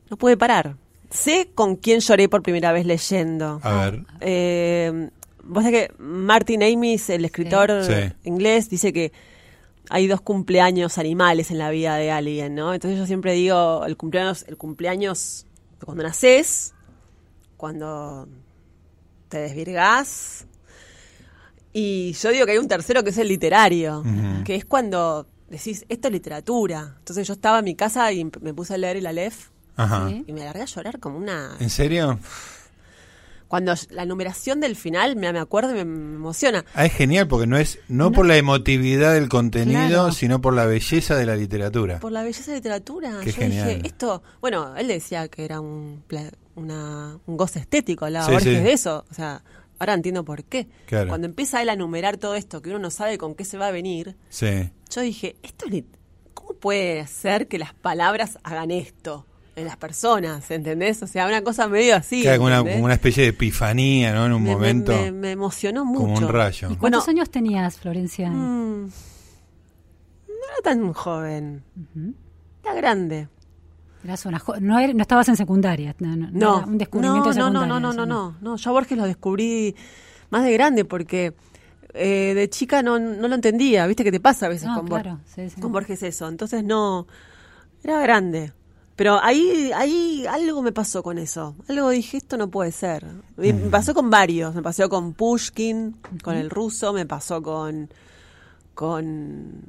no 0.10 0.18
pude 0.18 0.38
parar. 0.38 0.76
Sé 1.10 1.50
con 1.54 1.76
quién 1.76 2.00
lloré 2.00 2.30
por 2.30 2.42
primera 2.42 2.72
vez 2.72 2.86
leyendo. 2.86 3.60
A 3.64 3.74
ver. 3.86 4.06
Eh, 4.22 5.10
Vos 5.44 5.64
sabés 5.64 5.88
que 5.88 5.94
Martin 6.02 6.62
Amis, 6.64 7.10
el 7.10 7.26
escritor 7.26 7.84
Sí. 7.84 8.14
inglés, 8.24 8.70
dice 8.70 8.94
que 8.94 9.12
hay 9.90 10.08
dos 10.08 10.22
cumpleaños 10.22 10.98
animales 11.00 11.50
en 11.52 11.58
la 11.58 11.72
vida 11.72 11.96
de 11.96 12.12
alguien, 12.12 12.54
¿no? 12.56 12.74
Entonces 12.74 12.98
yo 13.00 13.06
siempre 13.08 13.34
digo, 13.34 13.84
el 13.86 13.98
cumpleaños, 13.98 14.46
el 14.48 14.56
cumpleaños 14.56 15.46
cuando 15.84 16.04
naces, 16.04 16.74
cuando 17.58 18.28
te 19.30 19.40
desvirgás, 19.40 20.46
y 21.74 22.14
yo 22.14 22.30
digo 22.32 22.46
que 22.46 22.52
hay 22.54 22.58
un 22.58 22.68
tercero 22.68 23.04
que 23.04 23.10
es 23.10 23.18
el 23.18 23.28
literario, 23.28 24.04
que 24.46 24.56
es 24.56 24.64
cuando 24.66 25.26
decís, 25.58 25.86
esto 25.90 26.08
es 26.08 26.12
literatura. 26.14 26.96
Entonces 27.00 27.28
yo 27.28 27.34
estaba 27.34 27.60
en 27.60 27.66
mi 27.66 27.76
casa 27.76 28.12
y 28.12 28.26
me 28.42 28.54
puse 28.54 28.74
a 28.74 28.78
leer 28.78 28.98
el 28.98 29.06
Aleph 29.08 29.50
Ajá. 29.76 30.08
Sí. 30.10 30.24
y 30.28 30.34
me 30.34 30.44
largué 30.44 30.62
a 30.62 30.66
llorar 30.66 31.00
como 31.00 31.18
una... 31.18 31.56
¿En 31.60 31.70
serio? 31.70 32.20
Cuando 33.48 33.74
la 33.90 34.06
numeración 34.06 34.62
del 34.62 34.78
final, 34.78 35.18
me, 35.18 35.32
me 35.34 35.40
acuerdo 35.40 35.72
y 35.72 35.74
me, 35.74 35.82
emociona. 35.82 36.64
Ah, 36.74 36.86
es 36.86 36.94
genial 36.94 37.28
porque 37.28 37.48
no 37.48 37.58
es 37.58 37.80
no, 37.90 38.14
por 38.14 38.26
la 38.26 38.38
emotividad 38.38 39.14
del 39.14 39.28
contenido, 39.28 39.88
Claro. 39.88 40.12
sino 40.14 40.40
por 40.40 40.54
la 40.54 40.66
belleza 40.66 41.18
de 41.18 41.26
la 41.26 41.36
literatura. 41.36 42.00
Por 42.00 42.14
la 42.14 42.24
belleza 42.24 42.52
de 42.52 42.58
literatura. 42.58 43.20
Qué 43.22 43.32
yo 43.32 43.36
genial. 43.38 43.68
dije, 43.68 43.82
esto, 43.88 44.24
bueno, 44.40 44.74
él 44.78 44.88
decía 44.88 45.28
que 45.28 45.44
era 45.44 45.60
un, 45.60 46.02
una, 46.56 47.20
un 47.26 47.36
goce 47.36 47.60
estético, 47.60 48.06
hablaba 48.06 48.26
Sí, 48.28 48.32
Borges 48.32 48.58
sí. 48.58 48.64
de 48.64 48.72
eso. 48.72 49.04
O 49.12 49.14
sea, 49.14 49.44
ahora 49.80 49.96
entiendo 49.96 50.24
por 50.24 50.46
qué. 50.46 50.70
Claro. 50.86 51.10
Cuando 51.10 51.28
empieza 51.28 51.62
él 51.62 51.68
a 51.68 51.74
enumerar 51.74 52.16
todo 52.16 52.36
esto, 52.36 52.62
que 52.62 52.70
uno 52.70 52.80
no 52.80 52.90
sabe 52.90 53.18
con 53.18 53.36
qué 53.36 53.44
se 53.44 53.58
va 53.58 53.68
a 53.68 53.72
venir, 53.72 54.16
Sí. 54.30 54.70
Yo 54.94 55.02
dije, 55.02 55.36
esto 55.44 55.66
es 55.66 55.72
lit- 55.72 55.86
¿cómo 56.34 56.54
puede 56.54 57.06
ser 57.08 57.48
que 57.48 57.58
las 57.58 57.74
palabras 57.74 58.38
hagan 58.44 58.72
esto 58.72 59.26
en 59.56 59.66
las 59.66 59.78
personas? 59.78 60.50
¿Entendés? 60.52 61.02
O 61.04 61.08
sea, 61.08 61.28
una 61.28 61.42
cosa 61.44 61.68
medio 61.68 61.96
así. 61.96 62.24
Como 62.24 62.46
una, 62.48 62.60
como 62.60 62.86
una 62.86 62.94
especie 62.94 63.24
de 63.24 63.30
epifanía, 63.30 64.14
¿no? 64.14 64.26
En 64.26 64.34
un 64.34 64.44
Me- 64.44 64.50
me- 64.50 64.56
momento. 64.56 64.92
Me, 64.92 65.12
me 65.12 65.32
emocionó 65.32 65.86
mucho. 65.86 66.02
Como 66.02 66.18
un 66.18 66.28
rayo. 66.30 66.70
¿Y 66.72 66.76
cuántos 66.76 67.06
Bueno, 67.06 67.20
años 67.20 67.30
tenías, 67.30 67.78
Florencia? 67.80 68.30
mm, 68.30 68.84
no 68.86 68.90
era 70.54 70.62
tan 70.64 70.94
joven. 70.94 71.64
Era 72.64 72.74
grande. 72.74 73.28
Eras 74.04 74.26
una 74.26 74.40
jo- 74.40 74.60
no, 74.60 74.80
estabas 74.80 75.30
en 75.30 75.38
secundaria. 75.38 75.96
No, 76.00 76.16
no, 76.16 76.28
no 76.32 76.40
No, 76.40 76.58
era 76.58 76.66
un 76.68 76.78
descubrimiento 76.78 77.34
no, 77.34 77.50
no, 77.52 77.66
no, 77.66 77.80
no, 77.80 77.94
no, 78.06 78.36
no. 78.42 78.56
Yo 78.58 78.70
a 78.70 78.74
Borges 78.74 78.98
lo 78.98 79.06
descubrí 79.06 79.76
más 80.32 80.44
de 80.44 80.52
grande 80.54 80.86
porque 80.86 81.34
eh, 81.94 82.34
de 82.36 82.50
chica 82.50 82.82
no, 82.84 83.00
no 83.00 83.28
lo 83.28 83.36
entendía. 83.36 83.86
¿Viste 83.88 84.04
qué 84.04 84.12
te 84.12 84.20
pasa 84.20 84.46
a 84.46 84.50
veces 84.50 84.68
No, 84.68 84.76
con, 84.78 84.86
Bor- 84.88 85.02
claro, 85.02 85.20
sí, 85.26 85.50
sí. 85.50 85.60
con 85.62 85.72
Borges 85.72 86.04
eso? 86.04 86.28
Entonces 86.28 86.64
no, 86.64 87.08
era 87.84 88.00
grande. 88.02 88.54
Pero 88.96 89.20
ahí, 89.24 89.72
ahí 89.74 90.26
algo 90.28 90.62
me 90.62 90.72
pasó 90.72 91.02
con 91.02 91.18
eso. 91.18 91.56
Algo 91.68 91.90
dije, 91.90 92.18
esto 92.18 92.38
no 92.38 92.50
puede 92.52 92.72
ser. 92.72 93.06
Y 93.42 93.52
Me 93.54 93.70
pasó 93.70 93.94
con 93.96 94.10
varios. 94.12 94.54
Me 94.54 94.62
pasó 94.62 94.90
con 94.90 95.14
Pushkin, 95.14 95.96
con 96.24 96.36
el 96.36 96.50
ruso, 96.52 96.94
me 96.94 97.06
pasó 97.08 97.42
con, 97.42 97.90
con, 98.76 99.64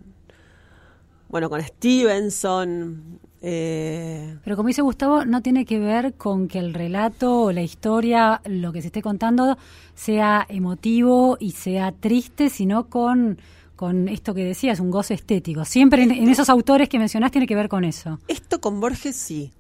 bueno, 1.29 1.49
con 1.49 1.63
Stevenson. 1.63 3.21
Eh, 3.45 4.37
Pero 4.45 4.57
como 4.57 4.69
dice 4.69 4.83
Gustavo, 4.83 5.25
no 5.25 5.43
tiene 5.43 5.65
que 5.65 5.81
ver 5.81 6.15
con 6.15 6.47
que 6.47 6.61
el 6.61 6.75
relato 6.75 7.43
o 7.43 7.53
la 7.53 7.63
historia, 7.63 8.41
lo 8.45 8.73
que 8.73 8.81
se 8.81 8.87
esté 8.87 9.03
contando, 9.03 9.59
sea 9.95 10.47
emotivo 10.49 11.37
y 11.41 11.51
sea 11.51 11.91
triste, 11.91 12.49
sino 12.49 12.89
con, 12.89 13.39
con 13.77 14.09
esto 14.09 14.35
que 14.35 14.45
decías, 14.45 14.81
un 14.81 14.91
goce 14.91 15.15
estético. 15.15 15.65
Siempre 15.65 16.03
en, 16.03 16.11
en 16.13 16.29
esos 16.29 16.49
autores 16.49 16.89
que 16.89 16.99
mencionás 16.99 17.31
tiene 17.33 17.47
que 17.47 17.55
ver 17.57 17.69
con 17.69 17.85
eso. 17.85 18.19
esto 18.29 18.61
con 18.61 18.81
Borges 18.81 19.17
sí. 19.17 19.53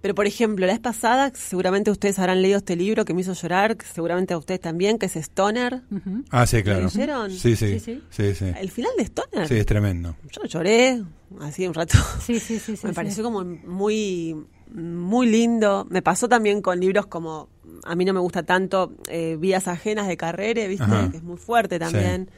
Pero, 0.00 0.14
por 0.14 0.28
ejemplo, 0.28 0.64
la 0.64 0.72
vez 0.72 0.80
pasada, 0.80 1.32
seguramente 1.34 1.90
ustedes 1.90 2.20
habrán 2.20 2.40
leído 2.40 2.58
este 2.58 2.76
libro 2.76 3.04
que 3.04 3.12
me 3.14 3.22
hizo 3.22 3.32
llorar, 3.32 3.76
que 3.76 3.84
seguramente 3.84 4.32
a 4.32 4.38
ustedes 4.38 4.60
también, 4.60 4.96
que 4.96 5.06
es 5.06 5.16
Stoner. 5.16 5.82
Ah, 6.30 6.46
sí, 6.46 6.62
claro. 6.62 6.84
leyeron? 6.84 7.30
Sí, 7.32 7.56
sí. 7.56 7.78
Sí, 7.78 7.80
sí. 7.80 8.02
Sí, 8.10 8.34
sí. 8.36 8.44
El 8.56 8.70
final 8.70 8.92
de 8.96 9.02
Stoner. 9.02 9.48
Sí, 9.48 9.56
es 9.56 9.66
tremendo. 9.66 10.14
Yo 10.30 10.44
lloré, 10.44 11.02
así 11.40 11.66
un 11.66 11.74
rato. 11.74 11.98
Sí, 12.24 12.38
sí, 12.38 12.60
sí, 12.60 12.76
sí, 12.76 12.80
me 12.86 12.90
sí. 12.90 12.94
pareció 12.94 13.24
como 13.24 13.44
muy, 13.44 14.36
muy 14.72 15.26
lindo. 15.26 15.84
Me 15.90 16.00
pasó 16.00 16.28
también 16.28 16.62
con 16.62 16.78
libros 16.78 17.06
como, 17.06 17.48
a 17.82 17.96
mí 17.96 18.04
no 18.04 18.12
me 18.12 18.20
gusta 18.20 18.44
tanto, 18.44 18.92
eh, 19.08 19.36
Vidas 19.40 19.66
Ajenas 19.66 20.06
de 20.06 20.16
Carrere, 20.16 20.68
¿viste? 20.68 20.84
Ajá. 20.84 21.10
Que 21.10 21.16
es 21.16 21.22
muy 21.24 21.38
fuerte 21.38 21.80
también. 21.80 22.30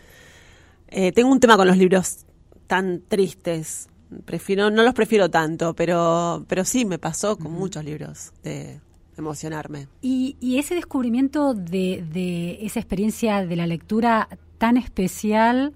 Eh, 0.92 1.12
tengo 1.12 1.30
un 1.30 1.40
tema 1.40 1.56
con 1.56 1.66
los 1.66 1.76
libros 1.76 2.26
tan 2.66 3.02
tristes. 3.08 3.88
Prefiero, 4.24 4.70
no 4.70 4.82
los 4.82 4.92
prefiero 4.94 5.30
tanto, 5.30 5.74
pero, 5.74 6.44
pero 6.48 6.64
sí 6.64 6.84
me 6.84 6.98
pasó 6.98 7.36
con 7.38 7.52
muchos 7.52 7.82
libros 7.84 8.32
de 8.42 8.78
emocionarme. 9.16 9.88
Y, 10.02 10.36
y 10.40 10.58
ese 10.58 10.74
descubrimiento 10.74 11.54
de, 11.54 12.04
de 12.12 12.58
esa 12.60 12.78
experiencia 12.80 13.44
de 13.46 13.56
la 13.56 13.66
lectura 13.66 14.28
tan 14.58 14.76
especial, 14.76 15.72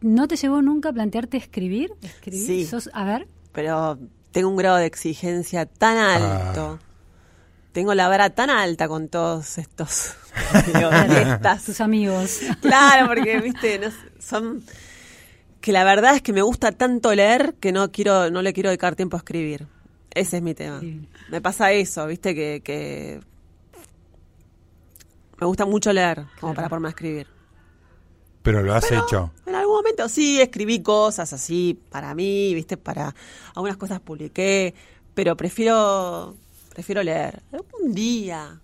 ¿no 0.00 0.26
te 0.26 0.36
llevó 0.36 0.62
nunca 0.62 0.88
a 0.88 0.92
plantearte 0.92 1.36
escribir? 1.36 1.92
¿Escribir? 2.02 2.46
Sí. 2.46 2.64
Sos- 2.64 2.90
a 2.94 3.04
ver. 3.04 3.28
pero 3.52 3.98
tengo 4.32 4.48
un 4.48 4.56
grado 4.56 4.76
de 4.76 4.86
exigencia 4.86 5.66
tan 5.66 5.96
alto. 5.98 6.78
Ah. 6.80 6.89
Tengo 7.72 7.94
la 7.94 8.08
vara 8.08 8.30
tan 8.30 8.50
alta 8.50 8.88
con 8.88 9.08
todos 9.08 9.58
estos 9.58 10.14
tus 11.64 11.80
amigos. 11.80 12.40
Claro, 12.60 13.06
porque 13.06 13.40
viste, 13.40 13.78
no 13.78 13.90
sé, 13.90 13.96
son 14.20 14.64
que 15.60 15.72
la 15.72 15.84
verdad 15.84 16.16
es 16.16 16.22
que 16.22 16.32
me 16.32 16.42
gusta 16.42 16.72
tanto 16.72 17.14
leer 17.14 17.54
que 17.60 17.70
no 17.70 17.92
quiero 17.92 18.30
no 18.30 18.42
le 18.42 18.52
quiero 18.52 18.70
dedicar 18.70 18.96
tiempo 18.96 19.16
a 19.16 19.18
escribir. 19.18 19.66
Ese 20.12 20.38
es 20.38 20.42
mi 20.42 20.54
tema. 20.54 20.80
Sí. 20.80 21.06
Me 21.30 21.40
pasa 21.40 21.70
eso, 21.72 22.06
viste 22.06 22.34
que, 22.34 22.62
que 22.64 23.20
me 25.38 25.46
gusta 25.46 25.64
mucho 25.66 25.92
leer 25.92 26.26
como 26.40 26.54
para 26.54 26.68
ponerme 26.68 26.88
a 26.88 26.90
escribir. 26.90 27.28
Pero 28.42 28.62
lo 28.62 28.74
has 28.74 28.86
Pero 28.86 29.04
hecho. 29.04 29.32
En 29.46 29.54
algún 29.54 29.76
momento 29.76 30.08
sí 30.08 30.40
escribí 30.40 30.82
cosas 30.82 31.32
así 31.32 31.78
para 31.90 32.14
mí, 32.14 32.52
viste, 32.54 32.76
para 32.76 33.14
algunas 33.54 33.76
cosas 33.76 34.00
publiqué, 34.00 34.74
pero 35.14 35.36
prefiero 35.36 36.36
prefiero 36.80 37.02
leer. 37.02 37.42
Algún 37.52 37.94
día, 37.94 38.58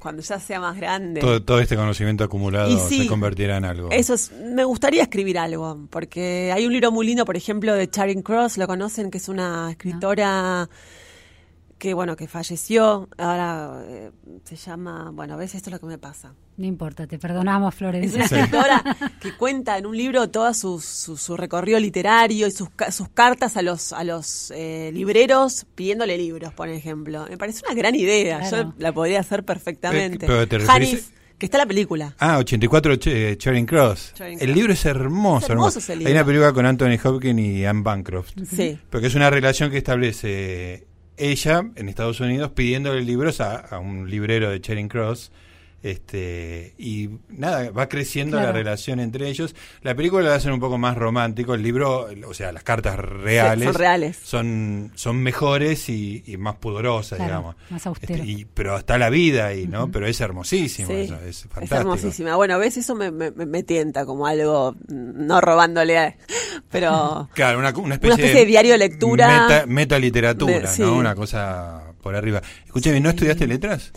cuando 0.00 0.22
ya 0.22 0.40
sea 0.40 0.58
más 0.58 0.76
grande. 0.76 1.20
Todo, 1.20 1.40
todo 1.40 1.60
este 1.60 1.76
conocimiento 1.76 2.24
acumulado 2.24 2.88
sí, 2.88 3.02
se 3.02 3.06
convertirá 3.06 3.58
en 3.58 3.64
algo. 3.64 3.90
Eso 3.92 4.14
es, 4.14 4.32
me 4.32 4.64
gustaría 4.64 5.02
escribir 5.02 5.38
algo, 5.38 5.86
porque 5.88 6.50
hay 6.52 6.66
un 6.66 6.72
libro 6.72 6.90
muy 6.90 7.06
lindo, 7.06 7.24
por 7.24 7.36
ejemplo, 7.36 7.74
de 7.74 7.88
Charing 7.88 8.22
Cross, 8.22 8.58
lo 8.58 8.66
conocen, 8.66 9.12
que 9.12 9.18
es 9.18 9.28
una 9.28 9.70
escritora 9.70 10.68
que, 11.80 11.94
bueno, 11.94 12.14
que 12.14 12.28
falleció, 12.28 13.08
ahora 13.18 13.82
eh, 13.88 14.10
se 14.44 14.54
llama, 14.54 15.10
bueno, 15.12 15.36
ves, 15.36 15.54
esto 15.56 15.70
es 15.70 15.72
lo 15.72 15.80
que 15.80 15.86
me 15.86 15.98
pasa. 15.98 16.34
No 16.58 16.66
importa, 16.66 17.06
te 17.06 17.18
perdonamos, 17.18 17.72
Es 17.72 17.78
Florencia. 17.78 18.16
una 18.16 18.24
escritora 18.26 18.96
que 19.20 19.34
cuenta 19.34 19.78
en 19.78 19.86
un 19.86 19.96
libro 19.96 20.28
todo 20.28 20.52
su, 20.52 20.78
su, 20.78 21.16
su 21.16 21.36
recorrido 21.38 21.80
literario 21.80 22.46
y 22.46 22.50
sus, 22.50 22.68
ca- 22.70 22.92
sus 22.92 23.08
cartas 23.08 23.56
a 23.56 23.62
los, 23.62 23.94
a 23.94 24.04
los 24.04 24.52
eh, 24.54 24.90
libreros 24.92 25.66
pidiéndole 25.74 26.18
libros, 26.18 26.52
por 26.52 26.68
ejemplo. 26.68 27.24
Me 27.30 27.38
parece 27.38 27.62
una 27.66 27.74
gran 27.74 27.94
idea, 27.94 28.40
Claro. 28.40 28.56
yo 28.68 28.74
la 28.78 28.92
podría 28.92 29.20
hacer 29.20 29.42
perfectamente. 29.44 30.26
Eh, 30.26 30.28
pero 30.28 30.46
te 30.46 30.56
Hanif, 30.70 31.08
que 31.38 31.46
está 31.46 31.56
la 31.56 31.64
película. 31.64 32.14
Ah, 32.18 32.36
84 32.36 32.94
Ch- 32.96 33.10
eh, 33.10 33.36
Charing 33.38 33.64
Cross. 33.64 34.12
Charing 34.16 34.38
El 34.38 34.44
Cross. 34.48 34.56
libro 34.56 34.72
es 34.74 34.84
hermoso. 34.84 35.46
Es 35.46 35.50
hermoso 35.50 35.78
ese 35.78 35.92
Hay 35.92 35.98
libro. 36.00 36.12
una 36.12 36.24
película 36.26 36.52
con 36.52 36.66
Anthony 36.66 36.98
Hopkins 37.02 37.40
y 37.40 37.64
Anne 37.64 37.80
Bancroft. 37.82 38.32
Sí. 38.54 38.78
Porque 38.90 39.06
es 39.06 39.14
una 39.14 39.30
relación 39.30 39.70
que 39.70 39.78
establece 39.78 40.86
ella 41.20 41.70
en 41.76 41.88
Estados 41.88 42.20
Unidos 42.20 42.50
pidiéndole 42.52 43.02
libros 43.02 43.40
a, 43.40 43.56
a 43.56 43.78
un 43.78 44.10
librero 44.10 44.50
de 44.50 44.60
Charing 44.60 44.88
Cross. 44.88 45.30
Este, 45.82 46.74
y 46.78 47.08
nada, 47.30 47.70
va 47.70 47.88
creciendo 47.88 48.38
la 48.38 48.52
relación 48.52 49.00
entre 49.00 49.28
ellos. 49.28 49.54
La 49.82 49.94
película 49.94 50.28
la 50.28 50.34
hacen 50.34 50.52
un 50.52 50.60
poco 50.60 50.76
más 50.78 50.96
romántico. 50.96 51.54
El 51.54 51.62
libro, 51.62 52.08
o 52.26 52.34
sea, 52.34 52.52
las 52.52 52.62
cartas 52.62 52.98
reales. 52.98 53.64
son 53.64 53.74
reales. 53.74 54.18
Son, 54.22 54.92
son 54.94 55.22
mejores 55.22 55.88
y, 55.88 56.22
y 56.26 56.36
más 56.36 56.56
pudorosas, 56.56 57.16
Claro, 57.16 57.30
digamos. 57.32 57.56
más 57.70 57.86
austero. 57.86 58.14
Este, 58.14 58.26
y, 58.26 58.44
pero 58.44 58.76
está 58.76 58.98
la 58.98 59.08
vida 59.10 59.46
ahí, 59.46 59.66
¿no? 59.66 59.90
Pero 59.90 60.06
es 60.06 60.20
hermosísimo. 60.20 60.88
Sí, 60.88 60.94
eso, 60.94 61.14
es 61.16 61.22
es 61.22 61.40
fantástico. 61.48 61.76
hermosísima. 61.80 62.36
Bueno, 62.36 62.58
ves, 62.58 62.76
eso 62.76 62.94
me, 62.94 63.10
me, 63.10 63.30
me 63.30 63.62
tienta 63.62 64.04
como 64.04 64.26
algo, 64.26 64.72
mm, 64.72 65.26
no 65.26 65.40
robándole, 65.40 65.98
a- 65.98 66.16
pero 66.70 67.28
Claro, 67.34 67.58
una, 67.58 67.70
una 67.70 67.94
especie, 67.94 68.14
especie 68.16 68.40
de 68.40 68.46
diario 68.46 68.76
lectura. 68.76 69.46
Meta, 69.48 69.66
meta 69.66 69.98
literatura, 69.98 70.60
Me- 70.60 70.66
sí. 70.66 70.82
¿no? 70.82 70.94
Una 70.96 71.14
cosa 71.14 71.84
por 72.02 72.14
arriba. 72.14 72.42
Escúchame, 72.66 73.00
¿no 73.00 73.10
estudiaste 73.10 73.46
letras? 73.46 73.92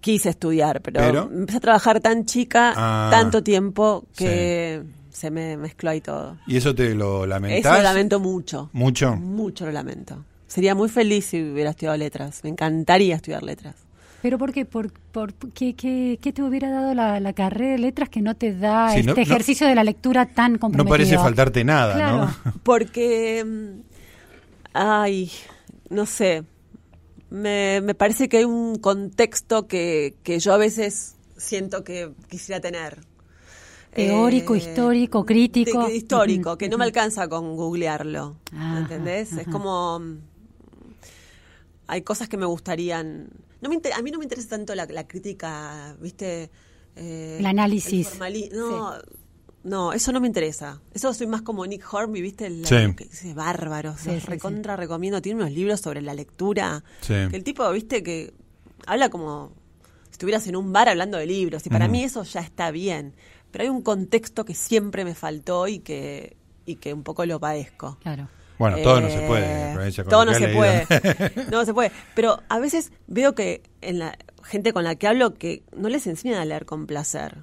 Quise 0.00 0.30
estudiar, 0.30 0.80
pero, 0.82 1.00
Pero- 1.00 1.30
empecé 1.32 1.58
a 1.58 1.60
trabajar 1.60 2.00
tan 2.00 2.24
chica, 2.26 2.72
Ah. 2.76 3.08
tanto 3.10 3.42
tiempo, 3.42 4.04
que 4.16 4.82
se 5.10 5.30
me 5.30 5.56
mezcló 5.56 5.90
ahí 5.90 6.00
todo. 6.00 6.38
¿Y 6.46 6.56
eso 6.56 6.74
te 6.74 6.94
lo 6.94 7.26
lamentás? 7.26 7.72
Eso 7.72 7.82
lo 7.82 7.82
lamento 7.82 8.20
mucho. 8.20 8.70
¿Mucho? 8.72 9.16
Mucho 9.16 9.66
lo 9.66 9.72
lamento. 9.72 10.24
Sería 10.46 10.74
muy 10.74 10.88
feliz 10.88 11.26
si 11.26 11.42
hubiera 11.52 11.70
estudiado 11.70 11.96
letras. 11.96 12.40
Me 12.42 12.50
encantaría 12.50 13.16
estudiar 13.16 13.42
letras. 13.42 13.76
¿Pero 14.22 14.36
por 14.36 14.52
qué? 14.52 14.64
¿Por, 14.66 14.92
por, 14.92 15.32
qué, 15.32 15.74
qué- 15.74 16.18
qué 16.20 16.32
te 16.32 16.42
hubiera 16.42 16.70
dado 16.70 16.92
la, 16.94 17.20
la 17.20 17.32
carrera 17.32 17.72
de 17.72 17.78
letras 17.78 18.08
que 18.10 18.20
no 18.20 18.34
te 18.36 18.54
da 18.54 18.90
Sí, 18.90 19.00
este 19.00 19.10
no- 19.10 19.16
no- 19.16 19.22
ejercicio 19.22 19.66
de 19.66 19.74
la 19.74 19.84
lectura 19.84 20.26
tan 20.26 20.54
No 20.54 20.58
comprometido? 20.60 20.92
parece 20.94 21.16
faltarte 21.18 21.64
nada, 21.64 21.94
Claro. 21.94 22.16
¿no? 22.18 22.52
Porque, 22.62 23.44
mm, 23.46 23.80
ay, 24.74 25.30
no 25.88 26.06
sé, 26.06 26.44
me, 27.30 27.80
me 27.82 27.94
parece 27.94 28.28
que 28.28 28.38
hay 28.38 28.44
un 28.44 28.76
contexto 28.78 29.66
que, 29.66 30.14
que 30.22 30.38
yo 30.40 30.52
a 30.52 30.58
veces 30.58 31.14
siento 31.36 31.84
que 31.84 32.12
quisiera 32.28 32.60
tener. 32.60 33.00
Teórico, 33.94 34.54
histórico, 34.54 35.26
crítico. 35.26 35.86
de- 35.88 35.96
histórico, 35.96 36.56
que 36.56 36.68
no 36.68 36.78
me 36.78 36.84
alcanza 36.84 37.28
con 37.28 37.56
googlearlo. 37.56 38.36
Ajá, 38.54 38.80
¿Entendés? 38.80 39.32
Es 39.32 39.48
como. 39.48 39.98
mm, 39.98 40.18
Hay 41.88 42.02
cosas 42.02 42.28
que 42.28 42.36
me 42.36 42.46
gustarían. 42.46 43.28
No 43.60 43.68
me 43.68 43.74
inter- 43.74 43.92
a 43.94 44.02
mí 44.02 44.10
no 44.10 44.18
me 44.18 44.24
interesa 44.24 44.48
tanto 44.50 44.74
la, 44.74 44.86
la 44.86 45.06
crítica, 45.06 45.96
¿viste? 46.00 46.50
Eh, 46.96 47.36
El 47.40 47.46
análisis. 47.46 48.12
no, 48.52 48.92
no, 49.62 49.92
eso 49.92 50.12
no 50.12 50.20
me 50.20 50.26
interesa. 50.26 50.80
Eso 50.94 51.12
soy 51.12 51.26
más 51.26 51.42
como 51.42 51.66
Nick 51.66 51.84
Hornby, 51.92 52.22
¿viste? 52.22 52.46
El, 52.46 52.64
Sí. 52.66 52.76
que 52.96 53.04
dice 53.04 53.34
bárbaro. 53.34 53.94
Sí, 53.98 54.18
recontra 54.20 54.76
recomiendo. 54.76 55.20
Tiene 55.20 55.42
unos 55.42 55.52
libros 55.52 55.80
sobre 55.80 56.00
la 56.02 56.14
lectura. 56.14 56.82
Sí. 57.00 57.14
Que 57.30 57.36
el 57.36 57.44
tipo, 57.44 57.70
¿viste? 57.70 58.02
Que 58.02 58.32
habla 58.86 59.10
como 59.10 59.52
si 60.06 60.12
estuvieras 60.12 60.46
en 60.46 60.56
un 60.56 60.72
bar 60.72 60.88
hablando 60.88 61.18
de 61.18 61.26
libros. 61.26 61.66
Y 61.66 61.70
para 61.70 61.88
mí 61.88 62.02
eso 62.04 62.22
ya 62.24 62.40
está 62.40 62.70
bien. 62.70 63.14
Pero 63.50 63.64
hay 63.64 63.68
un 63.68 63.82
contexto 63.82 64.44
que 64.44 64.54
siempre 64.54 65.04
me 65.04 65.14
faltó 65.14 65.66
y 65.68 65.80
que, 65.80 66.36
y 66.66 66.76
que 66.76 66.94
un 66.94 67.02
poco 67.02 67.26
lo 67.26 67.38
padezco. 67.40 67.98
Claro. 68.00 68.28
Bueno, 68.58 68.76
todo 68.82 69.00
no 69.00 69.08
se 69.08 69.20
puede, 69.26 69.74
con 70.02 70.08
Todo 70.10 70.24
no 70.26 70.34
se 70.34 70.48
puede. 70.48 70.86
no 71.50 71.64
se 71.64 71.72
puede. 71.74 71.92
Pero 72.14 72.42
a 72.50 72.58
veces 72.58 72.92
veo 73.06 73.34
que 73.34 73.62
en 73.80 73.98
la 73.98 74.18
gente 74.44 74.72
con 74.74 74.84
la 74.84 74.94
que 74.96 75.06
hablo 75.06 75.32
que 75.34 75.62
no 75.74 75.88
les 75.88 76.06
enseñan 76.06 76.38
a 76.38 76.44
leer 76.44 76.66
con 76.66 76.86
placer. 76.86 77.38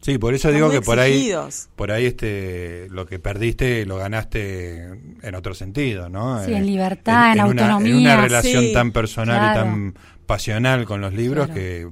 Sí, 0.00 0.16
por 0.18 0.32
eso 0.34 0.48
Están 0.48 0.54
digo 0.62 0.70
que 0.70 0.80
por 0.80 0.98
ahí, 0.98 1.30
por 1.76 1.90
ahí 1.92 2.06
este, 2.06 2.88
lo 2.90 3.04
que 3.06 3.18
perdiste 3.18 3.84
lo 3.84 3.96
ganaste 3.98 4.84
en 5.22 5.34
otro 5.34 5.54
sentido, 5.54 6.08
¿no? 6.08 6.38
Sí, 6.44 6.52
Eh, 6.52 6.56
en 6.56 6.62
una- 6.62 6.66
libertad, 6.66 7.32
en 7.34 7.40
autonomía. 7.40 7.96
una 7.96 8.16
relación 8.20 8.64
Sí, 8.64 8.72
tan 8.72 8.92
personal 8.92 9.50
y 9.50 9.54
tan 9.54 9.94
pasional 10.26 10.86
con 10.86 11.00
los 11.02 11.12
libros 11.12 11.46
Claro. 11.46 11.60
que 11.60 11.88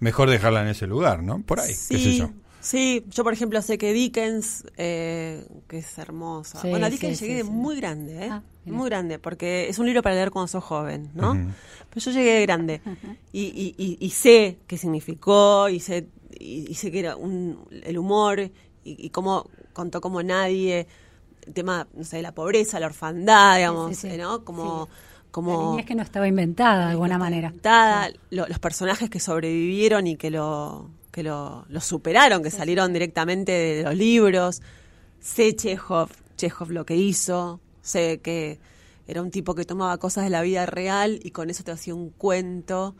mejor 0.00 0.28
dejarla 0.30 0.62
en 0.62 0.68
ese 0.68 0.86
lugar, 0.88 1.22
¿no? 1.22 1.40
Por 1.42 1.60
ahí, 1.60 1.68
qué 1.68 1.74
sé 1.74 1.98
Sí, 1.98 2.18
yo. 2.18 2.30
sí. 2.60 3.04
Yo, 3.10 3.22
por 3.22 3.32
ejemplo, 3.32 3.62
sé 3.62 3.78
que 3.78 3.92
Dickens, 3.92 4.64
eh, 4.76 5.46
que 5.68 5.78
es 5.78 5.98
hermosa. 5.98 6.60
Sí, 6.60 6.68
bueno, 6.70 6.86
a 6.86 6.90
Dickens 6.90 7.16
sí, 7.18 7.26
llegué 7.26 7.34
sí, 7.42 7.44
de 7.44 7.48
sí. 7.48 7.54
muy 7.54 7.76
grande, 7.76 8.26
¿eh? 8.26 8.28
Ah, 8.32 8.42
muy 8.64 8.88
grande, 8.90 9.20
porque 9.20 9.68
es 9.68 9.78
un 9.78 9.86
libro 9.86 10.02
para 10.02 10.16
leer 10.16 10.32
cuando 10.32 10.48
sos 10.48 10.64
joven, 10.64 11.10
¿no? 11.14 11.34
Pero 11.90 12.04
yo 12.04 12.10
llegué 12.10 12.32
de 12.34 12.42
grande 12.42 12.80
y, 13.32 13.42
y, 13.42 13.74
y, 13.78 13.96
y 14.00 14.10
sé 14.10 14.58
qué 14.66 14.76
significó 14.76 15.68
y 15.68 15.78
sé, 15.78 16.08
y, 16.38 16.66
y 16.70 16.74
sé 16.74 16.90
que 16.90 17.00
era 17.00 17.16
un, 17.16 17.58
el 17.70 17.98
humor 17.98 18.40
y, 18.40 18.50
y 18.84 19.10
cómo 19.10 19.48
contó 19.72 20.00
como 20.00 20.22
nadie, 20.22 20.86
el 21.46 21.54
tema, 21.54 21.86
no 21.94 22.04
sé, 22.04 22.22
la 22.22 22.32
pobreza, 22.34 22.80
la 22.80 22.86
orfandad, 22.86 23.56
digamos, 23.56 23.96
sí, 23.96 24.10
sí. 24.10 24.16
¿no? 24.16 24.44
Como... 24.44 24.88
Como 25.30 25.52
La 25.52 25.58
niñez 25.70 25.86
que 25.86 25.94
no 25.94 26.02
estaba 26.02 26.26
inventada 26.26 26.86
de 26.86 26.90
alguna 26.92 27.18
manera. 27.18 27.48
inventada, 27.48 28.10
lo- 28.30 28.46
los 28.48 28.58
personajes 28.58 29.10
que 29.10 29.20
sobrevivieron 29.20 30.06
y 30.06 30.16
que 30.16 30.30
lo 30.30 30.88
que 31.12 31.22
lo, 31.22 31.64
lo 31.68 31.80
superaron, 31.80 32.42
que 32.42 32.50
salieron 32.50 32.92
directamente 32.92 33.52
de 33.52 33.82
los 33.82 33.94
libros. 33.94 34.62
Sé 35.20 35.54
Chekhov, 35.56 36.10
Chekhov 36.36 36.70
lo 36.70 36.84
que 36.86 36.96
hizo, 36.96 37.60
sé 37.82 38.20
que 38.22 38.58
era 39.06 39.22
un 39.22 39.30
tipo 39.30 39.54
que 39.54 39.64
tomaba 39.64 39.98
cosas 39.98 40.24
de 40.24 40.30
la 40.30 40.42
vida 40.42 40.66
real 40.66 41.20
y 41.22 41.30
con 41.30 41.48
eso 41.50 41.64
te 41.64 41.70
hacía 41.72 41.94
un 41.94 42.10
cuento 42.10 42.94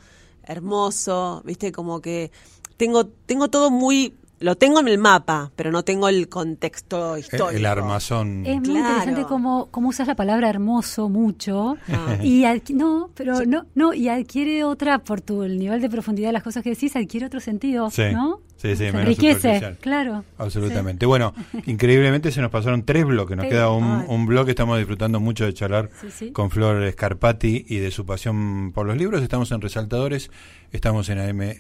hermoso, 0.45 1.43
viste, 1.45 1.73
como 1.73 2.01
que 2.01 2.31
tengo, 2.77 3.07
tengo 3.07 3.49
todo 3.49 3.71
muy, 3.71 4.15
lo 4.39 4.55
tengo 4.57 4.81
en 4.81 4.89
el 4.89 4.99
mapa, 4.99 5.51
pero 5.57 5.71
no 5.73 5.83
tengo 5.83 6.09
el 6.09 6.29
contexto 6.29 7.17
histórico. 7.17 7.51
El 7.51 7.65
armazón. 7.67 8.45
Es 8.45 8.57
muy 8.57 8.65
Claro. 8.65 8.89
interesante 8.89 9.23
cómo, 9.29 9.69
cómo 9.71 9.89
usas 9.89 10.07
la 10.07 10.15
palabra 10.15 10.51
hermoso 10.51 11.09
mucho 11.09 11.77
Ah. 11.89 12.19
y 12.23 12.43
adqui- 12.43 12.75
no, 12.75 13.11
pero 13.15 13.45
no, 13.47 13.65
no 13.75 13.95
y 13.95 14.09
adquiere 14.09 14.63
otra 14.65 14.99
por 14.99 15.21
tu 15.23 15.43
el 15.43 15.59
nivel 15.59 15.81
de 15.81 15.89
profundidad 15.89 16.29
de 16.29 16.33
las 16.35 16.43
cosas 16.43 16.63
que 16.63 16.71
decís 16.71 16.95
adquiere 16.97 17.27
otro 17.27 17.41
sentido, 17.41 17.89
Sí. 17.91 18.03
¿no? 18.13 18.41
Sí, 18.57 18.71
sí, 18.71 18.77
Se 18.77 18.85
menos 18.87 19.01
enriquece, 19.03 19.77
claro. 19.81 20.25
Absolutamente. 20.39 21.05
Bueno, 21.05 21.35
increíblemente 21.67 22.31
se 22.33 22.41
nos 22.41 22.51
pasaron 22.51 22.85
tres 22.85 23.05
bloques. 23.05 23.37
Nos 23.37 23.45
Sí. 23.45 23.51
queda 23.51 23.71
un, 23.71 24.05
un 24.09 24.25
bloque. 24.27 24.51
Estamos 24.53 24.79
disfrutando 24.79 25.21
mucho 25.21 25.45
de 25.45 25.53
charlar 25.53 25.91
Sí, 26.01 26.07
sí. 26.11 26.31
con 26.33 26.51
Flor 26.51 26.91
Scarpati 26.91 27.67
y 27.69 27.77
de 27.79 27.91
su 27.91 28.07
pasión 28.07 28.73
por 28.75 28.87
los 28.87 28.97
libros. 28.97 29.23
Estamos 29.23 29.51
en 29.53 29.61
Resaltadores. 29.61 30.31
Estamos 30.73 31.09
en 31.11 31.19
AM 31.19 31.55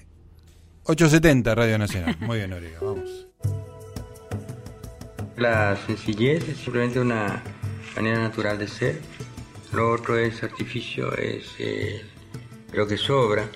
870 0.89 1.55
Radio 1.55 1.79
Nacional. 1.79 2.17
Muy 2.21 2.39
bien, 2.39 2.51
Noriega. 2.51 2.79
Vamos. 2.81 3.27
La 5.37 5.77
sencillez 5.85 6.49
es 6.49 6.59
simplemente 6.59 7.01
una 7.01 7.43
manera 7.97 8.21
natural 8.21 8.59
de 8.59 8.69
ser. 8.69 9.01
Lo 9.73 9.91
otro 9.91 10.17
es 10.17 10.43
artificio, 10.45 11.13
es 11.17 11.55
eh, 11.59 12.05
lo 12.73 12.87
que 12.87 12.97
sobra. 12.97 13.49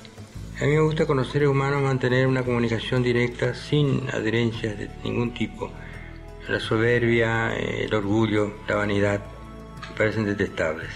A 0.61 0.65
mí 0.65 0.73
me 0.73 0.81
gusta 0.81 1.07
con 1.07 1.19
los 1.19 1.31
seres 1.31 1.49
humanos 1.49 1.83
mantener 1.83 2.27
una 2.27 2.43
comunicación 2.43 3.03
directa 3.03 3.55
sin 3.55 4.11
adherencias 4.13 4.77
de 4.77 4.91
ningún 5.05 5.33
tipo. 5.33 5.71
La 6.49 6.59
soberbia, 6.59 7.57
eh, 7.57 7.85
el 7.85 7.95
orgullo, 7.95 8.57
la 8.69 8.75
vanidad 8.75 9.23
parecen 9.97 10.25
detestables. 10.25 10.91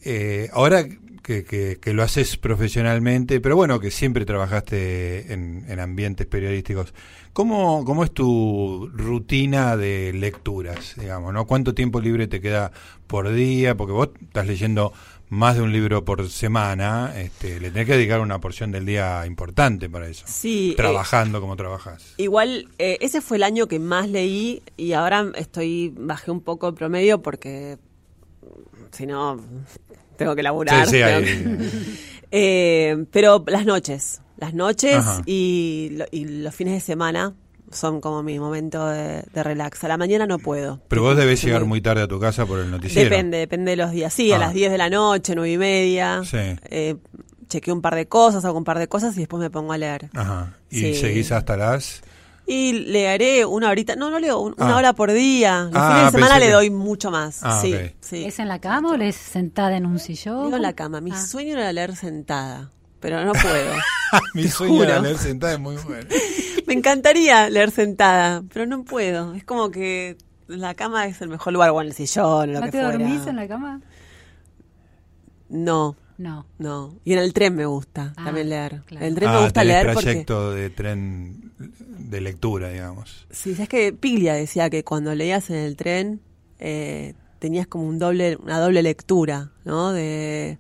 eh, 0.02 0.50
ahora 0.54 0.86
que, 1.26 1.44
que- 1.44 1.78
que 1.82 1.94
lo 1.94 2.04
haces 2.04 2.38
profesionalmente, 2.38 3.42
pero 3.42 3.56
bueno, 3.56 3.80
que 3.80 3.90
siempre 3.90 4.26
trabajaste 4.26 5.34
en, 5.34 5.66
en 5.68 5.80
ambientes 5.80 6.28
periodísticos, 6.28 6.94
¿cómo, 7.34 7.84
¿cómo 7.84 8.04
es 8.04 8.12
tu 8.12 8.92
rutina 8.94 9.76
de 9.76 10.14
lecturas, 10.14 10.94
digamos, 10.98 11.34
no? 11.34 11.48
¿Cuánto 11.48 11.74
tiempo 11.74 12.00
libre 12.00 12.28
te 12.28 12.40
queda 12.42 12.72
por 13.08 13.34
día? 13.34 13.76
Porque 13.76 13.94
vos 13.94 14.10
estás 14.22 14.46
leyendo 14.46 14.94
más 15.30 15.56
de 15.56 15.64
un 15.64 15.72
libro 15.74 16.06
por 16.06 16.30
semana, 16.30 17.12
este, 17.20 17.60
le 17.60 17.72
tenés 17.72 17.88
que 17.88 17.94
dedicar 17.98 18.20
una 18.22 18.40
porción 18.40 18.72
del 18.72 18.86
día 18.86 19.26
importante 19.26 19.90
para 19.90 20.08
eso. 20.08 20.26
Sí, 20.28 20.74
eh, 20.74 20.76
Trabajando 20.76 21.42
como 21.42 21.56
trabajas. 21.56 22.14
Igual, 22.18 22.68
eh, 22.78 23.00
ese 23.02 23.22
fue 23.22 23.38
el 23.38 23.44
año 23.44 23.68
que 23.68 23.80
más 23.80 24.08
leí 24.08 24.62
y 24.78 24.94
ahora 24.94 25.32
estoy, 25.36 25.92
bajé 25.98 26.30
un 26.30 26.42
poco 26.42 26.68
el 26.68 26.76
promedio 26.76 27.24
porque 27.24 27.80
si 28.92 29.08
no, 29.08 29.42
tengo 30.18 30.36
que 30.36 30.44
laburar. 30.44 30.86
Sí, 30.86 30.98
sí, 30.98 31.04
tengo 31.04 31.18
hay- 31.18 31.24
que- 31.26 31.70
Eh, 32.32 33.06
pero 33.12 33.44
las 33.48 33.66
noches, 33.66 34.22
las 34.38 34.54
noches 34.54 35.04
y, 35.26 35.90
lo- 35.94 36.06
y 36.12 36.26
los 36.26 36.54
fines 36.54 36.74
de 36.74 36.80
semana 36.82 37.34
son 37.72 38.02
como 38.02 38.24
mi 38.24 38.40
momento 38.40 38.86
de, 38.88 39.24
de 39.34 39.44
relax. 39.44 39.84
A 39.84 39.88
la 39.88 39.98
mañana 39.98 40.26
no 40.26 40.40
puedo. 40.40 40.82
Pero 40.88 41.02
vos 41.04 41.16
debes 41.18 41.40
Sí, 41.40 41.48
llegar 41.48 41.66
muy- 41.66 41.82
tarde 41.82 42.02
a 42.04 42.08
tu 42.08 42.20
casa 42.20 42.46
por 42.46 42.60
el 42.60 42.72
noticiero. 42.72 43.10
Depende, 43.10 43.38
depende 43.38 43.72
de 43.72 43.78
los 43.78 43.92
días. 43.92 44.14
Sí, 44.14 44.32
a 44.32 44.36
Ah. 44.36 44.40
las 44.40 44.54
10 44.54 44.72
de 44.72 44.78
la 44.78 44.90
noche, 44.90 45.34
9 45.36 45.52
y 45.54 45.58
media. 45.58 46.22
Sí. 46.24 46.38
Eh, 46.70 46.96
chequeo 47.48 47.74
un 47.74 47.82
par 47.82 47.96
de 47.96 48.08
cosas, 48.08 48.44
hago 48.46 48.58
un 48.58 48.64
par 48.64 48.80
de 48.80 48.88
cosas 48.88 49.16
y 49.18 49.20
después 49.20 49.40
me 49.42 49.50
pongo 49.50 49.72
a 49.74 49.78
leer. 49.78 50.10
Ajá. 50.14 50.58
Y 50.70 50.96
seguís 50.96 51.32
hasta 51.32 51.56
las... 51.58 52.02
Y 52.48 52.74
leeré 52.74 53.44
una 53.46 53.70
horita, 53.70 53.96
no, 53.96 54.10
no 54.12 54.20
leo, 54.20 54.40
un- 54.40 54.54
una 54.58 54.74
Ah. 54.74 54.78
hora 54.78 54.94
por 54.94 55.12
día. 55.12 55.64
Los 55.72 55.74
Ah, 55.76 55.90
fines 55.96 56.12
de 56.14 56.20
semana 56.20 56.40
le 56.40 56.52
doy 56.52 56.70
mucho 56.70 57.10
más. 57.10 57.40
Ah, 57.44 57.60
sí, 57.62 57.74
sí. 58.02 58.24
¿Es 58.26 58.38
en 58.40 58.48
la 58.48 58.60
cama 58.60 58.92
o 58.92 58.98
lees 58.98 59.16
sentada 59.16 59.76
en 59.78 59.86
un 59.88 59.98
sillón? 60.00 60.48
Leo 60.48 60.58
en 60.58 60.62
la 60.62 60.74
cama. 60.74 61.02
Mi 61.02 61.12
Ah. 61.12 61.20
sueño 61.26 61.54
era 61.58 61.74
leer 61.74 61.96
sentada, 61.96 62.70
pero 63.00 63.26
no 63.26 63.34
puedo. 63.34 63.74
Mi 64.36 64.44
Te 64.44 64.50
sueño 64.52 64.84
era 64.84 65.00
leer 65.00 65.18
sentada 65.18 65.54
es 65.54 65.60
muy 65.60 65.76
bueno. 65.78 66.08
Me 66.68 66.74
encantaría 66.74 67.50
leer 67.50 67.72
sentada, 67.72 68.44
pero 68.54 68.66
no 68.68 68.84
puedo. 68.84 69.34
Es 69.34 69.44
como 69.44 69.72
que 69.72 70.16
la 70.48 70.76
cama 70.76 71.08
es 71.08 71.22
el 71.22 71.30
mejor 71.30 71.52
lugar, 71.54 71.72
o 71.72 71.82
en 71.82 71.88
el 71.88 71.94
sillón, 71.94 72.26
o 72.26 72.46
lo 72.46 72.60
¿No 72.60 72.66
que 72.66 72.72
te 72.72 72.80
fuera. 72.82 72.92
dormís 72.92 73.26
en 73.26 73.36
la 73.38 73.48
cama? 73.48 73.82
No, 75.50 75.96
No. 76.18 76.46
no. 76.60 76.96
Y 77.04 77.14
en 77.14 77.20
el 77.20 77.34
tren 77.34 77.56
me 77.56 77.66
gusta 77.66 78.14
Ah, 78.16 78.26
también 78.26 78.50
leer. 78.50 78.82
claro. 78.86 79.06
En 79.06 79.12
el 79.12 79.16
tren 79.16 79.30
me 79.32 79.36
Ah, 79.38 79.44
gusta 79.44 79.62
tenés 79.62 79.74
leer 79.76 79.88
porque... 79.94 80.02
trayecto 80.04 80.52
de 80.52 80.70
tren 80.70 81.52
de 81.60 82.22
lectura, 82.22 82.70
digamos. 82.70 83.26
Sí, 83.32 83.56
es 83.60 83.68
que 83.68 83.92
Piglia 83.94 84.34
decía 84.34 84.70
que 84.70 84.84
cuando 84.84 85.14
leías 85.14 85.50
en 85.50 85.58
el 85.58 85.76
tren 85.76 86.22
eh, 86.60 87.14
tenías 87.40 87.68
como 87.68 87.86
un 87.88 88.00
doble, 88.00 88.38
una 88.42 88.60
doble 88.60 88.82
lectura, 88.82 89.52
¿no? 89.66 89.92
De 89.92 90.58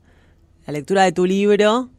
la 0.67 0.73
lectura 0.73 1.03
de 1.03 1.11
tu 1.13 1.25
libro 1.25 1.89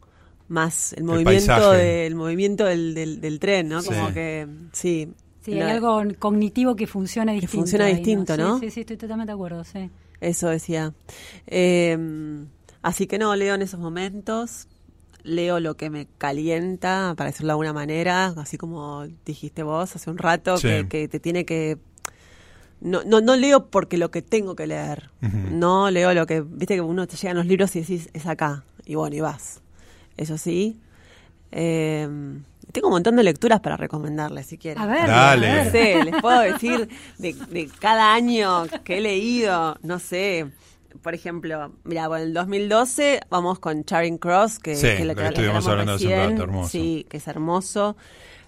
más 0.49 0.93
el 0.93 1.03
movimiento 1.03 1.47
paisaje. 1.47 1.77
del 1.83 2.15
movimiento 2.15 2.63
del, 2.65 2.93
del, 2.93 3.19
del 3.21 3.39
tren, 3.39 3.67
¿no? 3.69 3.83
Como 3.83 4.07
Sí. 4.09 4.13
que 4.13 4.47
sí. 4.71 5.09
Sí, 5.41 5.53
hay 5.53 5.61
algo 5.71 6.01
cognitivo 6.19 6.75
que 6.75 6.87
funciona 6.87 7.31
distinto. 7.31 7.55
funciona 7.57 7.85
ahí, 7.85 7.95
distinto, 7.95 8.35
Sí, 8.35 8.41
¿no? 8.41 8.59
Sí, 8.59 8.69
sí, 8.69 8.79
estoy 8.81 8.97
totalmente 8.97 9.31
de 9.31 9.33
acuerdo, 9.35 9.63
sí. 9.63 9.89
Eso 10.19 10.49
decía. 10.49 10.93
Eh, 11.47 11.97
así 12.87 13.07
que 13.07 13.17
no, 13.17 13.35
leo 13.35 13.55
en 13.55 13.61
esos 13.61 13.79
momentos. 13.79 14.67
Leo 15.23 15.59
lo 15.59 15.75
que 15.75 15.89
me 15.89 16.07
calienta, 16.17 17.13
para 17.17 17.29
decirlo 17.31 17.47
de 17.47 17.51
alguna 17.53 17.73
manera, 17.73 18.27
así 18.37 18.57
como 18.57 19.05
dijiste 19.25 19.61
vos 19.63 19.93
hace 19.95 20.09
un 20.09 20.17
rato, 20.17 20.57
Sí. 20.57 20.67
que, 20.69 20.87
que 20.87 21.07
te 21.07 21.19
tiene 21.19 21.43
que... 21.45 21.77
No, 22.79 23.03
no, 23.03 23.19
no 23.21 23.35
leo 23.35 23.67
porque 23.67 23.97
lo 23.97 24.09
que 24.11 24.21
tengo 24.21 24.55
que 24.55 24.67
leer. 24.67 25.09
No 25.51 25.89
leo 25.91 26.13
lo 26.13 26.25
que... 26.27 26.41
Viste 26.41 26.75
que 26.75 26.81
uno 26.81 27.07
te 27.07 27.17
llegan 27.17 27.35
los 27.37 27.45
libros 27.45 27.75
y 27.75 27.81
decís, 27.81 28.09
es 28.13 28.25
acá. 28.27 28.63
Y 28.85 28.95
bueno, 28.95 29.15
y 29.15 29.19
vas. 29.19 29.61
Eso 30.15 30.37
sí. 30.37 30.79
Eh, 31.51 32.07
Tengo 32.71 32.87
un 32.87 32.93
montón 32.93 33.15
de 33.15 33.23
lecturas 33.23 33.59
para 33.61 33.77
recomendarles, 33.77 34.45
si 34.45 34.57
quieren. 34.57 34.81
A 34.81 34.85
ver, 34.87 35.07
Dale. 35.07 35.49
a 35.49 35.63
ver. 35.69 36.05
les 36.05 36.21
puedo 36.21 36.39
decir 36.41 36.87
de, 37.17 37.33
de 37.33 37.67
cada 37.79 38.13
año 38.13 38.65
que 38.83 38.97
he 38.99 39.01
leído, 39.01 39.77
no 39.81 39.99
sé. 39.99 40.45
Por 41.01 41.13
ejemplo, 41.13 41.71
mira, 41.83 42.07
bueno, 42.07 42.23
en 42.23 42.29
el 42.29 42.33
2012 42.33 43.21
vamos 43.29 43.59
con 43.59 43.83
Charing 43.83 44.17
Cross, 44.17 44.59
que, 44.59 44.75
Sí, 44.75 44.87
que 44.87 45.05
lo 45.05 45.15
que 45.15 45.21
que 45.21 45.27
estuvimos 45.29 45.67
hablando 45.67 45.93
hace 45.93 46.05
un 46.05 46.11
recién. 46.11 46.31
rato, 46.31 46.43
hermoso. 46.43 46.69
Sí, 46.69 47.05
que 47.09 47.17
es 47.17 47.27
hermoso. 47.27 47.95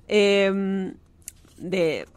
Eh, 0.08 0.92
de, 1.58 2.08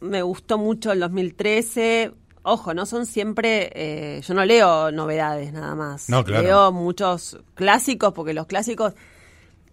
me 0.00 0.22
gustó 0.22 0.58
mucho 0.58 0.92
el 0.92 1.00
2013. 1.00 2.12
Ojo, 2.42 2.72
no 2.74 2.86
son 2.86 3.04
siempre, 3.06 3.70
eh, 3.74 4.20
yo 4.22 4.34
no 4.34 4.44
leo 4.44 4.90
novedades 4.90 5.52
nada 5.52 5.74
más. 5.74 6.08
No, 6.08 6.24
claro. 6.24 6.42
Leo 6.42 6.72
muchos 6.72 7.38
clásicos, 7.54 8.12
porque 8.12 8.32
los 8.34 8.46
clásicos 8.46 8.94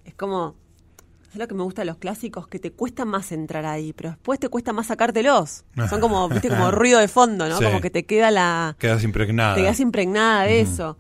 es 0.04 0.14
como, 0.16 0.56
es 1.36 1.40
lo 1.40 1.48
que 1.48 1.56
me 1.56 1.64
gusta 1.64 1.82
de 1.82 1.86
los 1.86 1.98
clásicos, 1.98 2.48
que 2.48 2.60
te 2.60 2.72
cuesta 2.72 3.06
más 3.06 3.32
entrar 3.32 3.66
ahí, 3.66 3.94
pero 3.94 4.10
después 4.12 4.40
te 4.40 4.50
cuesta 4.50 4.74
más 4.74 4.88
sacártelos. 4.88 5.66
Son 5.90 6.00
como, 6.00 6.28
viste, 6.30 6.50
como 6.50 6.72
ruido 6.72 7.00
de 7.00 7.08
fondo, 7.08 7.48
¿no? 7.48 7.58
Sí. 7.58 7.64
Como 7.64 7.82
que 7.82 7.90
te 7.90 8.06
queda 8.06 8.32
la, 8.32 8.76
Quedas 8.80 9.04
impregnada. 9.04 9.56
te 9.56 9.62
quedas 9.62 9.80
impregnada 9.80 10.44
de 10.44 10.62
eso. 10.62 10.98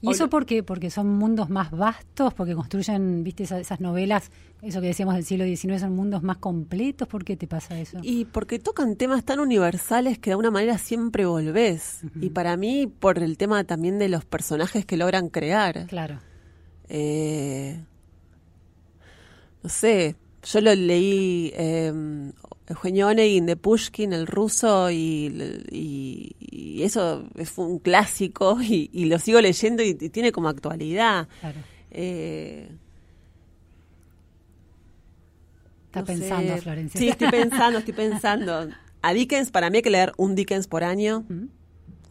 ¿Y 0.00 0.10
eso 0.10 0.28
por 0.28 0.44
qué? 0.44 0.62
Porque 0.62 0.90
son 0.90 1.08
mundos 1.08 1.48
más 1.48 1.70
vastos, 1.70 2.34
porque 2.34 2.54
construyen, 2.54 3.24
viste, 3.24 3.44
esas, 3.44 3.60
esas 3.60 3.80
novelas, 3.80 4.30
eso 4.60 4.82
que 4.82 4.88
decíamos 4.88 5.14
del 5.14 5.24
siglo 5.24 5.46
XIX, 5.46 5.80
son 5.80 5.96
mundos 5.96 6.22
más 6.22 6.36
completos. 6.36 7.08
¿Por 7.08 7.24
qué 7.24 7.36
te 7.38 7.46
pasa 7.46 7.78
eso? 7.80 7.98
Y 8.02 8.26
porque 8.26 8.58
tocan 8.58 8.96
temas 8.96 9.24
tan 9.24 9.40
universales 9.40 10.18
que 10.18 10.28
de 10.28 10.32
alguna 10.32 10.50
manera 10.50 10.76
siempre 10.76 11.24
volvés. 11.24 12.02
Y 12.20 12.30
para 12.30 12.56
mí, 12.58 12.86
por 12.86 13.18
el 13.18 13.38
tema 13.38 13.64
también 13.64 13.98
de 13.98 14.10
los 14.10 14.26
personajes 14.26 14.84
que 14.84 14.98
logran 14.98 15.30
crear. 15.30 15.86
Claro. 15.86 16.18
Eh, 16.88 17.82
no 19.64 19.68
sé, 19.70 20.14
yo 20.44 20.60
lo 20.60 20.72
leí 20.74 21.50
eh, 21.56 21.92
Eugenio 22.68 23.08
Onegin 23.08 23.46
de 23.46 23.56
Pushkin, 23.56 24.12
el 24.12 24.26
ruso, 24.26 24.90
y, 24.90 25.26
y- 25.72 26.36
y 26.40 26.82
eso 26.82 27.24
fue 27.44 27.64
un 27.66 27.78
clásico 27.78 28.58
y, 28.62 28.90
y 28.92 29.06
lo 29.06 29.18
sigo 29.18 29.40
leyendo 29.40 29.82
y, 29.82 29.94
tiene 29.94 30.30
como 30.32 30.48
actualidad. 30.48 31.26
Claro. 31.40 31.60
Eh, 31.90 32.68
Está 35.86 36.00
no 36.00 36.06
pensando, 36.06 36.54
sé. 36.56 36.60
Florencia. 36.62 37.00
Sí, 37.00 37.08
estoy 37.08 37.28
pensando, 37.30 37.78
estoy 37.78 37.94
pensando. 37.94 38.68
A 39.02 39.12
Dickens, 39.12 39.50
para 39.50 39.70
mí 39.70 39.76
hay 39.78 39.82
que 39.82 39.90
leer 39.90 40.12
un 40.16 40.34
Dickens 40.34 40.66
por 40.66 40.82
año. 40.84 41.24
Mm. 41.28 41.44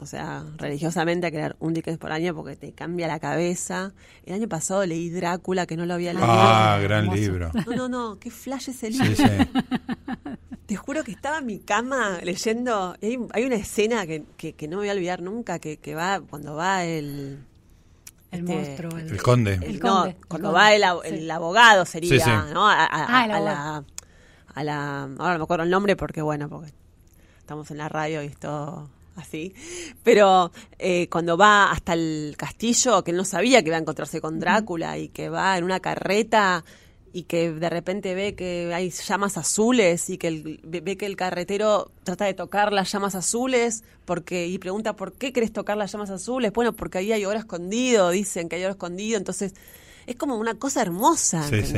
O 0.04 0.06
sea, 0.06 0.43
religiosamente 0.58 1.32
que 1.32 1.38
leer 1.38 1.56
un 1.60 1.74
Dickens 1.74 1.97
por 1.97 2.12
año 2.12 2.36
porque 2.36 2.56
te 2.56 2.72
cambia 2.74 3.08
la 3.08 3.20
cabeza. 3.20 3.93
El 4.26 4.34
año 4.36 4.47
pasado 4.47 4.86
leí 4.86 5.10
Drácula, 5.10 5.66
que 5.66 5.76
no 5.78 5.86
lo 5.86 5.95
había 5.95 6.14
leído. 6.14 6.28
Ah, 6.30 6.78
gran 6.82 7.06
Hermoso. 7.06 7.18
libro. 7.20 7.51
No, 7.66 7.76
no, 7.76 7.89
no, 7.89 8.20
qué 8.20 8.30
flash 8.30 8.70
ese 8.70 8.91
libro. 8.91 9.08
Sí, 9.08 9.16
sí. 9.16 9.24
Te 10.66 10.76
juro 10.78 11.04
que 11.04 11.12
estaba 11.12 11.39
en 11.39 11.45
mi 11.45 11.60
cama 11.60 12.20
leyendo. 12.24 12.95
Hay, 13.01 13.18
hay 13.34 13.43
una 13.45 13.56
escena 13.56 14.06
que, 14.06 14.24
que, 14.38 14.54
que 14.54 14.68
no 14.68 14.78
me 14.78 14.82
voy 14.84 14.89
a 14.89 14.93
olvidar 14.93 15.22
nunca, 15.22 15.60
que, 15.60 15.78
que 15.78 15.95
va 15.95 16.22
cuando 16.22 16.56
va 16.56 16.84
el... 16.86 17.39
El 18.32 18.39
este, 18.39 18.54
monstruo. 18.56 18.97
El 18.97 19.22
conde. 19.22 19.54
El 19.62 19.80
no, 19.80 19.89
conde, 19.89 20.10
el 20.20 20.26
cuando 20.28 20.51
conde, 20.51 20.60
va 20.60 20.74
el, 20.74 20.82
sí. 21.10 21.16
el 21.24 21.32
abogado 21.32 21.86
sería, 21.86 22.10
Sí, 22.10 22.20
sí. 22.20 22.32
¿no? 22.54 22.68
A, 22.68 22.84
a- 22.86 22.88
Ah, 22.91 23.24
a 23.24 23.28
la, 23.39 23.84
a 24.56 24.64
la, 24.64 25.04
ahora 25.04 25.34
no 25.34 25.38
me 25.39 25.43
acuerdo 25.43 25.64
el 25.66 25.70
nombre 25.70 25.95
porque 25.95 26.22
bueno, 26.22 26.49
porque 26.49 26.72
estamos 27.38 27.70
en 27.70 27.78
la 27.78 27.89
radio 27.89 28.24
y 28.24 28.28
es 28.28 28.38
todo 28.38 28.89
así. 29.16 29.53
Pero 30.03 30.51
eh, 30.80 31.07
cuando 31.09 31.38
va 31.38 31.72
hasta 31.72 31.93
el 31.93 32.36
castillo, 32.38 33.03
que 33.03 33.11
él 33.11 33.18
no 33.18 33.26
sabía 33.26 33.61
que 33.61 33.68
iba 33.68 33.78
a 33.78 33.80
encontrarse 33.82 34.22
con 34.22 34.39
Drácula 34.39 34.97
y 34.97 35.09
que 35.09 35.30
va 35.30 35.57
en 35.57 35.64
una 35.64 35.80
carreta 35.80 36.64
y 37.16 37.24
que 37.24 37.51
de 37.51 37.70
repente 37.70 38.16
ve 38.16 38.34
que 38.34 38.72
hay 38.74 38.89
llamas 38.89 39.38
azules 39.38 40.09
y 40.09 40.18
que 40.18 40.28
el- 40.30 40.59
ve, 40.64 40.82
ve 40.82 40.97
que 40.97 41.05
el 41.05 41.16
carretero 41.16 41.91
trata 42.03 42.26
de 42.26 42.34
tocar 42.34 42.74
las 42.74 42.91
llamas 42.91 43.14
azules 43.14 43.84
porque 44.05 44.47
y 44.47 44.57
pregunta 44.57 44.95
por 44.95 45.14
qué 45.14 45.32
querés 45.32 45.53
tocar 45.53 45.78
las 45.78 45.91
llamas 45.91 46.09
azules 46.09 46.51
bueno 46.53 46.74
porque 46.74 46.97
ahí 46.97 47.11
hay 47.11 47.24
oro 47.26 47.38
escondido 47.38 48.09
dicen 48.09 48.49
que 48.49 48.55
hay 48.55 48.64
oro 48.64 48.72
escondido 48.72 49.20
entonces 49.20 49.53
es 50.07 50.16
como 50.16 50.38
una 50.38 50.55
cosa 50.55 50.82
hermosa 50.82 51.43
Sí, 51.47 51.61
sí. 51.61 51.78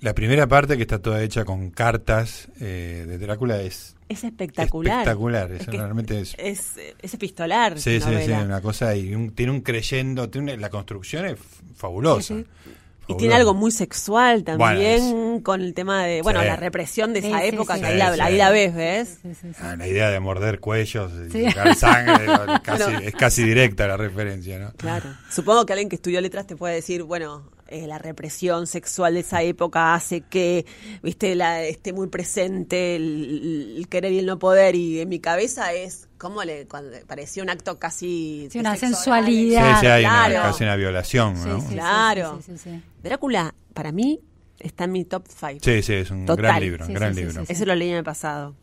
La 0.00 0.14
primera 0.14 0.46
parte, 0.46 0.76
que 0.76 0.82
está 0.82 0.98
toda 1.00 1.22
hecha 1.22 1.44
con 1.44 1.70
cartas 1.70 2.48
eh, 2.60 3.04
de 3.08 3.18
Drácula, 3.18 3.60
es 3.62 3.94
es 4.08 4.22
espectacular 4.22 4.98
espectacular. 5.00 5.50
Es 5.52 5.66
que 5.66 5.76
realmente 5.78 6.20
es. 6.20 6.34
es, 6.38 6.74
es 7.02 7.14
epistolar 7.14 7.78
Sí, 7.80 8.00
sí, 8.00 8.08
sí, 8.24 8.30
una 8.30 8.60
cosa. 8.60 8.94
Y 8.94 9.14
un- 9.14 9.30
tiene 9.32 9.50
un 9.52 9.62
creyendo, 9.62 10.28
tiene 10.30 10.52
una- 10.52 10.60
la 10.62 10.70
construcción 10.70 11.24
es 11.26 11.38
fabulosa. 11.74 12.34
Sí, 12.34 12.44
sí. 12.64 12.70
Y 13.08 13.16
tiene 13.16 13.34
algo 13.34 13.54
muy 13.54 13.70
sexual 13.70 14.42
también 14.44 15.00
Bueno, 15.12 15.40
con 15.44 15.60
el 15.60 15.74
tema 15.74 16.04
de, 16.04 16.22
bueno, 16.22 16.40
Sí. 16.40 16.46
la 16.46 16.56
represión 16.56 17.12
de 17.12 17.20
esa 17.20 17.40
sí, 17.40 17.46
época, 17.48 17.74
sí. 17.76 17.80
que 17.80 17.86
Sí, 17.86 17.92
ahí, 17.92 17.98
la, 18.16 18.24
ahí 18.24 18.36
la 18.36 18.50
ves, 18.50 18.74
¿ves? 18.74 19.18
Sí, 19.22 19.28
sí, 19.34 19.48
sí. 19.52 19.60
Ah, 19.60 19.76
la 19.76 19.86
idea 19.86 20.10
de 20.10 20.18
morder 20.20 20.58
cuellos 20.60 21.12
y 21.28 21.30
Sí. 21.30 21.44
sacar 21.44 21.74
sangre 21.76 22.26
es 22.54 22.60
casi, 22.62 22.92
es 23.04 23.14
casi 23.14 23.42
directa 23.44 23.86
la 23.86 23.96
referencia, 23.96 24.58
¿no? 24.58 24.72
Claro. 24.76 25.06
Supongo 25.30 25.64
que 25.66 25.72
alguien 25.72 25.88
que 25.88 25.94
estudió 25.96 26.20
letras 26.20 26.46
te 26.48 26.56
puede 26.56 26.74
decir, 26.74 27.04
bueno, 27.04 27.48
eh, 27.68 27.86
la 27.86 27.98
represión 27.98 28.66
sexual 28.66 29.14
de 29.14 29.20
esa 29.20 29.42
época 29.42 29.94
hace 29.94 30.20
que, 30.20 30.66
viste, 31.02 31.34
la, 31.34 31.62
esté 31.64 31.92
muy 31.92 32.06
presente 32.08 32.96
el, 32.96 33.74
el 33.78 33.88
querer 33.88 34.12
y 34.12 34.18
el 34.20 34.26
no 34.26 34.38
poder. 34.38 34.74
Y 34.76 35.00
en 35.00 35.08
mi 35.08 35.18
cabeza 35.20 35.72
es 35.72 36.08
como 36.18 36.44
le 36.44 36.66
cuando 36.66 36.96
parecía 37.06 37.42
un 37.42 37.50
acto 37.50 37.78
casi. 37.78 38.48
Sí, 38.50 38.58
una 38.58 38.76
sensualidad. 38.76 39.74
Sí, 39.74 39.80
sí, 39.80 39.86
hay 39.86 40.04
una- 40.04 40.42
casi 40.42 40.64
una 40.64 40.76
violación, 40.76 41.36
Sí, 41.36 41.48
¿no? 41.48 41.64
Claro. 41.68 42.36
sí, 42.44 42.52
sí, 42.52 42.58
sí, 42.58 42.70
sí. 42.70 42.82
Drácula, 43.02 43.54
para 43.74 43.92
mí, 43.92 44.20
está 44.58 44.84
en 44.84 44.92
mi 44.92 45.04
top 45.04 45.24
5. 45.28 45.60
Sí, 45.62 45.82
sí, 45.82 45.92
es 45.94 46.10
un 46.10 46.24
Total. 46.26 46.44
gran 46.44 46.60
libro, 46.60 46.84
un 46.84 46.88
Sí, 46.88 46.94
gran 46.94 47.14
sí, 47.14 47.20
sí, 47.20 47.26
libro. 47.26 47.40
sí, 47.42 47.46
sí. 47.46 47.52
Eso 47.52 47.64
lo 47.66 47.74
leí 47.74 47.90
en 47.90 47.96
el 47.96 48.04
pasado. 48.04 48.54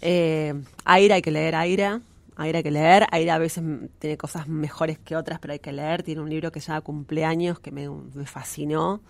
Eh, 0.00 0.54
Aira, 0.84 1.16
hay 1.16 1.22
que 1.22 1.30
leer 1.30 1.54
Aira. 1.54 2.00
Aira 2.38 2.58
hay 2.58 2.62
que 2.62 2.70
leer. 2.70 3.06
Aira 3.10 3.34
a 3.34 3.38
veces 3.38 3.62
tiene 3.98 4.16
cosas 4.16 4.48
mejores 4.48 4.98
que 4.98 5.16
otras, 5.16 5.40
pero 5.40 5.52
hay 5.52 5.58
que 5.58 5.72
leer. 5.72 6.02
Tiene 6.02 6.22
un 6.22 6.30
libro 6.30 6.50
que 6.52 6.60
se 6.60 6.68
llama 6.68 6.80
Cumpleaños, 6.80 7.58
que 7.58 7.72
me, 7.72 7.88
me 7.90 8.26
fascinó. 8.26 9.02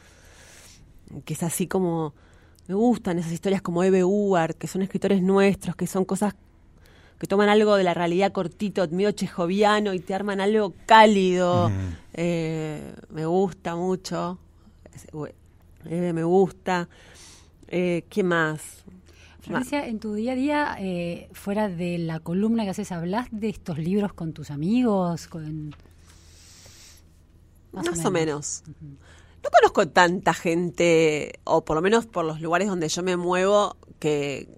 Que 1.24 1.34
es 1.34 1.42
así 1.42 1.66
como... 1.66 2.14
Me 2.66 2.74
gustan 2.74 3.18
esas 3.18 3.32
historias 3.32 3.62
como 3.62 3.82
Eve 3.82 4.04
Uard, 4.04 4.54
que 4.54 4.66
son 4.66 4.82
escritores 4.82 5.22
nuestros, 5.22 5.74
que 5.74 5.86
son 5.86 6.04
cosas 6.04 6.34
que 7.18 7.26
toman 7.26 7.48
algo 7.48 7.76
de 7.76 7.82
la 7.82 7.94
realidad 7.94 8.30
cortito, 8.32 8.86
medio 8.88 9.10
chejoviano, 9.12 9.94
y 9.94 10.00
te 10.00 10.14
arman 10.14 10.40
algo 10.40 10.74
cálido. 10.86 11.70
Eh, 12.14 12.94
me 13.10 13.26
gusta 13.26 13.74
mucho. 13.74 14.38
Eve 15.84 16.12
me 16.12 16.24
gusta. 16.24 16.88
Eh, 17.68 18.04
¿Qué 18.08 18.22
más? 18.22 18.84
Florencia, 19.40 19.86
en 19.86 20.00
tu 20.00 20.14
día 20.14 20.32
a 20.32 20.34
día, 20.34 20.76
eh, 20.80 21.28
fuera 21.32 21.68
de 21.68 21.98
la 21.98 22.20
columna 22.20 22.64
que 22.64 22.70
haces, 22.70 22.90
¿hablas 22.92 23.28
de 23.30 23.48
estos 23.48 23.78
libros 23.78 24.12
con 24.12 24.32
tus 24.32 24.50
amigos? 24.50 25.28
Con... 25.28 25.74
Más, 27.72 28.04
o 28.04 28.10
menos. 28.10 28.64
No 29.42 29.50
conozco 29.50 29.88
tanta 29.88 30.34
gente, 30.34 31.38
o 31.44 31.64
por 31.64 31.76
lo 31.76 31.82
menos 31.82 32.06
por 32.06 32.24
los 32.24 32.40
lugares 32.40 32.68
donde 32.68 32.88
yo 32.88 33.02
me 33.02 33.16
muevo, 33.16 33.76
que, 34.00 34.48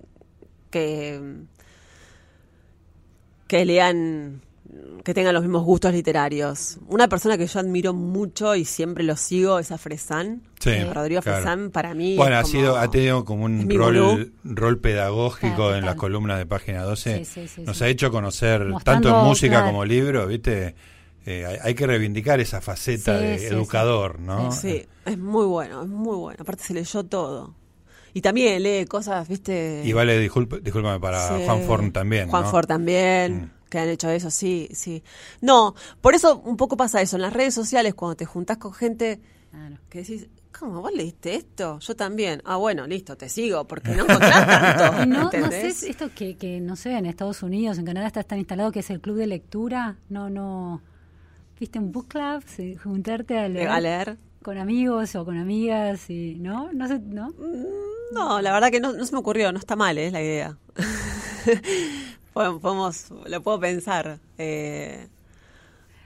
que, 0.71 1.21
que 3.47 3.65
lean, 3.67 4.41
que 5.05 5.15
tengan 5.15 5.33
los 5.35 5.43
mismos 5.43 5.65
gustos 5.65 5.93
literarios. 5.93 6.79
Una 6.89 7.09
persona 7.09 7.39
que 7.39 7.47
yo 7.47 7.59
admiro 7.61 7.95
mucho 7.95 8.55
y 8.55 8.65
siempre 8.65 9.03
lo 9.05 9.17
sigo 9.17 9.59
es 9.59 9.73
a 9.73 9.79
Fresán. 9.79 10.43
Sí, 10.61 10.71
Eh, 10.71 10.93
Rodrigo 10.93 11.23
claro. 11.23 11.39
Fresán, 11.43 11.71
para 11.71 11.95
mí. 11.95 12.17
Bueno, 12.17 12.35
es 12.35 12.39
ha, 12.41 12.43
como- 12.43 12.53
sido, 12.53 12.77
ha 12.79 12.91
tenido 12.91 13.25
como 13.25 13.45
un 13.47 13.69
rol, 13.71 14.33
rol 14.45 14.79
pedagógico 14.79 15.57
Claro, 15.57 15.77
en 15.77 15.85
las 15.87 15.95
columnas 15.97 16.39
de 16.39 16.47
página 16.47 16.83
12. 16.83 17.25
Sí, 17.25 17.25
sí, 17.25 17.49
sí, 17.49 17.63
Nos 17.63 17.79
sí. 17.79 17.85
ha 17.85 17.89
hecho 17.89 18.11
conocer 18.11 18.65
Mostrando, 18.67 19.09
tanto 19.09 19.21
en 19.21 19.27
música 19.27 19.55
claro. 19.57 19.67
como 19.69 19.85
libro, 19.85 20.27
¿viste? 20.27 20.75
Eh, 21.27 21.45
hay, 21.47 21.59
hay 21.63 21.75
que 21.75 21.87
reivindicar 21.87 22.41
esa 22.41 22.61
faceta 22.61 23.19
Sí, 23.19 23.25
de 23.25 23.39
sí, 23.39 23.45
educador, 23.47 24.21
¿no? 24.21 24.53
Sí, 24.53 24.87
es 25.05 25.19
muy 25.19 25.47
bueno, 25.47 25.83
es 25.83 25.89
muy 25.89 26.17
bueno. 26.17 26.39
Aparte 26.41 26.63
se 26.65 26.75
leyó 26.75 27.05
todo. 27.05 27.55
Y 28.13 28.21
también 28.23 28.63
lee 28.63 28.87
cosas, 28.87 29.29
¿viste? 29.29 29.83
Y 29.85 29.93
vale, 29.93 30.19
disculpe, 30.19 30.61
discúlpame, 30.61 30.99
para 31.01 31.29
Sí. 31.29 31.45
Juan 31.47 31.63
Forn 31.63 31.93
también. 31.93 32.29
Juan 32.29 32.43
¿no? 32.45 32.51
Ford 32.51 32.67
también, 32.67 33.37
Mm. 33.43 33.51
que 33.69 33.79
han 33.79 33.89
hecho 33.89 34.11
eso, 34.11 34.31
sí, 34.31 34.69
sí. 34.73 35.03
No, 35.41 35.75
por 36.01 36.15
eso 36.15 36.39
un 36.39 36.57
poco 36.57 36.77
pasa 36.77 37.01
eso. 37.01 37.17
En 37.17 37.23
las 37.23 37.33
redes 37.33 37.55
sociales, 37.55 37.95
cuando 37.95 38.17
te 38.17 38.25
juntás 38.25 38.57
con 38.59 38.73
gente 38.73 39.21
Claro. 39.51 39.77
que 39.89 39.99
decís, 40.01 40.29
¿cómo 40.59 40.81
vos 40.81 40.93
leíste 40.93 41.35
esto? 41.37 41.79
Yo 41.81 41.95
también. 41.97 42.43
Ah, 42.45 42.57
bueno, 42.57 42.87
listo, 42.87 43.17
te 43.17 43.29
sigo, 43.29 43.65
porque 43.67 43.91
no 43.93 44.03
encontrás 44.05 44.47
tanto. 44.47 45.07
No, 45.07 45.31
no 45.31 45.51
sé, 45.51 45.69
esto 45.69 46.11
que, 46.15 46.37
que, 46.37 46.61
no 46.61 46.75
sé, 46.77 46.93
en 46.97 47.07
Estados 47.07 47.43
Unidos, 47.43 47.79
en 47.79 47.85
Canadá 47.87 48.07
está 48.09 48.23
tan 48.25 48.39
instalado 48.39 48.73
que 48.73 48.81
es 48.81 48.91
el 48.91 49.01
club 49.01 49.17
de 49.17 49.27
lectura. 49.29 49.97
No, 50.09 50.29
no. 50.31 50.83
¿Viste 51.59 51.79
un 51.79 51.93
book 51.93 52.09
club? 52.09 52.43
Sí, 52.47 52.75
juntarte 52.77 53.39
a 53.39 53.49
leer, 53.49 53.69
A 53.69 53.81
leer. 53.81 54.17
Con 54.43 54.59
amigos 54.59 55.15
o 55.15 55.25
con 55.25 55.37
amigas 55.39 56.09
y. 56.11 56.37
¿No? 56.41 56.73
No 56.73 56.89
sé, 56.89 56.99
¿no? 57.01 57.33
No, 58.13 58.41
la 58.41 58.53
verdad 58.53 58.71
que 58.71 58.81
no, 58.81 58.93
no 58.93 59.05
se 59.07 59.13
me 59.13 59.19
ocurrió, 59.19 59.53
no 59.53 59.59
está 59.59 59.77
mal, 59.77 59.97
¿eh? 59.99 60.11
La 60.11 60.21
idea. 60.23 60.57
Podemos, 62.33 62.61
podemos- 62.61 63.11
lo 63.29 63.43
puedo 63.43 63.59
pensar. 63.61 64.19
Eh, 64.39 65.09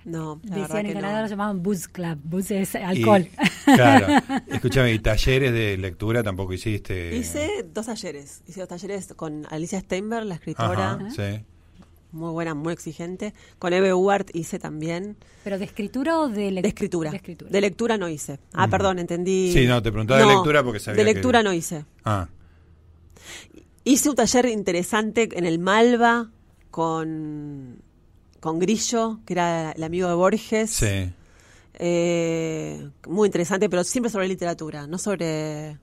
No, 0.06 0.40
la 0.44 0.50
verdad 0.56 0.62
Decían 0.68 0.86
en 0.86 0.86
que 0.86 0.94
Canadá 0.94 1.16
no. 1.16 1.22
lo 1.22 1.28
llamaban 1.28 1.62
booze 1.62 1.88
club, 1.90 2.18
booze 2.24 2.60
es 2.62 2.74
alcohol. 2.76 3.26
Y, 3.26 3.64
claro. 3.74 4.06
Escúchame, 4.48 4.92
¿y 4.92 4.98
talleres 5.00 5.52
de 5.52 5.76
lectura 5.76 6.22
tampoco 6.22 6.52
hiciste? 6.54 7.14
Hice 7.16 7.66
dos 7.72 7.86
talleres. 7.86 8.42
Hice 8.46 8.60
dos 8.60 8.68
talleres 8.68 9.12
con 9.14 9.46
Alicia 9.50 9.80
Steinberg, 9.80 10.24
la 10.26 10.34
escritora, 10.36 10.92
Ajá, 10.92 11.10
sí. 11.10 11.44
Muy 12.14 12.30
buena, 12.32 12.54
muy 12.54 12.72
exigente. 12.72 13.34
Con 13.58 13.72
Eve 13.72 13.92
Uart 13.92 14.30
hice 14.34 14.58
también. 14.58 15.16
¿Pero 15.42 15.58
de 15.58 15.64
escritura 15.66 16.18
o 16.20 16.28
de, 16.28 16.50
lec- 16.50 16.62
De 16.62 16.68
escritura. 16.68 17.10
De 17.10 17.16
escritura. 17.16 17.50
De 17.50 17.60
lectura 17.60 17.98
no 17.98 18.08
hice. 18.08 18.38
Ah, 18.54 18.68
perdón, 18.68 18.98
entendí. 18.98 19.52
Sí, 19.52 19.66
no, 19.66 19.82
te 19.82 19.90
preguntaba 19.92 20.20
de 20.20 20.26
lectura 20.26 20.62
porque 20.64 20.80
sabía 20.80 21.02
De 21.04 21.10
que- 21.10 21.14
lectura 21.14 21.42
no 21.42 21.52
hice. 21.52 21.84
Ah, 22.04 22.28
Hice 23.86 24.08
un 24.08 24.16
taller 24.16 24.46
interesante 24.46 25.28
en 25.32 25.44
el 25.44 25.58
Malva 25.58 26.30
con, 26.70 27.82
con 28.40 28.58
Grillo, 28.58 29.18
que 29.26 29.34
era 29.34 29.72
el 29.72 29.82
amigo 29.82 30.08
de 30.08 30.14
Borges. 30.14 30.70
sí. 30.70 31.12
Eh, 31.76 32.88
muy 33.08 33.26
interesante, 33.26 33.68
pero 33.68 33.82
siempre 33.82 34.08
sobre 34.08 34.28
literatura, 34.28 34.86
no 34.86 34.96
sobre 34.96 35.76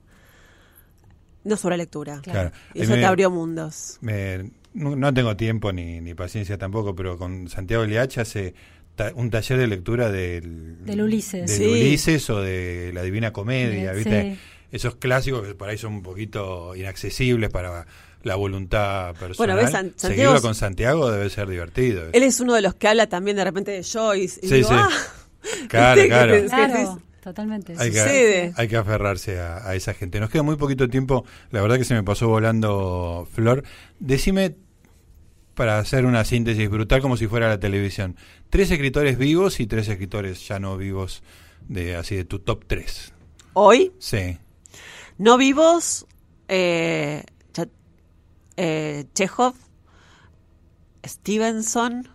no 1.43 1.57
sobre 1.57 1.75
lectura. 1.75 2.21
Claro. 2.21 2.51
Y 2.73 2.83
eso 2.83 2.93
Eh, 2.93 2.95
te 2.95 3.01
me- 3.01 3.07
abrió 3.07 3.29
mundos. 3.29 3.97
Me- 3.99 4.51
no, 4.73 4.95
no 4.95 5.13
tengo 5.13 5.35
tiempo 5.35 5.71
ni, 5.71 5.99
ni 6.01 6.13
paciencia 6.13 6.57
tampoco, 6.57 6.95
pero 6.95 7.17
con 7.17 7.47
Santiago 7.49 7.85
Liacha 7.85 8.21
hace 8.21 8.53
ta- 8.95 9.11
un 9.15 9.29
taller 9.29 9.57
de 9.57 9.67
lectura 9.67 10.09
del, 10.11 10.83
Del 10.85 11.01
Ulises. 11.01 11.47
del 11.49 11.57
Sí. 11.57 11.65
Ulises 11.65 12.29
o 12.29 12.41
de 12.41 12.91
la 12.93 13.03
Divina 13.03 13.31
Comedia, 13.33 13.91
Sí. 13.93 13.97
¿viste? 13.97 14.37
Esos 14.71 14.95
clásicos 14.95 15.45
que 15.45 15.53
por 15.55 15.67
ahí 15.69 15.77
son 15.77 15.93
un 15.95 16.01
poquito 16.03 16.75
inaccesibles 16.75 17.49
para 17.49 17.85
la 18.23 18.35
voluntad 18.35 19.13
personal. 19.15 19.35
Bueno, 19.37 19.55
ves, 19.55 19.71
San- 19.71 19.93
Santiago- 19.97 20.15
Seguirlo 20.15 20.41
con 20.41 20.55
Santiago 20.55 21.11
debe 21.11 21.29
ser 21.29 21.49
divertido. 21.49 22.03
Él 22.13 22.23
es 22.23 22.39
uno 22.39 22.53
de 22.53 22.61
los 22.61 22.75
que 22.75 22.87
habla 22.87 23.07
también 23.07 23.35
de 23.35 23.43
repente 23.43 23.71
de 23.71 23.83
Joyce. 23.83 24.39
Y 24.43 24.47
Sí, 24.47 24.55
digo, 24.55 24.69
sí. 24.69 24.75
ah, 24.77 24.89
Claro, 25.69 26.01
Claro, 26.07 27.01
totalmente. 27.21 27.73
Hay 27.77 27.91
que, 27.91 27.97
sucede. 27.99 28.53
hay 28.57 28.67
que 28.67 28.75
aferrarse 28.77 29.39
a, 29.39 29.67
a 29.67 29.75
esa 29.75 29.93
gente. 29.93 30.19
Nos 30.19 30.29
queda 30.29 30.43
muy 30.43 30.57
poquito 30.57 30.89
tiempo. 30.89 31.25
La 31.51 31.61
verdad 31.61 31.77
que 31.77 31.85
se 31.85 31.93
me 31.93 32.03
pasó 32.03 32.27
volando, 32.27 33.27
Flor. 33.31 33.63
Decime, 33.99 34.55
para 35.55 35.79
hacer 35.79 36.05
una 36.05 36.25
síntesis 36.25 36.69
brutal 36.69 37.01
como 37.01 37.17
si 37.17 37.27
fuera 37.27 37.47
la 37.47 37.59
televisión, 37.59 38.15
tres 38.49 38.71
escritores 38.71 39.17
vivos 39.17 39.59
y 39.59 39.67
tres 39.67 39.87
escritores 39.87 40.47
ya 40.47 40.59
no 40.59 40.77
vivos, 40.77 41.23
de 41.67 41.95
así 41.95 42.15
de 42.15 42.25
tu 42.25 42.39
top 42.39 42.65
tres. 42.67 43.13
Hoy, 43.53 43.91
Sí. 43.99 44.37
no 45.17 45.37
vivos, 45.37 46.05
eh, 46.47 47.23
eh, 48.57 49.05
Chekhov, 49.13 49.55
Stevenson. 51.05 52.07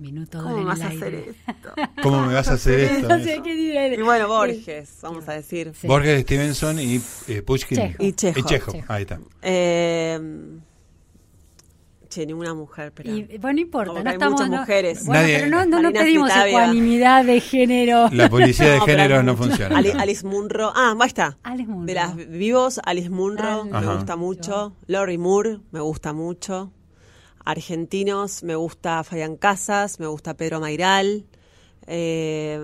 Minuto 0.00 0.42
¿Cómo 0.42 0.56
me 0.58 0.64
vas 0.64 0.80
a 0.80 0.86
hacer 0.88 1.14
esto? 1.14 1.70
¿Cómo 2.02 2.26
me 2.26 2.32
vas 2.32 2.48
a 2.48 2.54
hacer 2.54 2.80
esto? 2.80 3.08
No 3.08 3.22
sé 3.22 3.40
qué. 3.44 3.94
Y 3.98 4.02
bueno, 4.02 4.28
Borges, 4.28 4.96
vamos 5.02 5.28
a 5.28 5.32
decir. 5.34 5.72
Sí. 5.78 5.86
Borges, 5.86 6.22
Stevenson 6.22 6.78
y 6.80 7.00
eh, 7.28 7.42
Pushkin. 7.42 7.76
Chekhov. 7.76 8.06
Y 8.06 8.12
Chekhov. 8.14 8.38
Y 8.38 8.48
Chekhov. 8.48 8.74
Ahí 8.88 9.02
está. 9.02 9.20
Eh, 9.42 10.18
che, 12.08 12.26
ninguna 12.26 12.54
mujer, 12.54 12.92
pero. 12.92 13.14
Y, 13.14 13.22
bueno, 13.38 13.52
no 13.52 13.60
importa, 13.60 13.90
Como 13.90 14.02
no 14.02 14.08
hay 14.10 14.14
estamos. 14.14 14.32
muchas 14.40 14.50
no- 14.50 14.56
mujeres. 14.60 15.04
Bueno, 15.04 15.22
Nadie- 15.22 15.36
pero 15.38 15.50
no, 15.50 15.66
no, 15.66 15.82
no 15.82 15.92
pedimos 15.92 16.28
Citavia. 16.30 16.48
ecuanimidad 16.64 17.24
de 17.24 17.40
género. 17.40 18.08
La 18.10 18.28
policía 18.30 18.70
de 18.70 18.80
género 18.80 19.22
no 19.22 19.36
funciona. 19.36 19.76
Ali- 19.76 19.90
Alice 19.92 20.26
Munro. 20.26 20.72
Ah, 20.74 20.96
ahí 20.98 21.06
está. 21.06 21.36
Alice 21.42 21.68
Munro. 21.70 21.86
De 21.86 21.94
las 21.94 22.16
vivos, 22.16 22.80
Alice 22.84 23.10
Munro 23.10 23.68
Ah, 23.70 23.80
me 23.82 23.94
gusta 23.94 24.16
mucho. 24.16 24.74
Lori 24.86 25.18
Moore 25.18 25.58
me 25.72 25.80
gusta 25.80 26.12
mucho. 26.14 26.72
Argentinos 27.44 28.42
me 28.42 28.54
gusta 28.54 29.02
Fabián 29.04 29.36
Casas, 29.36 29.98
me 30.00 30.06
gusta 30.06 30.34
Pedro 30.34 30.60
Mairal. 30.60 31.24
Eh, 31.86 32.58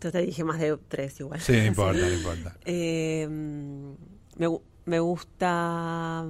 yo 0.00 0.12
te 0.12 0.20
dije 0.22 0.44
más 0.44 0.58
de 0.60 0.76
tres 0.88 1.18
igual. 1.20 1.40
Sí, 1.40 1.52
no 1.52 1.64
importa, 1.66 2.00
no 2.00 2.12
importa. 2.12 2.56
Eh, 2.64 3.26
me, 3.28 4.48
gu- 4.48 4.62
me 4.86 4.98
gusta. 5.00 6.24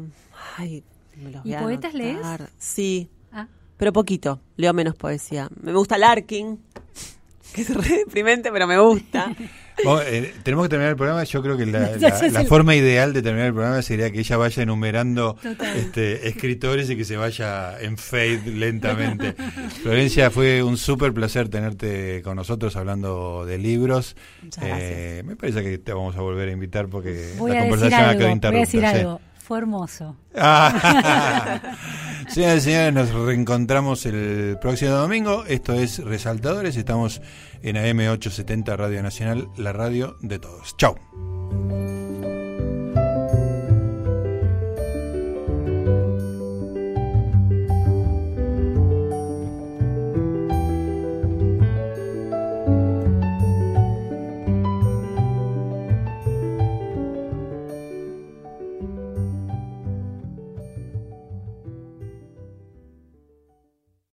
Ay, 0.57 0.83
me 1.17 1.31
los 1.31 1.45
¿Y 1.45 1.49
voy 1.51 1.55
a 1.55 1.61
poetas 1.61 1.95
lees? 1.95 2.19
Sí, 2.59 3.09
Ah, 3.33 3.47
pero 3.77 3.93
poquito. 3.93 4.41
Leo 4.57 4.73
menos 4.75 4.95
poesía. 4.97 5.49
Me 5.61 5.73
gusta 5.73 5.99
Larkin, 5.99 6.61
que 7.55 7.63
es 7.63 7.75
re 7.75 7.99
deprimente, 7.99 8.51
pero 8.53 8.67
me 8.67 8.79
gusta. 8.79 9.35
Eh, 9.83 10.35
tenemos 10.43 10.67
que 10.67 10.69
terminar 10.69 10.91
el 10.91 10.97
programa. 10.97 11.25
Yo 11.25 11.43
creo 11.43 11.57
que 11.57 11.65
la, 11.67 12.45
forma 12.45 12.77
ideal 12.77 13.15
de 13.15 13.23
terminar 13.23 13.47
el 13.47 13.55
programa 13.55 13.81
sería 13.81 14.11
que 14.11 14.19
ella 14.19 14.37
vaya 14.37 14.63
enumerando 14.63 15.39
este, 15.75 16.29
escritores 16.29 16.91
y 16.91 16.97
que 16.97 17.05
se 17.07 17.17
vaya 17.17 17.81
en 17.81 17.97
fade 17.97 18.43
lentamente. 18.45 19.35
Florencia, 19.83 20.31
fue 20.31 20.63
un 20.63 20.77
súper 20.77 21.15
placer 21.15 21.49
tenerte 21.49 22.21
con 22.21 22.37
nosotros 22.37 22.77
hablando 22.77 23.47
de 23.47 23.57
libros. 23.57 24.17
Eh, 24.61 25.23
me 25.25 25.35
parece 25.37 25.63
que 25.63 25.79
te 25.79 25.95
vamos 25.95 26.15
a 26.15 26.21
volver 26.21 26.51
a 26.51 26.53
invitar 26.53 26.89
porque 26.89 27.33
voy 27.39 27.53
la 27.53 27.61
conversación 27.61 28.01
ha 28.01 28.05
quedado 28.09 28.19
Voy 28.19 28.27
a 28.27 28.33
interrupta. 28.33 28.61
decir 28.61 28.85
algo. 28.85 29.21
Fue 29.51 29.59
hermoso. 29.59 30.15
Ah. 30.37 31.61
Señoras 32.29 32.59
y 32.59 32.61
señores, 32.61 32.95
nos 32.95 33.11
reencontramos 33.13 34.07
el 34.07 34.57
próximo 34.61 34.93
domingo. 34.93 35.45
Esto 35.45 35.75
es 35.75 35.99
Resaltadores. 35.99 36.77
Estamos 36.77 37.21
en 37.61 37.75
AM870 37.75 38.77
Radio 38.77 39.03
Nacional, 39.03 39.49
la 39.57 39.73
radio 39.73 40.17
de 40.21 40.39
todos. 40.39 40.77
Chau. 40.77 40.95